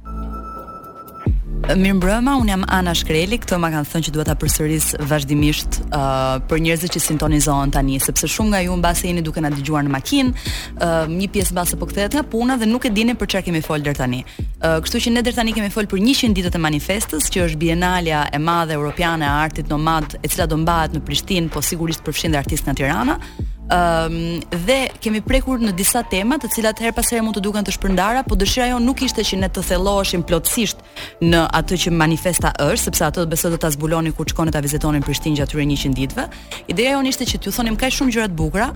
Mirë 1.73 1.97
mbrëma, 1.97 2.35
unë 2.43 2.53
jam 2.53 2.65
Ana 2.69 2.93
Shkreli, 2.97 3.39
këto 3.41 3.57
ma 3.61 3.71
kanë 3.73 3.89
thënë 3.89 4.05
që 4.05 4.13
duhet 4.13 4.29
të 4.29 4.35
përsëris 4.43 4.89
vazhdimisht 5.09 5.79
uh, 5.97 6.35
për 6.51 6.59
njerëzit 6.61 6.93
që 6.93 7.01
sintonizohen 7.01 7.73
tani, 7.73 7.97
sepse 8.05 8.29
shumë 8.29 8.53
nga 8.53 8.61
ju 8.67 8.75
në 8.77 8.85
base 8.85 9.07
jeni 9.09 9.23
duke 9.25 9.41
nga 9.41 9.51
dëgjuar 9.55 9.87
në 9.87 9.93
makinë, 9.95 10.43
uh, 10.75 11.09
një 11.09 11.29
pjesë 11.33 11.57
base 11.57 11.79
po 11.81 11.89
këthet 11.89 12.19
nga 12.19 12.25
puna 12.35 12.59
dhe 12.61 12.69
nuk 12.69 12.85
e 12.85 12.93
dini 12.93 13.17
për 13.17 13.33
që 13.37 13.43
kemi 13.49 13.65
folë 13.65 13.89
dërë 13.89 13.99
tani. 14.03 14.21
Uh, 14.25 14.77
kështu 14.85 15.05
që 15.07 15.15
ne 15.17 15.25
dërë 15.25 15.41
tani 15.41 15.57
kemi 15.57 15.73
folë 15.73 15.93
për 15.95 16.05
100 16.05 16.37
ditët 16.37 16.61
e 16.61 16.63
manifestës, 16.67 17.31
që 17.33 17.47
është 17.47 17.63
bienalja 17.65 18.27
e 18.29 18.43
madhe 18.45 18.77
europiane 18.77 19.25
e 19.25 19.33
artit 19.47 19.73
nomad 19.73 20.19
e 20.21 20.29
cila 20.29 20.47
do 20.51 20.61
mbahet 20.61 20.99
në 21.01 21.05
Prishtinë, 21.09 21.49
po 21.49 21.65
sigurisht 21.65 22.05
përfshin 22.05 22.37
dhe 22.37 22.45
artist 22.45 22.69
në 22.69 22.77
Tirana, 22.83 23.17
Um, 23.65 24.41
dhe 24.67 24.91
kemi 25.01 25.23
prekur 25.25 25.57
në 25.57 25.73
disa 25.73 26.03
tema 26.05 26.37
të 26.37 26.51
cilat 26.53 26.81
her 26.85 26.93
pas 26.93 27.09
here 27.09 27.23
mund 27.25 27.39
të 27.39 27.41
duken 27.47 27.65
të 27.65 27.73
shpërndara, 27.73 28.21
por 28.29 28.37
dëshira 28.37 28.67
jonë 28.69 28.85
nuk 28.85 29.01
ishte 29.07 29.23
që 29.25 29.39
ne 29.41 29.49
të 29.49 29.63
thelloheshim 29.71 30.23
plotësisht 30.29 30.83
në 31.25 31.47
atë 31.63 31.79
që 31.87 31.93
manifesta 31.97 32.51
është, 32.61 32.83
sepse 32.91 33.07
ato 33.09 33.25
besohet 33.31 33.55
do 33.57 33.61
ta 33.65 33.71
zbuloni 33.73 34.13
kur 34.13 34.29
shkoni 34.29 34.53
ta 34.53 34.61
vizitonin 34.65 35.03
Prishtinë 35.05 35.41
gjatë 35.41 35.63
100 35.65 35.95
ditëve. 35.97 36.27
Ideja 36.75 36.99
jonë 36.99 37.15
ishte 37.15 37.25
që 37.31 37.41
t'ju 37.41 37.55
thonim 37.57 37.79
kaq 37.81 37.97
shumë 37.97 38.13
gjëra 38.19 38.29
të 38.29 38.37
bukura, 38.37 38.69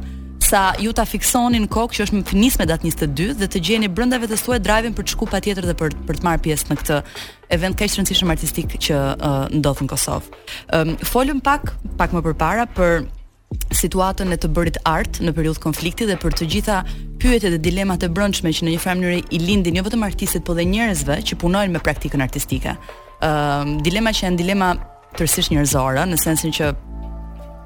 sa 0.49 0.63
ju 0.81 0.95
ta 0.97 1.05
fiksonin 1.05 1.69
kokë 1.69 1.99
që 1.99 2.03
është 2.07 2.17
më 2.23 2.27
finisme 2.31 2.65
datë 2.65 2.87
22 2.89 3.37
dhe 3.43 3.51
të 3.53 3.61
gjeni 3.69 3.93
brenda 3.93 4.17
vetes 4.23 4.41
tuaj 4.47 4.63
drive-in 4.65 4.97
për 4.97 5.05
të 5.05 5.13
shkuar 5.19 5.35
patjetër 5.37 5.69
dhe 5.69 5.77
për 5.83 5.99
për 6.09 6.23
të 6.23 6.25
marrë 6.25 6.43
pjesë 6.47 6.71
në 6.73 6.79
këtë 6.81 6.99
event 7.59 7.77
kaq 7.77 7.99
rëndësishëm 8.01 8.33
artistik 8.33 8.79
që 8.89 8.97
uh, 8.97 9.39
ndodh 9.53 9.85
në 9.85 9.93
Kosovë. 9.93 10.33
Um, 10.81 10.97
folëm 11.05 11.45
pak 11.45 11.75
pak 12.01 12.17
më 12.17 12.25
përpara 12.31 12.65
për, 12.65 12.73
para, 12.73 12.73
për 12.73 13.07
situatën 13.73 14.33
e 14.33 14.37
të 14.41 14.51
bërit 14.55 14.79
art 14.89 15.19
në 15.25 15.33
periudhë 15.37 15.63
konflikti 15.63 16.07
dhe 16.09 16.17
për 16.21 16.37
të 16.39 16.49
gjitha 16.53 16.79
pyetjet 17.21 17.55
dhe 17.57 17.61
dilemat 17.65 18.05
e 18.05 18.09
brendshme 18.13 18.53
që 18.55 18.67
në 18.67 18.75
një 18.75 18.81
farë 18.83 18.97
mënyrë 19.01 19.21
i 19.35 19.41
lindin 19.43 19.79
jo 19.79 19.85
vetëm 19.87 20.05
artistët, 20.07 20.45
por 20.47 20.57
dhe 20.59 20.67
njerëzve 20.69 21.21
që 21.29 21.39
punojnë 21.43 21.73
me 21.77 21.83
praktikën 21.85 22.23
artistike. 22.23 22.77
Ëm 23.25 23.73
uh, 23.73 23.81
dilema 23.85 24.13
që 24.15 24.27
janë 24.29 24.41
dilema 24.41 24.73
tërësisht 25.19 25.53
njerëzore, 25.55 26.05
në 26.11 26.19
sensin 26.23 26.53
që 26.55 26.71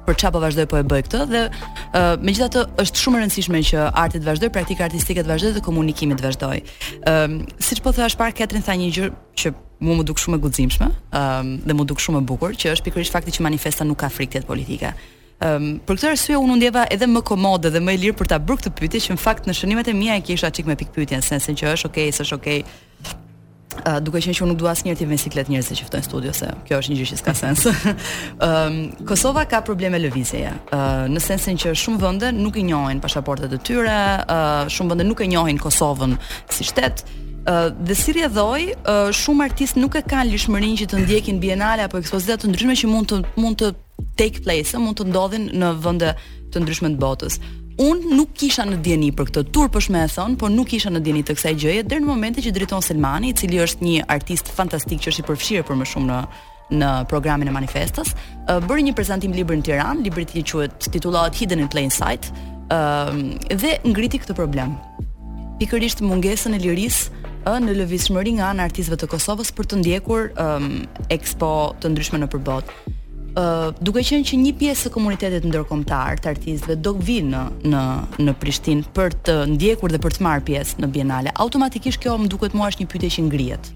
për 0.03 0.17
çfarë 0.19 0.35
po 0.35 0.41
vazhdoj 0.43 0.65
po 0.71 0.79
e 0.81 0.83
bëj 0.91 1.03
këtë 1.07 1.19
dhe 1.29 1.41
uh, 1.47 2.07
megjithatë 2.27 2.63
është 2.83 3.03
shumë 3.05 3.19
e 3.19 3.23
rëndësishme 3.23 3.61
që 3.69 3.85
arti 4.03 4.19
të 4.19 4.27
vazhdoj, 4.27 4.49
praktika 4.57 4.87
artistike 4.89 5.23
të 5.23 5.31
vazhdoj 5.31 5.53
dhe 5.57 5.61
komunikimi 5.63 6.17
të 6.19 6.25
vazhdoj. 6.27 6.59
Ëm 7.11 7.37
uh, 7.43 7.51
siç 7.63 7.83
po 7.85 7.93
thash 7.95 8.15
parë 8.19 8.35
Katrin 8.41 8.63
tha 8.65 8.75
një 8.81 8.89
gjë 8.97 9.09
që 9.43 9.53
mua 9.83 9.99
më 10.01 10.07
duk 10.09 10.19
shumë 10.23 10.39
e 10.39 10.43
guximshme, 10.47 10.89
ëm 11.21 11.51
um, 11.51 11.55
dhe 11.69 11.77
më 11.79 11.87
duk 11.93 12.03
shumë 12.03 12.23
e 12.23 12.25
bukur, 12.33 12.55
që 12.59 12.73
është 12.75 12.89
pikërisht 12.89 13.15
fakti 13.19 13.35
që 13.37 13.45
manifesta 13.47 13.87
nuk 13.87 14.01
ka 14.03 14.11
frikë 14.11 14.43
të 14.43 14.49
politike. 14.51 14.91
Um, 15.41 15.79
për 15.83 15.97
këtë 15.97 16.09
arsye 16.13 16.37
unë 16.39 16.55
ndjeva 16.59 16.83
edhe 16.93 17.07
më 17.09 17.23
komode 17.27 17.71
dhe 17.73 17.79
më 17.83 17.95
e 17.97 18.01
lirë 18.05 18.17
për 18.21 18.29
ta 18.31 18.37
bërë 18.39 18.61
këtë 18.61 18.71
pyetje 18.77 18.99
që 19.07 19.15
në 19.17 19.21
fakt 19.23 19.47
në 19.49 19.55
shënimet 19.57 19.89
e 19.89 19.93
mia 19.97 20.15
e 20.15 20.21
kisha 20.23 20.51
çik 20.55 20.67
me 20.69 20.75
pik 20.79 20.93
pyetjen 20.95 21.23
se 21.25 21.35
nëse 21.35 21.55
që 21.59 21.71
është 21.73 21.89
okay, 21.89 22.11
s'është 22.13 22.37
okay. 22.37 22.63
Uh, 23.73 23.97
duke 24.05 24.19
qenë 24.21 24.35
që 24.37 24.43
unë 24.45 24.51
nuk 24.53 24.59
dua 24.61 24.71
asnjëherë 24.75 24.99
të 24.99 25.05
vë 25.09 25.17
siklet 25.17 25.47
njerëz 25.49 25.71
që 25.79 25.87
ftojnë 25.87 26.05
studio 26.05 26.31
se 26.37 26.47
kjo 26.69 26.77
është 26.77 26.91
një 26.93 26.97
gjë 26.99 27.07
që 27.09 27.15
s'ka 27.23 27.33
sens. 27.35 27.63
Ëm 27.65 27.71
ehm, 27.73 27.95
um, 28.45 29.05
Kosova 29.09 29.47
ka 29.49 29.63
probleme 29.65 29.97
lëvizjeje. 29.99 30.43
Ja. 30.45 30.51
Ehm, 30.67 30.75
uh, 30.75 31.15
në 31.15 31.23
sensin 31.25 31.57
që 31.59 31.73
shumë 31.81 31.97
vende 32.03 32.29
nuk 32.37 32.59
i 32.61 32.67
njohin 32.67 33.01
pasaportat 33.01 33.55
e 33.57 33.59
tyre, 33.65 33.97
uh, 34.29 34.69
shumë 34.71 34.93
vende 34.93 35.07
nuk 35.09 35.25
e 35.25 35.29
njohin 35.33 35.57
Kosovën 35.57 36.13
si 36.53 36.67
shtet. 36.69 37.01
Uh, 37.49 37.73
dhe 37.81 37.97
si 37.97 38.13
rjedhoj, 38.21 38.61
uh, 38.77 39.09
shumë 39.25 39.49
artist 39.49 39.81
nuk 39.81 39.97
e 39.99 40.03
kanë 40.05 40.29
lishmërin 40.35 40.77
që 40.83 40.91
të 40.93 41.01
ndjekin 41.07 41.41
bienale 41.43 41.89
apo 41.89 41.97
ekspozita 41.97 42.37
të 42.45 42.53
ndryshme 42.53 42.77
që 42.83 42.91
mund 42.93 43.09
të, 43.09 43.23
mund 43.41 43.57
të 43.65 43.73
take 44.15 44.39
place 44.43 44.73
mund 44.77 44.99
të 44.99 45.07
ndodhin 45.11 45.49
në 45.57 45.71
vende 45.83 46.13
të 46.53 46.63
ndryshme 46.63 46.91
të 46.93 47.01
botës. 47.01 47.39
Un 47.81 48.03
nuk 48.13 48.35
kisha 48.37 48.65
në 48.69 48.81
dieni 48.85 49.09
për 49.17 49.31
këtë 49.31 49.43
tur 49.55 49.69
për 49.73 49.81
shme 49.87 50.03
e 50.05 50.11
thon, 50.13 50.35
por 50.37 50.51
nuk 50.53 50.67
kisha 50.69 50.91
në 50.93 50.99
dieni 51.07 51.23
të 51.25 51.33
kësaj 51.37 51.53
gjëje 51.63 51.83
deri 51.89 52.03
në 52.03 52.09
momentin 52.11 52.45
që 52.45 52.53
driton 52.53 52.83
Selmani, 52.85 53.31
i 53.31 53.33
cili 53.39 53.57
është 53.63 53.87
një 53.87 54.03
artist 54.13 54.51
fantastik 54.53 55.01
që 55.01 55.09
është 55.13 55.23
i 55.23 55.27
përfshirë 55.31 55.65
për 55.69 55.79
më 55.81 55.89
shumë 55.93 56.17
në 56.17 56.21
në 56.73 56.87
programin 57.11 57.49
e 57.51 57.51
manifestës, 57.53 58.13
bëri 58.63 58.85
një 58.87 58.93
prezantim 58.97 59.33
libër 59.35 59.57
në 59.59 59.65
Tiranë, 59.67 60.03
libri 60.07 60.23
i 60.33 60.41
quhet 60.47 60.87
titullohet 60.95 61.35
Hidden 61.37 61.59
in 61.61 61.67
Plain 61.69 61.91
Sight, 61.93 62.29
ëm 62.71 63.19
dhe 63.61 63.73
ngriti 63.83 64.21
këtë 64.23 64.33
problem. 64.37 64.71
Pikërisht 65.59 66.01
mungesën 66.01 66.55
e 66.57 66.61
lirisë 66.63 67.53
në 67.67 67.75
lëvizshmëri 67.81 68.33
nga 68.39 68.47
ana 68.55 68.65
artistëve 68.71 68.97
të 69.03 69.11
Kosovës 69.11 69.51
për 69.53 69.69
të 69.73 69.81
ndjekur 69.83 70.31
ëm 70.41 70.71
expo 71.13 71.51
të 71.83 71.93
ndryshme 71.93 72.23
në 72.23 72.31
botë 72.37 72.95
duke 73.81 74.03
qenë 74.05 74.27
që 74.29 74.37
një 74.37 74.51
pjesë 74.59 74.89
e 74.89 74.93
komunitetit 74.93 75.45
ndërkombëtar 75.47 76.19
të 76.21 76.29
artistëve 76.35 76.75
do 76.85 76.91
vinë 76.93 77.31
në 77.31 77.47
në 77.71 77.83
në 78.27 78.33
Prishtinë 78.39 78.83
për 78.93 79.13
të 79.25 79.37
ndjekur 79.55 79.89
dhe 79.93 79.99
për 80.03 80.13
të 80.17 80.23
marrë 80.27 80.43
pjesë 80.51 80.77
në 80.83 80.87
Bienale, 80.93 81.31
automatikisht 81.41 81.99
kjo 82.03 82.13
më 82.21 82.29
duket 82.29 82.53
mua 82.53 82.69
është 82.69 82.83
një 82.83 82.89
pyetje 82.93 83.09
që 83.15 83.23
ngrihet. 83.27 83.71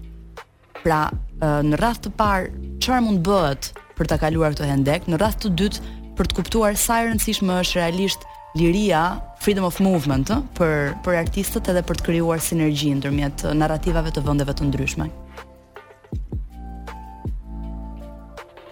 Pra, 0.84 1.00
në 1.42 1.78
rast 1.82 2.06
të 2.06 2.14
parë, 2.20 2.52
çfarë 2.80 3.02
mund 3.08 3.24
bëhet 3.26 3.72
për 3.98 4.06
ta 4.06 4.18
kaluar 4.22 4.54
këtë 4.54 4.70
hendek? 4.70 5.08
Në 5.10 5.18
rast 5.18 5.42
të 5.42 5.50
dytë, 5.58 5.82
për 6.18 6.28
të 6.30 6.38
kuptuar 6.38 6.78
sa 6.78 7.02
e 7.02 7.08
rëndësishme 7.08 7.58
është 7.64 7.80
realisht 7.80 8.26
liria 8.58 9.02
freedom 9.42 9.66
of 9.66 9.78
movement 9.82 10.30
për 10.58 10.94
për 11.02 11.18
artistët 11.18 11.70
edhe 11.74 11.82
për 11.86 11.98
të 11.98 12.06
krijuar 12.12 12.40
sinergji 12.42 12.94
ndërmjet 13.00 13.44
narrativave 13.58 14.14
të 14.14 14.22
vendeve 14.26 14.54
të 14.58 14.70
ndryshme. 14.70 15.10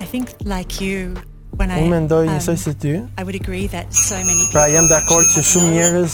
I 0.06 0.08
think 0.08 0.34
like 0.44 0.78
you 0.80 1.14
when 1.58 1.68
I 1.74 1.80
Unë 1.82 1.98
ndoj 2.04 2.28
um, 2.28 2.34
njësoj 2.36 2.54
si 2.62 2.72
ty. 2.78 2.90
I 3.18 3.24
would 3.26 3.34
agree 3.38 3.66
that 3.72 3.90
so 3.92 4.14
many 4.18 4.38
people 4.44 4.52
Pra 4.52 4.66
jam 4.70 4.86
dakor 4.86 5.24
që 5.34 5.42
shumë 5.48 5.72
njerëz 5.72 6.12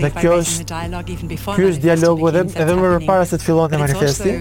Dhe 0.00 0.12
kjo 0.16 0.40
është 0.40 1.70
dialogu 1.84 2.32
edhe 2.32 2.46
edhe 2.64 2.80
më 2.80 2.94
parë 3.04 3.28
se 3.28 3.36
të 3.36 3.50
fillonte 3.50 3.78
manifesti 3.84 4.36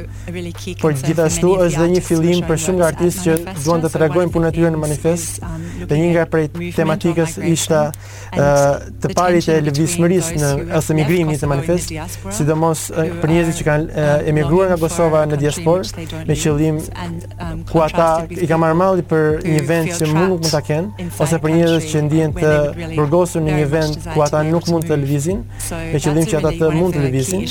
por 0.81 0.93
gjithashtu 0.93 1.49
është 1.63 1.79
dhe 1.81 1.87
një 1.93 2.01
fillim 2.05 2.43
për 2.47 2.59
shumë 2.63 2.79
nga 2.79 2.87
artistë 2.93 3.23
që 3.25 3.55
duan 3.65 3.81
të 3.83 3.91
tregojnë 3.95 4.31
punë 4.33 4.49
e 4.51 4.55
tyre 4.55 4.71
në 4.73 4.79
manifest. 4.81 5.39
Um, 5.43 5.65
dhe 5.89 5.97
një 5.99 6.07
nga 6.13 6.25
prej 6.29 6.43
tematikës 6.75 7.37
ishta 7.49 7.79
uh, 7.89 8.89
të 9.01 9.11
parit 9.17 9.47
e 9.49 9.55
lëvizmërisë 9.65 10.39
në 10.43 10.49
ose 10.79 10.95
migrimi 10.97 11.37
të 11.41 11.49
manifest, 11.49 11.93
sidomos 12.37 12.85
uh, 12.91 13.07
për 13.21 13.33
njerëzit 13.33 13.57
që 13.61 13.67
kanë 13.69 13.87
uh, 13.87 14.09
emigruar 14.31 14.71
nga 14.73 14.79
Kosova 14.83 15.23
në 15.31 15.39
diasporë 15.43 16.05
me 16.29 16.37
qëllim 16.43 16.79
um, 16.79 17.63
ku 17.71 17.81
ata 17.85 18.09
i 18.29 18.49
kanë 18.49 18.71
marrë 18.79 19.07
për 19.09 19.39
një 19.47 19.63
vend 19.71 19.93
që 19.95 20.11
mund 20.11 20.19
nuk 20.19 20.33
mund 20.35 20.51
ta 20.53 20.61
kenë 20.67 21.07
ose 21.25 21.39
për 21.45 21.55
njerëz 21.57 21.87
që 21.93 22.03
ndijen 22.09 22.35
të 22.37 22.53
burgosur 22.97 23.43
në 23.47 23.57
një 23.61 23.69
vend 23.73 24.09
ku 24.13 24.23
ata 24.27 24.43
nuk 24.49 24.67
mund 24.71 24.89
të 24.91 24.99
lëvizin 25.05 25.41
me 25.45 26.03
qëllim 26.03 26.27
që 26.31 26.41
ata 26.41 26.53
të 26.59 26.71
mund 26.75 26.97
të 26.99 27.03
lëvizin. 27.07 27.47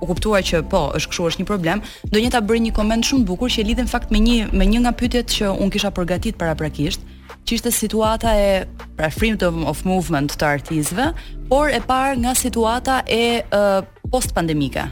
u 0.04 0.10
kuptua 0.12 0.42
që 0.44 0.64
po, 0.70 0.84
është 0.98 1.12
kështu 1.12 1.28
është 1.30 1.44
një 1.44 1.48
problem, 1.50 1.82
do 2.12 2.20
një 2.22 2.32
ta 2.36 2.42
bëri 2.44 2.64
një 2.68 2.74
koment 2.76 3.08
shumë 3.08 3.28
bukur 3.30 3.52
që 3.54 3.66
lidhen 3.68 3.90
fakt 3.92 4.12
me 4.14 4.22
një 4.24 4.52
me 4.54 4.68
një 4.68 4.82
nga 4.84 4.96
pyetjet 5.00 5.36
që 5.38 5.54
un 5.64 5.72
kisha 5.74 5.92
përgatitur 5.96 6.40
para 6.44 6.56
prakisht, 6.60 7.06
që 7.48 7.58
ishte 7.58 7.72
situata 7.74 8.34
e 8.40 8.50
pra 8.98 9.10
freedom 9.12 9.64
of 9.70 9.84
movement 9.88 10.36
të 10.40 10.50
artistëve, 10.58 11.10
por 11.52 11.72
e 11.74 11.80
parë 11.88 12.20
nga 12.24 12.36
situata 12.38 13.00
e 13.06 13.24
uh, 13.44 13.82
post-pandemike. 14.14 14.92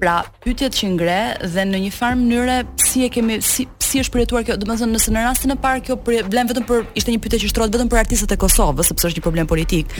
Pra, 0.00 0.20
pyetjet 0.44 0.76
që 0.76 0.88
ngre 0.92 1.16
dhe 1.54 1.62
në 1.64 1.78
një 1.86 1.90
farë 1.94 2.18
mënyrë 2.20 2.56
si 2.84 3.04
e 3.06 3.08
kemi 3.12 3.38
si 3.44 3.66
si 3.86 4.00
është 4.02 4.12
përjetuar 4.16 4.42
kjo, 4.42 4.54
do 4.58 4.66
të 4.66 4.74
thënë 4.80 4.94
nëse 4.96 5.12
në 5.14 5.20
rastin 5.24 5.52
e 5.54 5.56
parë 5.62 5.82
kjo 5.86 5.94
vlen 6.04 6.48
vetëm 6.50 6.64
për 6.66 6.88
ishte 6.98 7.12
një 7.14 7.20
pyetje 7.22 7.38
që 7.44 7.50
shtrohet 7.52 7.74
vetëm 7.76 7.90
për 7.92 8.00
artistët 8.00 8.32
e 8.34 8.38
Kosovës, 8.42 8.88
sepse 8.90 9.06
është 9.06 9.20
një 9.20 9.22
problem 9.26 9.46
politik. 9.50 9.92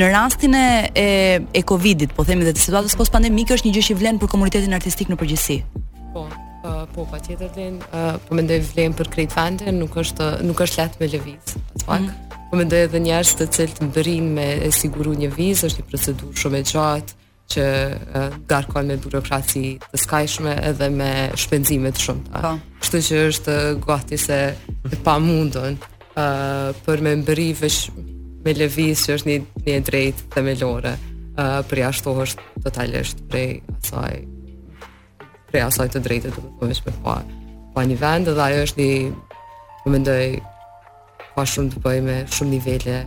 Në 0.00 0.08
rastin 0.14 0.56
e 0.56 0.62
e, 0.96 1.04
e 1.44 1.62
Covidit, 1.68 2.14
po 2.16 2.24
themi 2.24 2.46
se 2.48 2.54
të 2.56 2.62
situata 2.64 2.94
post 2.96 3.12
pandemike 3.12 3.52
është 3.58 3.68
një 3.68 3.74
gjë 3.76 3.82
që 3.90 3.96
vlen 4.00 4.20
për 4.22 4.32
komunitetin 4.32 4.72
artistik 4.78 5.12
në 5.12 5.18
përgjithësi. 5.20 5.58
Po 6.14 6.24
po, 6.64 6.72
po 6.94 7.04
patjetër 7.12 7.50
din, 7.52 7.76
uh, 7.92 8.16
po 8.24 8.38
mendoj 8.38 8.62
vlen 8.70 8.94
për 8.96 9.10
Creative 9.12 9.36
Fund, 9.36 9.66
nuk 9.76 9.98
është 10.00 10.30
nuk 10.48 10.62
është 10.64 10.80
lehtë 10.86 11.02
me 11.04 11.10
lëviz. 11.12 11.58
Pak. 11.84 12.00
Mm. 12.00 12.38
Po 12.48 12.56
mendoj 12.62 12.80
edhe 12.88 13.02
njerëz 13.04 13.34
të 13.42 13.48
cilët 13.58 13.84
mbërin 13.90 14.32
me 14.38 14.48
e 14.64 14.72
siguruar 14.72 15.20
një 15.20 15.28
vizë, 15.36 15.68
është 15.68 15.82
një 15.84 15.90
procedurë 15.92 16.40
shumë 16.42 16.62
e 16.62 16.66
gjatë, 16.72 17.18
që 17.50 17.64
ngarkohen 18.48 18.88
me 18.88 18.96
burokraci 19.00 19.62
të 19.90 20.00
skajshme 20.00 20.54
edhe 20.70 20.88
me 20.92 21.10
shpenzime 21.38 21.90
të 21.94 22.02
shumta. 22.06 22.40
Po. 22.44 22.52
Kështu 22.82 23.00
që 23.08 23.20
është 23.30 23.56
gati 23.84 24.18
se 24.18 24.38
e 24.94 25.00
pamundon 25.04 25.76
uh, 25.78 26.70
për 26.86 27.04
me 27.04 27.16
mbëri 27.20 27.48
vesh 27.60 27.80
me 28.44 28.52
levis 28.56 29.04
që 29.06 29.18
është 29.18 29.30
një, 29.30 29.36
një 29.68 29.76
drejt 29.86 30.24
themelore 30.34 30.94
uh, 30.96 31.60
për 31.68 31.84
jashtu 31.86 32.16
është 32.26 32.50
totalisht 32.66 33.22
prej 33.28 33.60
asaj 33.78 34.22
prej 35.52 35.66
asaj 35.68 35.92
të 35.94 36.00
drejtë 36.08 36.32
të 36.34 36.46
të 36.64 36.72
vesh 36.72 36.82
me 36.88 36.96
pa 37.04 37.18
pa 37.74 37.82
një 37.84 37.96
vend 37.98 38.28
dhe 38.30 38.42
ajo 38.42 38.64
është 38.66 38.80
një 38.80 39.04
më 39.84 39.90
mendoj 39.90 40.24
pa 41.36 41.44
shumë 41.50 41.72
të 41.76 41.80
bëj 41.84 42.00
me 42.08 42.18
shumë 42.34 42.52
nivele 42.56 42.98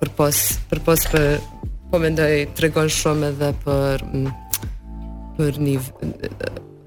për 0.00 0.10
pos 0.18 0.38
për 0.70 0.80
pos 0.86 1.02
për 1.12 1.26
Po 1.88 1.96
mendoj 1.98 2.42
tregon 2.58 2.88
shumë 2.92 3.30
edhe 3.32 3.46
për 3.62 4.02
për 5.38 5.60
një 5.64 5.76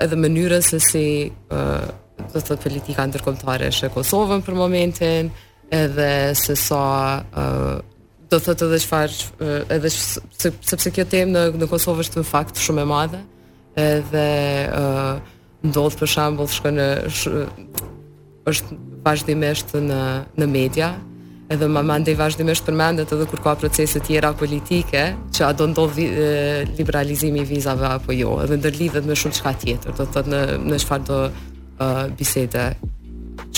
edhe 0.06 0.20
mënyrën 0.20 0.62
se 0.66 0.78
si 0.84 1.02
do 1.50 2.28
të 2.36 2.42
thotë 2.46 2.58
politika 2.62 3.08
ndërkombëtare 3.10 3.72
është 3.74 3.88
e 3.88 3.94
Kosovës 3.96 4.44
për 4.46 4.58
momentin, 4.60 5.32
edhe 5.74 6.10
se 6.38 6.54
sa 6.56 6.84
do 7.34 8.38
të 8.38 8.44
thotë 8.52 8.70
edhe 8.70 8.80
çfarë 8.84 9.56
edhe 9.80 9.92
sepse 9.96 10.94
kjo 10.94 11.08
temë 11.16 11.34
në 11.34 11.48
në 11.64 11.72
Kosovë 11.74 12.06
është 12.06 12.22
në 12.22 12.30
fakt 12.36 12.62
shumë 12.62 12.86
e 12.86 12.90
madhe, 12.94 13.24
edhe 13.88 14.28
ndodh 15.66 15.98
për 16.04 16.14
shembull 16.14 16.54
shkon 16.54 16.78
në 16.78 16.90
është 18.54 18.78
vazhdimisht 19.10 19.74
në 19.82 20.02
në 20.38 20.50
media, 20.58 20.94
edhe 21.52 21.68
më 21.68 21.82
mandej 21.88 22.16
vazhdimisht 22.18 22.64
përmendet 22.70 23.12
edhe 23.14 23.26
kur 23.30 23.42
ka 23.44 23.54
procese 23.60 24.00
tjera 24.06 24.32
politike 24.38 25.02
që 25.36 25.44
a 25.48 25.52
do 25.58 25.68
ndodh 25.72 25.98
liberalizimi 26.78 27.44
i 27.44 27.48
vizave 27.50 27.88
apo 27.98 28.16
jo, 28.16 28.38
edhe 28.46 28.58
ndërlidhet 28.62 29.08
me 29.10 29.18
shumë 29.20 29.38
çka 29.40 29.54
tjetër, 29.64 29.94
do 29.98 30.06
të 30.06 30.16
thotë 30.16 30.32
në 30.32 30.42
në 30.72 30.80
çfarë 30.86 31.08
do 31.10 31.20
uh, 31.28 32.04
bisede 32.20 32.66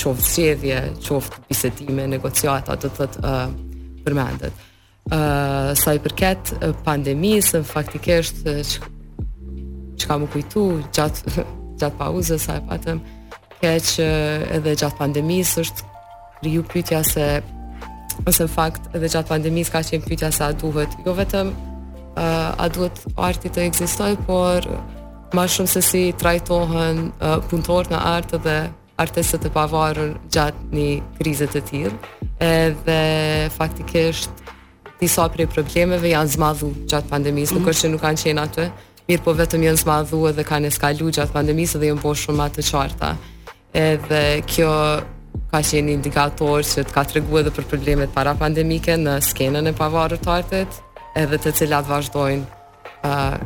qoftë 0.04 0.28
sjedhje, 0.28 0.80
qoftë 1.06 1.42
bisedime, 1.48 2.06
negociata, 2.16 2.74
do 2.74 2.90
të 2.90 2.98
thotë 2.98 3.24
uh, 3.30 3.48
përmendet. 4.06 4.66
Uh, 5.04 5.70
sa 5.76 5.92
i 5.96 6.00
përket 6.00 6.50
pandemisë 6.86 6.86
pandemisë, 6.86 7.58
faktikisht 7.68 8.38
uh, 8.48 8.62
çka 10.00 10.16
më 10.24 10.30
kujtu 10.34 10.64
gjatë 10.96 11.38
gjatë 11.80 11.96
pauzës 12.00 12.46
sa 12.48 12.58
e 12.60 12.66
patëm, 12.70 13.00
keq 13.60 13.98
edhe 14.52 14.74
gjatë 14.78 14.96
pandemisë 14.98 15.62
është 15.66 15.90
kriju 16.40 16.64
pyetja 16.72 17.00
se 17.08 17.24
ose 18.26 18.46
në 18.46 18.50
fakt 18.52 18.86
edhe 18.94 19.08
gjatë 19.10 19.30
pandemisë 19.32 19.74
ka 19.74 19.82
qenë 19.86 20.06
pyetja 20.08 20.30
sa 20.34 20.50
duhet, 20.56 20.94
jo 21.06 21.14
vetëm 21.18 21.50
uh, 21.50 22.54
a 22.54 22.68
duhet 22.72 23.00
arti 23.18 23.50
të 23.52 23.64
ekzistojë, 23.68 24.20
por 24.28 24.68
më 25.34 25.46
shumë 25.50 25.74
se 25.74 25.82
si 25.82 26.04
trajtohen 26.20 27.08
uh, 27.18 27.38
punëtorët 27.50 27.92
në 27.94 28.02
art 28.12 28.36
dhe 28.44 28.56
artistët 29.02 29.48
e 29.48 29.50
pavarur 29.50 30.12
gjatë 30.30 30.70
një 30.70 30.88
krize 31.18 31.48
të 31.50 31.62
tillë, 31.68 31.94
edhe 32.44 33.00
faktikisht 33.56 34.42
disa 35.00 35.24
prej 35.34 35.48
problemeve 35.50 36.12
janë 36.12 36.36
zmadhu 36.36 36.68
gjatë 36.92 37.10
pandemisë, 37.10 37.54
mm 37.54 37.56
-hmm. 37.56 37.58
nuk 37.62 37.68
mhm. 37.68 37.74
është 37.74 37.86
që 37.86 37.92
nuk 37.92 38.02
kanë 38.06 38.22
qenë 38.22 38.44
atë, 38.46 38.68
mirë 39.08 39.22
po 39.24 39.32
vetëm 39.36 39.62
janë 39.66 39.78
zmadhu 39.82 40.26
edhe 40.30 40.44
kanë 40.48 40.66
eskalu 40.70 41.10
gjatë 41.12 41.32
pandemisë 41.32 41.78
dhe 41.78 41.86
janë 41.90 42.02
bërë 42.04 42.20
shumë 42.22 42.42
atë 42.44 42.62
qarta. 42.70 43.16
Edhe 43.74 44.42
kjo 44.46 44.70
ka 45.52 45.60
qenë 45.62 45.94
indikator 45.94 46.62
që 46.66 46.82
të 46.88 46.94
ka 46.94 47.02
të 47.06 47.16
regu 47.18 47.38
edhe 47.40 47.52
për 47.54 47.66
problemet 47.70 48.12
para 48.14 48.32
pandemike 48.38 48.96
në 49.00 49.18
skenën 49.28 49.70
e 49.70 49.74
pavarë 49.78 50.18
të 50.24 50.32
artit 50.38 50.80
edhe 51.20 51.38
të 51.38 51.54
cilat 51.60 51.90
vazhdojnë 51.90 52.44
uh, 53.02 53.42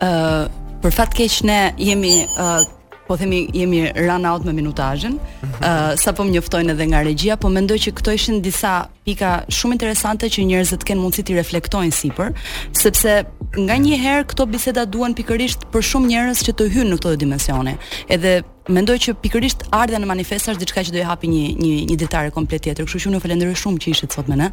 Uh, 0.00 0.46
për 0.82 0.92
fatë 0.96 1.16
keqë 1.20 1.44
ne 1.48 1.56
jemi 1.80 2.10
uh, 2.40 2.60
po 3.08 3.16
themi 3.20 3.40
jemi 3.56 3.80
run 3.98 4.24
out 4.28 4.44
me 4.48 4.52
minutajën, 4.56 5.16
uh, 5.16 5.46
mhm. 5.48 5.96
sa 6.00 6.14
po 6.16 6.22
më 6.24 6.32
njëftojnë 6.38 6.72
edhe 6.76 6.86
nga 6.92 7.00
regjia, 7.08 7.36
po 7.40 7.50
mendoj 7.52 7.76
që 7.84 7.92
këto 7.98 8.14
ishin 8.16 8.38
disa 8.44 8.72
pika 9.06 9.42
shumë 9.50 9.76
interesante 9.76 10.28
që 10.32 10.44
njerëzit 10.50 10.82
kanë 10.86 11.00
mundësi 11.02 11.24
të 11.28 11.36
reflektojnë 11.38 11.96
sipër, 11.96 12.32
sepse 12.78 13.14
nga 13.58 13.76
një 13.82 13.98
herë 14.04 14.26
këto 14.30 14.46
biseda 14.50 14.84
duan 14.86 15.14
pikërisht 15.18 15.64
për 15.72 15.84
shumë 15.90 16.10
njerëz 16.12 16.42
që 16.48 16.54
të 16.60 16.66
hynë 16.76 16.90
në 16.92 16.98
këto 17.00 17.14
dimensione. 17.24 17.76
Edhe 18.12 18.34
mendoj 18.70 18.98
që 19.06 19.14
pikërisht 19.24 19.64
ardha 19.74 19.98
në 19.98 20.06
manifest 20.06 20.52
diçka 20.60 20.84
që 20.86 20.92
do 20.94 21.00
i 21.00 21.06
hapi 21.08 21.30
një 21.32 21.46
një 21.58 21.70
një 21.90 21.96
detar 22.04 22.28
komplet 22.34 22.62
tjetër. 22.68 22.86
Kështu 22.86 23.02
që 23.06 23.10
unë 23.14 23.22
falenderoj 23.24 23.56
shumë 23.58 23.82
që 23.82 23.90
ishit 23.94 24.14
sot 24.14 24.28
me 24.30 24.36
ne. 24.38 24.50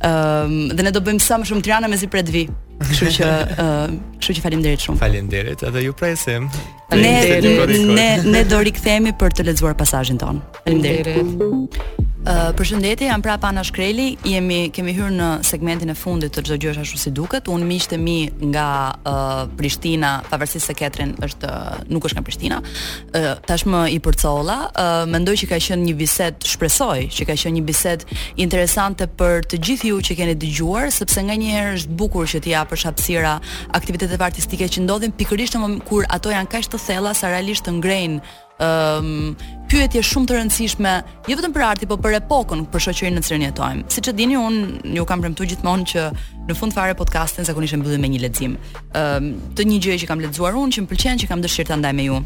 Ëm 0.00 0.56
um, 0.72 0.74
dhe 0.74 0.88
ne 0.88 0.90
do 0.96 1.04
bëjmë 1.06 1.22
sa 1.22 1.38
më 1.38 1.50
shumë 1.52 1.64
Tirana 1.68 1.92
mezi 1.92 2.08
pret 2.10 2.32
vi. 2.34 2.46
Kështu 2.80 3.14
që 3.20 3.30
ëm 3.36 3.62
uh, 3.62 4.00
kështu 4.16 4.38
që 4.40 4.46
faleminderit 4.48 4.86
shumë. 4.88 4.98
Faleminderit, 5.04 5.62
edhe 5.70 5.84
ju 5.86 5.94
presim. 6.00 6.48
Ne 6.96 7.40
ne 7.44 8.10
ne 8.34 8.42
do 8.50 8.62
rikthehemi 8.66 9.12
për 9.20 9.36
të 9.38 9.46
lexuar 9.52 9.76
pasazhin 9.78 10.18
ton. 10.18 10.42
Faleminderit 10.64 11.76
përshëndetje, 12.28 13.06
jam 13.08 13.22
prapa 13.24 13.48
Ana 13.48 13.62
Shkreli, 13.64 14.18
jemi 14.28 14.70
kemi 14.74 14.92
hyrë 14.92 15.14
në 15.14 15.28
segmentin 15.46 15.88
e 15.88 15.94
fundit 15.96 16.32
të 16.34 16.42
çdo 16.44 16.56
gjësh 16.60 16.80
ashtu 16.82 16.98
si 17.00 17.10
duket. 17.16 17.46
Unë 17.48 17.64
miqtë 17.64 17.96
mi 17.98 18.16
nga 18.50 18.64
uh, 19.04 19.48
Prishtina, 19.56 20.18
pavarësisht 20.28 20.68
se 20.68 20.74
Ketrin 20.76 21.14
është 21.24 21.52
nuk 21.88 22.04
është 22.04 22.18
nga 22.18 22.24
Prishtina. 22.26 22.58
Uh, 22.60 23.32
tashmë 23.48 23.86
i 23.96 24.00
përcolla, 24.04 24.58
uh, 24.68 25.04
mendoj 25.08 25.38
që 25.40 25.48
ka 25.50 25.60
qenë 25.64 25.86
një 25.88 25.94
bisedë, 26.02 26.50
shpresoj 26.54 27.00
që 27.16 27.28
ka 27.30 27.38
qenë 27.44 27.54
një 27.58 27.64
bisedë 27.70 28.20
interesante 28.44 29.08
për 29.20 29.46
të 29.50 29.62
gjithë 29.68 29.90
ju 29.94 30.02
që 30.10 30.18
keni 30.20 30.36
dëgjuar, 30.44 30.90
sepse 30.96 31.24
nganjëherë 31.24 31.78
është 31.80 31.96
bukur 32.04 32.28
që 32.28 32.42
t'i 32.44 32.52
japësh 32.52 32.84
hapësira 32.90 33.38
aktiviteteve 33.78 34.28
artistike 34.28 34.68
që 34.68 34.84
ndodhin 34.84 35.16
pikërisht 35.16 35.56
në 35.56 35.64
moment 35.64 35.88
kur 35.88 36.04
ato 36.12 36.34
janë 36.36 36.52
kaq 36.52 36.68
të 36.68 36.84
thella 36.84 37.16
sa 37.16 37.32
realisht 37.32 37.64
të 37.64 37.78
ngrejnë 37.80 39.56
pyetje 39.70 40.02
shumë 40.02 40.26
të 40.26 40.34
rëndësishme, 40.34 40.92
jo 41.30 41.36
vetëm 41.38 41.52
për 41.54 41.62
arti, 41.62 41.86
por 41.86 42.00
për 42.02 42.16
epokën, 42.18 42.64
për 42.72 42.82
shoqërinë 42.86 43.20
në 43.20 43.26
cilën 43.26 43.44
jetojmë. 43.46 43.82
Siç 43.94 44.08
e 44.10 44.14
dini 44.18 44.34
unë, 44.34 44.96
ju 44.96 45.04
kam 45.06 45.22
premtuar 45.22 45.46
gjithmonë 45.52 45.86
që 45.92 46.06
në 46.48 46.56
fund 46.58 46.74
fare 46.74 46.96
podcastin 46.98 47.46
zakonisht 47.46 47.76
e 47.76 47.78
mbyllim 47.78 48.02
me 48.02 48.10
një 48.10 48.22
lexim. 48.24 48.56
Ëm, 48.98 49.28
të 49.54 49.68
një 49.70 49.78
gjë 49.86 49.98
që 50.02 50.08
kam 50.10 50.24
lexuar 50.26 50.58
unë, 50.58 50.74
që 50.74 50.84
më 50.84 50.90
pëlqen 50.90 51.22
që 51.22 51.30
kam 51.30 51.44
dëshirë 51.46 51.70
ta 51.70 51.78
ndaj 51.84 51.94
me 52.00 52.08
ju. 52.08 52.18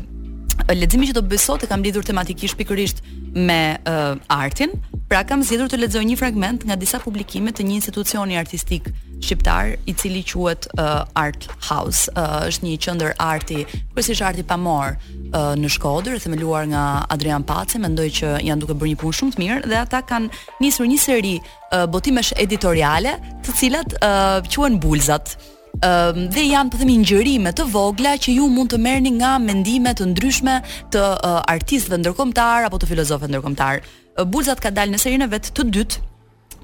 Leximi 0.72 1.10
që 1.10 1.18
do 1.18 1.24
bëj 1.28 1.42
sot 1.44 1.66
e 1.66 1.68
kam 1.68 1.84
lidhur 1.84 2.06
tematikisht 2.08 2.56
pikërisht 2.56 3.04
me 3.36 3.60
uh, 3.90 4.16
artin, 4.32 4.72
pra 5.10 5.20
kam 5.28 5.44
zgjedhur 5.44 5.68
të 5.68 5.82
lexoj 5.84 6.04
një 6.08 6.16
fragment 6.16 6.64
nga 6.64 6.78
disa 6.80 7.02
publikime 7.02 7.52
të 7.52 7.66
një 7.68 7.80
institucioni 7.82 8.38
artistik 8.40 8.88
shqiptar 9.24 9.62
i 9.88 9.92
cili 9.96 10.22
quhet 10.24 10.68
uh, 10.78 11.04
Art 11.24 11.42
House. 11.70 12.00
Uh, 12.16 12.44
është 12.50 12.66
një 12.68 12.76
qendër 12.84 13.12
arti, 13.24 13.62
kryesisht 13.94 14.24
arti 14.26 14.44
pamor 14.48 14.94
uh, 14.94 15.54
në 15.60 15.70
Shkodër, 15.76 16.18
themeluar 16.22 16.66
nga 16.70 16.84
Adrian 17.14 17.46
Pace, 17.48 17.80
mendoj 17.82 18.08
që 18.20 18.34
janë 18.46 18.64
duke 18.64 18.76
bërë 18.78 18.92
një 18.92 19.00
punë 19.02 19.16
shumë 19.20 19.34
të 19.36 19.42
mirë 19.42 19.58
dhe 19.72 19.80
ata 19.80 20.02
kanë 20.10 20.30
nisur 20.62 20.88
një 20.90 21.00
seri 21.04 21.34
uh, 21.40 21.84
botimesh 21.94 22.34
editoriale, 22.44 23.16
të 23.44 23.56
cilat 23.62 23.96
uh, 24.00 24.38
quhen 24.54 24.78
Bulzat. 24.84 25.34
Um, 25.82 26.28
dhe 26.30 26.44
janë 26.52 26.70
po 26.70 26.78
themi 26.78 26.94
ngjërime 27.00 27.50
të 27.58 27.64
vogla 27.72 28.12
që 28.22 28.36
ju 28.36 28.46
mund 28.46 28.70
të 28.70 28.78
merrni 28.78 29.10
nga 29.16 29.32
mendime 29.42 29.90
të 29.98 30.06
ndryshme 30.12 30.60
të 30.94 31.00
uh, 31.02 31.40
artistëve 31.50 31.98
ndërkombëtar 31.98 32.68
apo 32.68 32.78
të 32.78 32.92
filozofëve 32.92 33.32
ndërkombëtar. 33.32 33.82
Uh, 34.14 34.22
Bulzat 34.22 34.62
ka 34.62 34.70
dalë 34.70 34.94
në 34.94 35.00
serinë 35.02 35.28
vet 35.34 35.50
të 35.56 35.66
dytë 35.74 36.13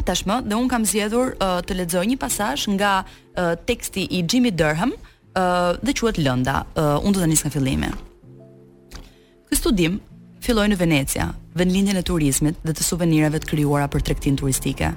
tashmë 0.02 0.40
dhe 0.48 0.54
un 0.56 0.68
kam 0.68 0.84
zgjedhur 0.86 1.34
uh, 1.40 1.60
të 1.64 1.76
lexoj 1.82 2.04
një 2.12 2.18
pasazh 2.20 2.68
nga 2.76 2.92
uh, 3.04 3.52
teksti 3.66 4.06
i 4.18 4.22
Jimmy 4.24 4.50
Durham, 4.52 4.92
uh, 4.94 5.76
dhe 5.80 5.94
quhet 5.96 6.18
Lënda. 6.20 6.64
Uh, 6.76 6.96
un 7.04 7.12
do 7.12 7.20
ta 7.20 7.26
nis 7.26 7.42
nga 7.44 7.50
fillimi. 7.52 7.90
Ky 9.50 9.58
studim 9.58 9.98
filloi 10.40 10.68
në 10.70 10.78
Venecia, 10.80 11.30
vendlindjen 11.58 11.98
e 12.00 12.04
turizmit 12.06 12.58
dhe 12.64 12.72
të 12.74 12.86
suvenirave 12.86 13.40
të 13.42 13.50
krijuara 13.52 13.88
për 13.92 14.04
tregtin 14.08 14.38
turistike. 14.40 14.92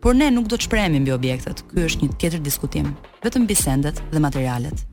Por 0.00 0.16
ne 0.16 0.30
nuk 0.32 0.48
do 0.48 0.56
të 0.56 0.66
shprehemi 0.66 1.00
mbi 1.04 1.12
objektet. 1.12 1.62
Ky 1.70 1.84
është 1.88 2.06
një 2.06 2.18
tjetër 2.18 2.40
diskutim, 2.42 2.92
vetëm 3.24 3.44
mbi 3.46 3.54
sendet 3.60 4.00
dhe 4.10 4.22
materialet. 4.24 4.86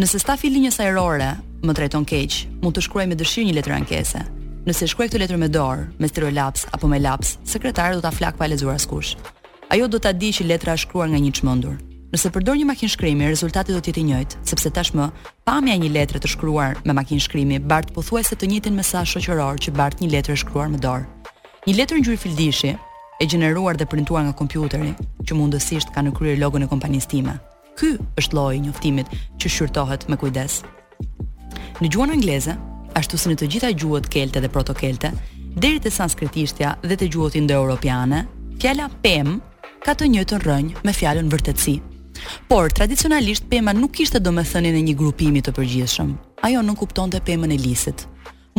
Nëse 0.00 0.20
stafi 0.22 0.48
linjës 0.48 0.80
ajrore 0.80 1.34
më 1.66 1.74
trajton 1.76 2.06
keq, 2.08 2.44
mund 2.62 2.76
të 2.78 2.86
shkruaj 2.86 3.08
me 3.10 3.18
dëshirë 3.20 3.50
një 3.50 3.56
letër 3.58 3.74
ankese, 3.76 4.22
Nëse 4.60 4.84
shkruaj 4.92 5.06
këtë 5.08 5.18
letër 5.22 5.38
me 5.40 5.46
dorë, 5.48 5.84
me 5.96 6.08
stirolaps 6.10 6.66
apo 6.76 6.88
me 6.90 6.98
laps, 7.00 7.38
sekretari 7.48 7.96
do 7.96 8.02
ta 8.04 8.10
flak 8.12 8.36
pa 8.36 8.44
lexuar 8.44 8.74
askush. 8.76 9.14
Ajo 9.72 9.86
do 9.88 9.96
ta 9.98 10.12
di 10.12 10.28
që 10.36 10.44
letra 10.44 10.74
është 10.76 10.84
shkruar 10.84 11.08
nga 11.08 11.16
një 11.22 11.30
çmendur. 11.38 11.78
Nëse 12.12 12.28
përdor 12.34 12.58
një 12.60 12.66
makinë 12.68 12.92
shkrimi, 12.92 13.30
rezultati 13.30 13.72
do 13.72 13.78
të 13.80 13.88
jetë 13.94 14.02
i 14.02 14.04
njëjtë, 14.10 14.40
sepse 14.50 14.72
tashmë 14.76 15.06
pamja 15.48 15.76
e 15.78 15.80
një 15.80 15.88
letre 15.96 16.20
të 16.20 16.28
shkruar 16.34 16.76
me 16.84 16.92
makinë 16.98 17.24
shkrimi 17.24 17.56
bart 17.70 17.94
pothuajse 17.96 18.36
të 18.36 18.50
njëjtin 18.50 18.76
mesazh 18.76 19.14
shoqëror 19.16 19.62
që 19.64 19.72
bart 19.80 20.02
një 20.04 20.10
letër 20.18 20.34
e 20.36 20.40
shkruar 20.42 20.68
me 20.74 20.80
dorë. 20.84 21.06
Një 21.64 21.76
letër 21.80 22.02
ngjyrë 22.02 22.20
fildishi 22.26 22.74
e 22.76 23.24
gjeneruar 23.32 23.80
dhe 23.80 23.88
printuar 23.88 24.26
nga 24.28 24.36
kompjuteri, 24.36 24.92
që 25.24 25.38
mundësisht 25.40 25.94
ka 25.96 26.04
në 26.04 26.12
kryer 26.18 26.36
logon 26.42 26.66
e 26.66 26.68
kompanisë 26.68 27.08
time. 27.16 27.38
Ky 27.80 27.94
është 28.20 28.36
lloji 28.36 28.60
i 28.60 28.66
njoftimit 28.68 29.08
që 29.40 29.52
shqyrtohet 29.56 30.04
me 30.12 30.20
kujdes. 30.20 30.60
Në 31.80 31.88
gjuhën 31.94 32.12
angleze, 32.18 32.58
ashtu 32.98 33.18
si 33.18 33.30
në 33.30 33.36
të 33.40 33.48
gjitha 33.54 33.70
gjuhët 33.78 34.08
kelte 34.10 34.40
dhe 34.40 34.48
protokelte, 34.52 35.10
deri 35.56 35.80
te 35.82 35.90
sanskritishtja 35.92 36.76
dhe 36.82 36.96
te 36.96 37.08
gjuhët 37.10 37.36
indoeuropiane, 37.38 38.24
fjala 38.60 38.88
pem 39.02 39.38
ka 39.84 39.94
të 39.94 40.10
njëjtën 40.12 40.42
rrënjë 40.44 40.84
me 40.84 40.94
fjalën 40.94 41.30
vërtetësi. 41.32 41.76
Por 42.50 42.68
tradicionalisht 42.72 43.46
pema 43.48 43.72
nuk 43.72 43.94
kishte 43.96 44.20
domethënien 44.20 44.76
e 44.76 44.82
një 44.90 44.96
grupimi 44.98 45.40
të 45.42 45.54
përgjithshëm. 45.56 46.14
Ajo 46.44 46.62
nuk 46.64 46.82
kuptonte 46.82 47.20
pemën 47.24 47.52
e 47.52 47.60
lisit. 47.60 48.06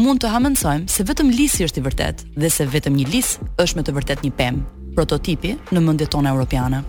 Mund 0.02 0.22
të 0.24 0.32
hamendsojmë 0.34 0.90
se 0.90 1.04
vetëm 1.06 1.30
lisi 1.36 1.66
është 1.68 1.80
i 1.82 1.86
vërtet 1.86 2.24
dhe 2.40 2.50
se 2.50 2.66
vetëm 2.66 2.96
një 2.98 3.10
lis 3.12 3.36
është 3.62 3.78
me 3.78 3.84
të 3.86 3.96
vërtet 3.98 4.24
një 4.26 4.32
pem, 4.40 4.62
prototipi 4.96 5.56
në 5.72 5.84
mendjet 5.84 6.10
tona 6.16 6.32
europiane. 6.34 6.82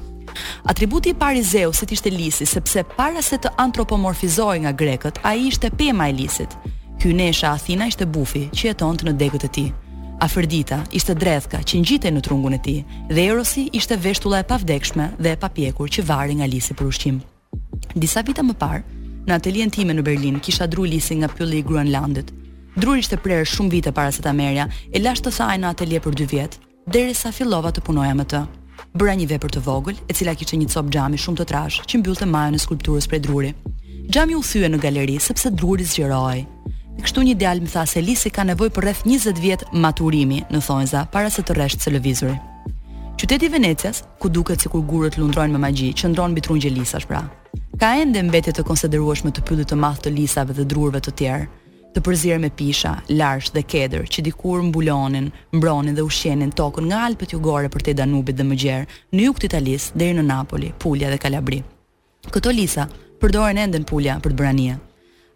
Atributi 0.71 1.11
i 1.13 1.17
parë 1.19 1.43
i 1.43 1.43
Zeusit 1.45 1.93
ishte 1.93 2.11
lisi, 2.13 2.47
sepse 2.49 2.85
para 2.97 3.21
se 3.23 3.37
të 3.43 3.51
antropomorfizohej 3.61 4.63
nga 4.65 4.73
grekët, 4.73 5.19
ai 5.29 5.51
ishte 5.51 5.69
pema 5.77 6.09
e 6.09 6.15
lisit 6.17 6.57
nesha 7.11 7.49
Athina 7.53 7.87
ishte 7.91 8.07
bufi 8.07 8.45
që 8.55 8.69
jetonte 8.69 9.05
në 9.05 9.17
degët 9.19 9.45
e 9.45 9.49
tij. 9.51 9.71
Afrodita 10.23 10.79
ishte 10.95 11.15
dredhka 11.19 11.59
që 11.67 11.79
ngjitej 11.83 12.11
në 12.15 12.21
trungun 12.23 12.55
e 12.55 12.61
tij 12.65 12.85
dhe 13.11 13.25
Erosi 13.27 13.65
ishte 13.75 13.97
veshtulla 13.99 14.39
e 14.39 14.43
pavdekshme 14.47 15.09
dhe 15.19 15.33
e 15.33 15.37
papjekur 15.43 15.89
që 15.91 16.05
vari 16.07 16.35
nga 16.39 16.47
Lisi 16.47 16.75
për 16.79 16.87
ushqim. 16.93 17.17
Disa 17.99 18.23
vite 18.23 18.43
më 18.47 18.55
parë, 18.55 18.83
në 19.27 19.35
atelien 19.35 19.71
time 19.75 19.95
në 19.97 20.03
Berlin 20.07 20.39
kisha 20.41 20.67
dru 20.71 20.83
Lisi 20.87 21.17
nga 21.19 21.29
pylli 21.29 21.59
i 21.59 21.63
Groenlandit. 21.67 22.31
Druri 22.79 23.01
ishte 23.03 23.19
prerë 23.21 23.45
shumë 23.51 23.71
vite 23.75 23.93
para 23.93 24.13
se 24.15 24.23
ta 24.23 24.33
merja 24.33 24.69
e 24.95 25.01
lashtë 25.03 25.27
të 25.29 25.37
thaj 25.41 25.57
në 25.59 25.69
atelje 25.75 26.01
për 26.01 26.15
2 26.23 26.27
vjet, 26.31 26.59
derisa 26.87 27.33
fillova 27.33 27.71
të 27.75 27.83
punoja 27.85 28.15
me 28.17 28.25
të. 28.25 28.47
Bëra 28.99 29.15
një 29.17 29.27
vepër 29.33 29.53
të 29.55 29.61
vogël, 29.67 29.99
e 30.11 30.15
cila 30.15 30.35
kishte 30.35 30.57
një 30.57 30.69
cop 30.75 30.89
xhami 30.95 31.19
shumë 31.21 31.41
të 31.43 31.49
trashë 31.51 31.85
që 31.91 31.99
mbyllte 32.01 32.27
majën 32.31 32.57
e 32.57 32.63
skulpturës 32.65 33.09
prej 33.09 33.23
druri. 33.27 33.53
Xhami 34.11 34.35
u 34.39 34.43
thye 34.43 34.69
në 34.71 34.81
galeri 34.87 35.19
sepse 35.21 35.51
druri 35.53 35.85
zgjeroi. 35.85 36.47
Kështu 37.01 37.23
një 37.25 37.35
djal 37.41 37.61
më 37.65 37.71
tha 37.73 37.87
se 37.89 38.03
Lisi 38.05 38.29
ka 38.31 38.45
nevojë 38.45 38.73
për 38.77 38.85
rreth 38.85 39.05
20 39.09 39.39
vjet 39.41 39.63
maturimi, 39.73 40.43
në 40.53 40.61
thonjza, 40.65 41.07
para 41.13 41.31
se 41.33 41.41
të 41.43 41.55
se 41.73 41.79
televizori. 41.85 42.37
Qyteti 43.17 43.49
Venecias, 43.49 44.03
ku 44.21 44.29
duket 44.29 44.61
sikur 44.61 44.83
gurët 44.83 45.17
lundrojnë 45.17 45.53
me 45.53 45.59
magji, 45.59 45.93
qëndron 45.95 46.33
mbi 46.35 46.41
gje 46.43 46.71
lisa 46.71 46.99
pra. 47.09 47.23
Ka 47.81 47.95
ende 47.97 48.23
mbetje 48.23 48.53
të 48.53 48.63
konsiderueshme 48.65 49.31
të 49.33 49.41
pyllit 49.47 49.69
të 49.71 49.77
madh 49.77 50.01
të 50.05 50.11
lisave 50.17 50.53
dhe 50.53 50.65
drurve 50.65 51.01
të 51.01 51.15
tjerë, 51.17 51.47
të 51.95 52.01
përzier 52.01 52.39
me 52.41 52.51
pisha, 52.51 52.93
larsh 53.09 53.51
dhe 53.53 53.63
kedër 53.63 54.05
që 54.07 54.23
dikur 54.29 54.63
mbulonin, 54.69 55.31
mbronin 55.53 55.95
dhe 55.97 56.05
ushqenin 56.05 56.53
tokën 56.53 56.87
nga 56.91 57.07
Alpët 57.09 57.33
jugore 57.35 57.69
për 57.73 57.83
te 57.89 57.95
Danubit 57.95 58.37
dhe 58.37 58.45
më 58.53 58.59
gjerë, 58.63 58.87
në 59.13 59.25
jug 59.27 59.41
të 59.41 59.53
dhe 59.55 59.79
deri 59.99 60.15
në 60.21 60.25
Napoli, 60.29 60.73
Pulja 60.79 61.11
dhe 61.11 61.19
Kalabri. 61.19 61.63
Këto 62.31 62.51
lisa 62.53 62.89
përdoren 63.21 63.59
ende 63.65 63.79
në 63.81 63.89
Pulja 63.89 64.21
për 64.23 64.33
të 64.33 64.41
bërë 64.41 64.79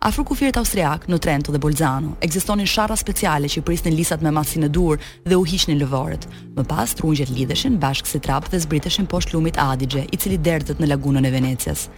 Afër 0.07 0.23
kufirit 0.29 0.57
austriak 0.61 1.09
në 1.11 1.17
Trento 1.19 1.51
dhe 1.51 1.59
Bolzano, 1.59 2.13
ekzistonin 2.23 2.69
sharra 2.71 2.95
speciale 2.97 3.49
që 3.51 3.61
prisnin 3.67 3.95
lisat 3.99 4.21
me 4.23 4.31
masën 4.31 4.63
e 4.63 4.69
dur 4.71 5.01
dhe 5.27 5.35
u 5.35 5.43
hiqnin 5.43 5.81
lëvorët. 5.81 6.27
Më 6.55 6.63
pas 6.71 6.93
trungjet 6.95 7.33
lidheshin 7.35 7.75
bashkë 7.83 8.11
si 8.13 8.21
trap 8.23 8.45
dhe 8.53 8.61
zbriteshin 8.63 9.09
poshtë 9.11 9.35
lumit 9.35 9.59
Adige, 9.59 10.05
i 10.07 10.17
cili 10.23 10.39
derdhet 10.39 10.79
në 10.79 10.91
lagunën 10.93 11.27
e 11.27 11.33
Venecias. 11.35 11.89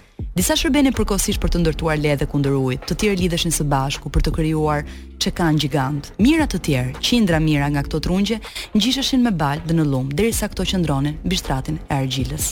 Disa 0.40 0.56
shërbenin 0.56 0.96
përkohësisht 0.96 1.42
për 1.42 1.52
të 1.59 1.62
ndërtuar 1.66 2.00
ledhe 2.00 2.26
kundër 2.32 2.56
ujit, 2.62 2.86
të 2.88 2.96
tjerë 3.02 3.18
lidheshin 3.26 3.52
së 3.52 3.66
bashku 3.74 4.09
për 4.09 4.24
të 4.24 4.32
krijuar 4.38 4.86
çekan 5.20 5.61
gigant. 5.61 6.09
Mira 6.16 6.46
të 6.48 6.62
tjerë, 6.64 6.96
qindra 7.04 7.42
mira 7.48 7.68
nga 7.74 7.84
këto 7.86 8.00
trungje, 8.09 8.40
ngjisheshin 8.72 9.20
me 9.28 9.34
balë 9.44 9.68
dhe 9.68 9.76
në 9.76 9.84
llum, 9.92 10.09
derisa 10.16 10.48
këto 10.48 10.64
qëndronin 10.72 11.20
mbi 11.28 11.42
shtratin 11.44 11.76
e 11.84 12.00
argjilës. 12.00 12.48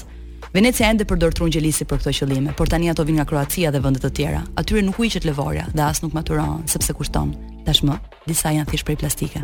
Venecia 0.56 0.86
ende 0.88 1.04
përdor 1.04 1.34
trungjelisi 1.36 1.84
për 1.84 1.98
këto 2.00 2.12
qëllime, 2.16 2.54
por 2.56 2.70
tani 2.72 2.88
ato 2.88 3.04
vijnë 3.04 3.18
nga 3.18 3.26
Kroacia 3.28 3.68
dhe 3.74 3.80
vende 3.84 4.00
të 4.00 4.08
tjera. 4.16 4.38
Atyre 4.56 4.80
nuk 4.86 4.96
hiqet 5.02 5.26
levorja 5.28 5.66
dhe 5.76 5.84
as 5.84 6.00
nuk 6.00 6.14
maturohen 6.16 6.62
sepse 6.70 6.94
kushton. 6.96 7.34
Tashmë 7.66 7.96
disa 8.24 8.54
janë 8.56 8.70
thjesht 8.70 8.86
prej 8.88 8.96
plastike. 9.02 9.42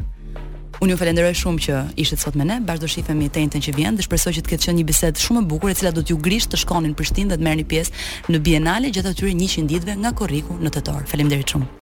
Unë 0.80 0.94
ju 0.94 1.00
falenderoj 1.02 1.34
shumë 1.42 1.60
që 1.66 1.82
ishit 2.00 2.22
sot 2.24 2.38
me 2.40 2.46
ne. 2.48 2.56
bashdo 2.64 2.86
do 2.86 2.90
shihemi 2.94 3.28
të 3.28 3.42
njëjtën 3.44 3.62
që 3.68 3.76
vjen 3.76 3.94
dhe 4.00 4.06
shpresoj 4.08 4.32
që 4.38 4.42
të 4.46 4.50
ketë 4.54 4.66
qenë 4.70 4.78
një 4.80 4.88
bisedë 4.92 5.24
shumë 5.26 5.44
e 5.44 5.48
bukur 5.52 5.70
e 5.70 5.76
cila 5.82 5.92
do 5.92 6.02
t'ju 6.06 6.16
grisht 6.24 6.48
të 6.54 6.62
shkonin 6.64 6.94
në 6.94 6.98
Prishtinë 7.02 7.30
dhe 7.34 7.38
të 7.42 7.46
merrni 7.50 7.68
pjesë 7.68 7.92
në 8.32 8.40
Bienale 8.48 8.88
gjatë 8.90 9.12
atyre 9.12 9.36
100 9.36 9.68
ditëve 9.68 10.00
nga 10.00 10.16
Korriku 10.16 10.56
në 10.64 10.70
tetor. 10.78 11.04
Faleminderit 11.12 11.52
shumë. 11.56 11.68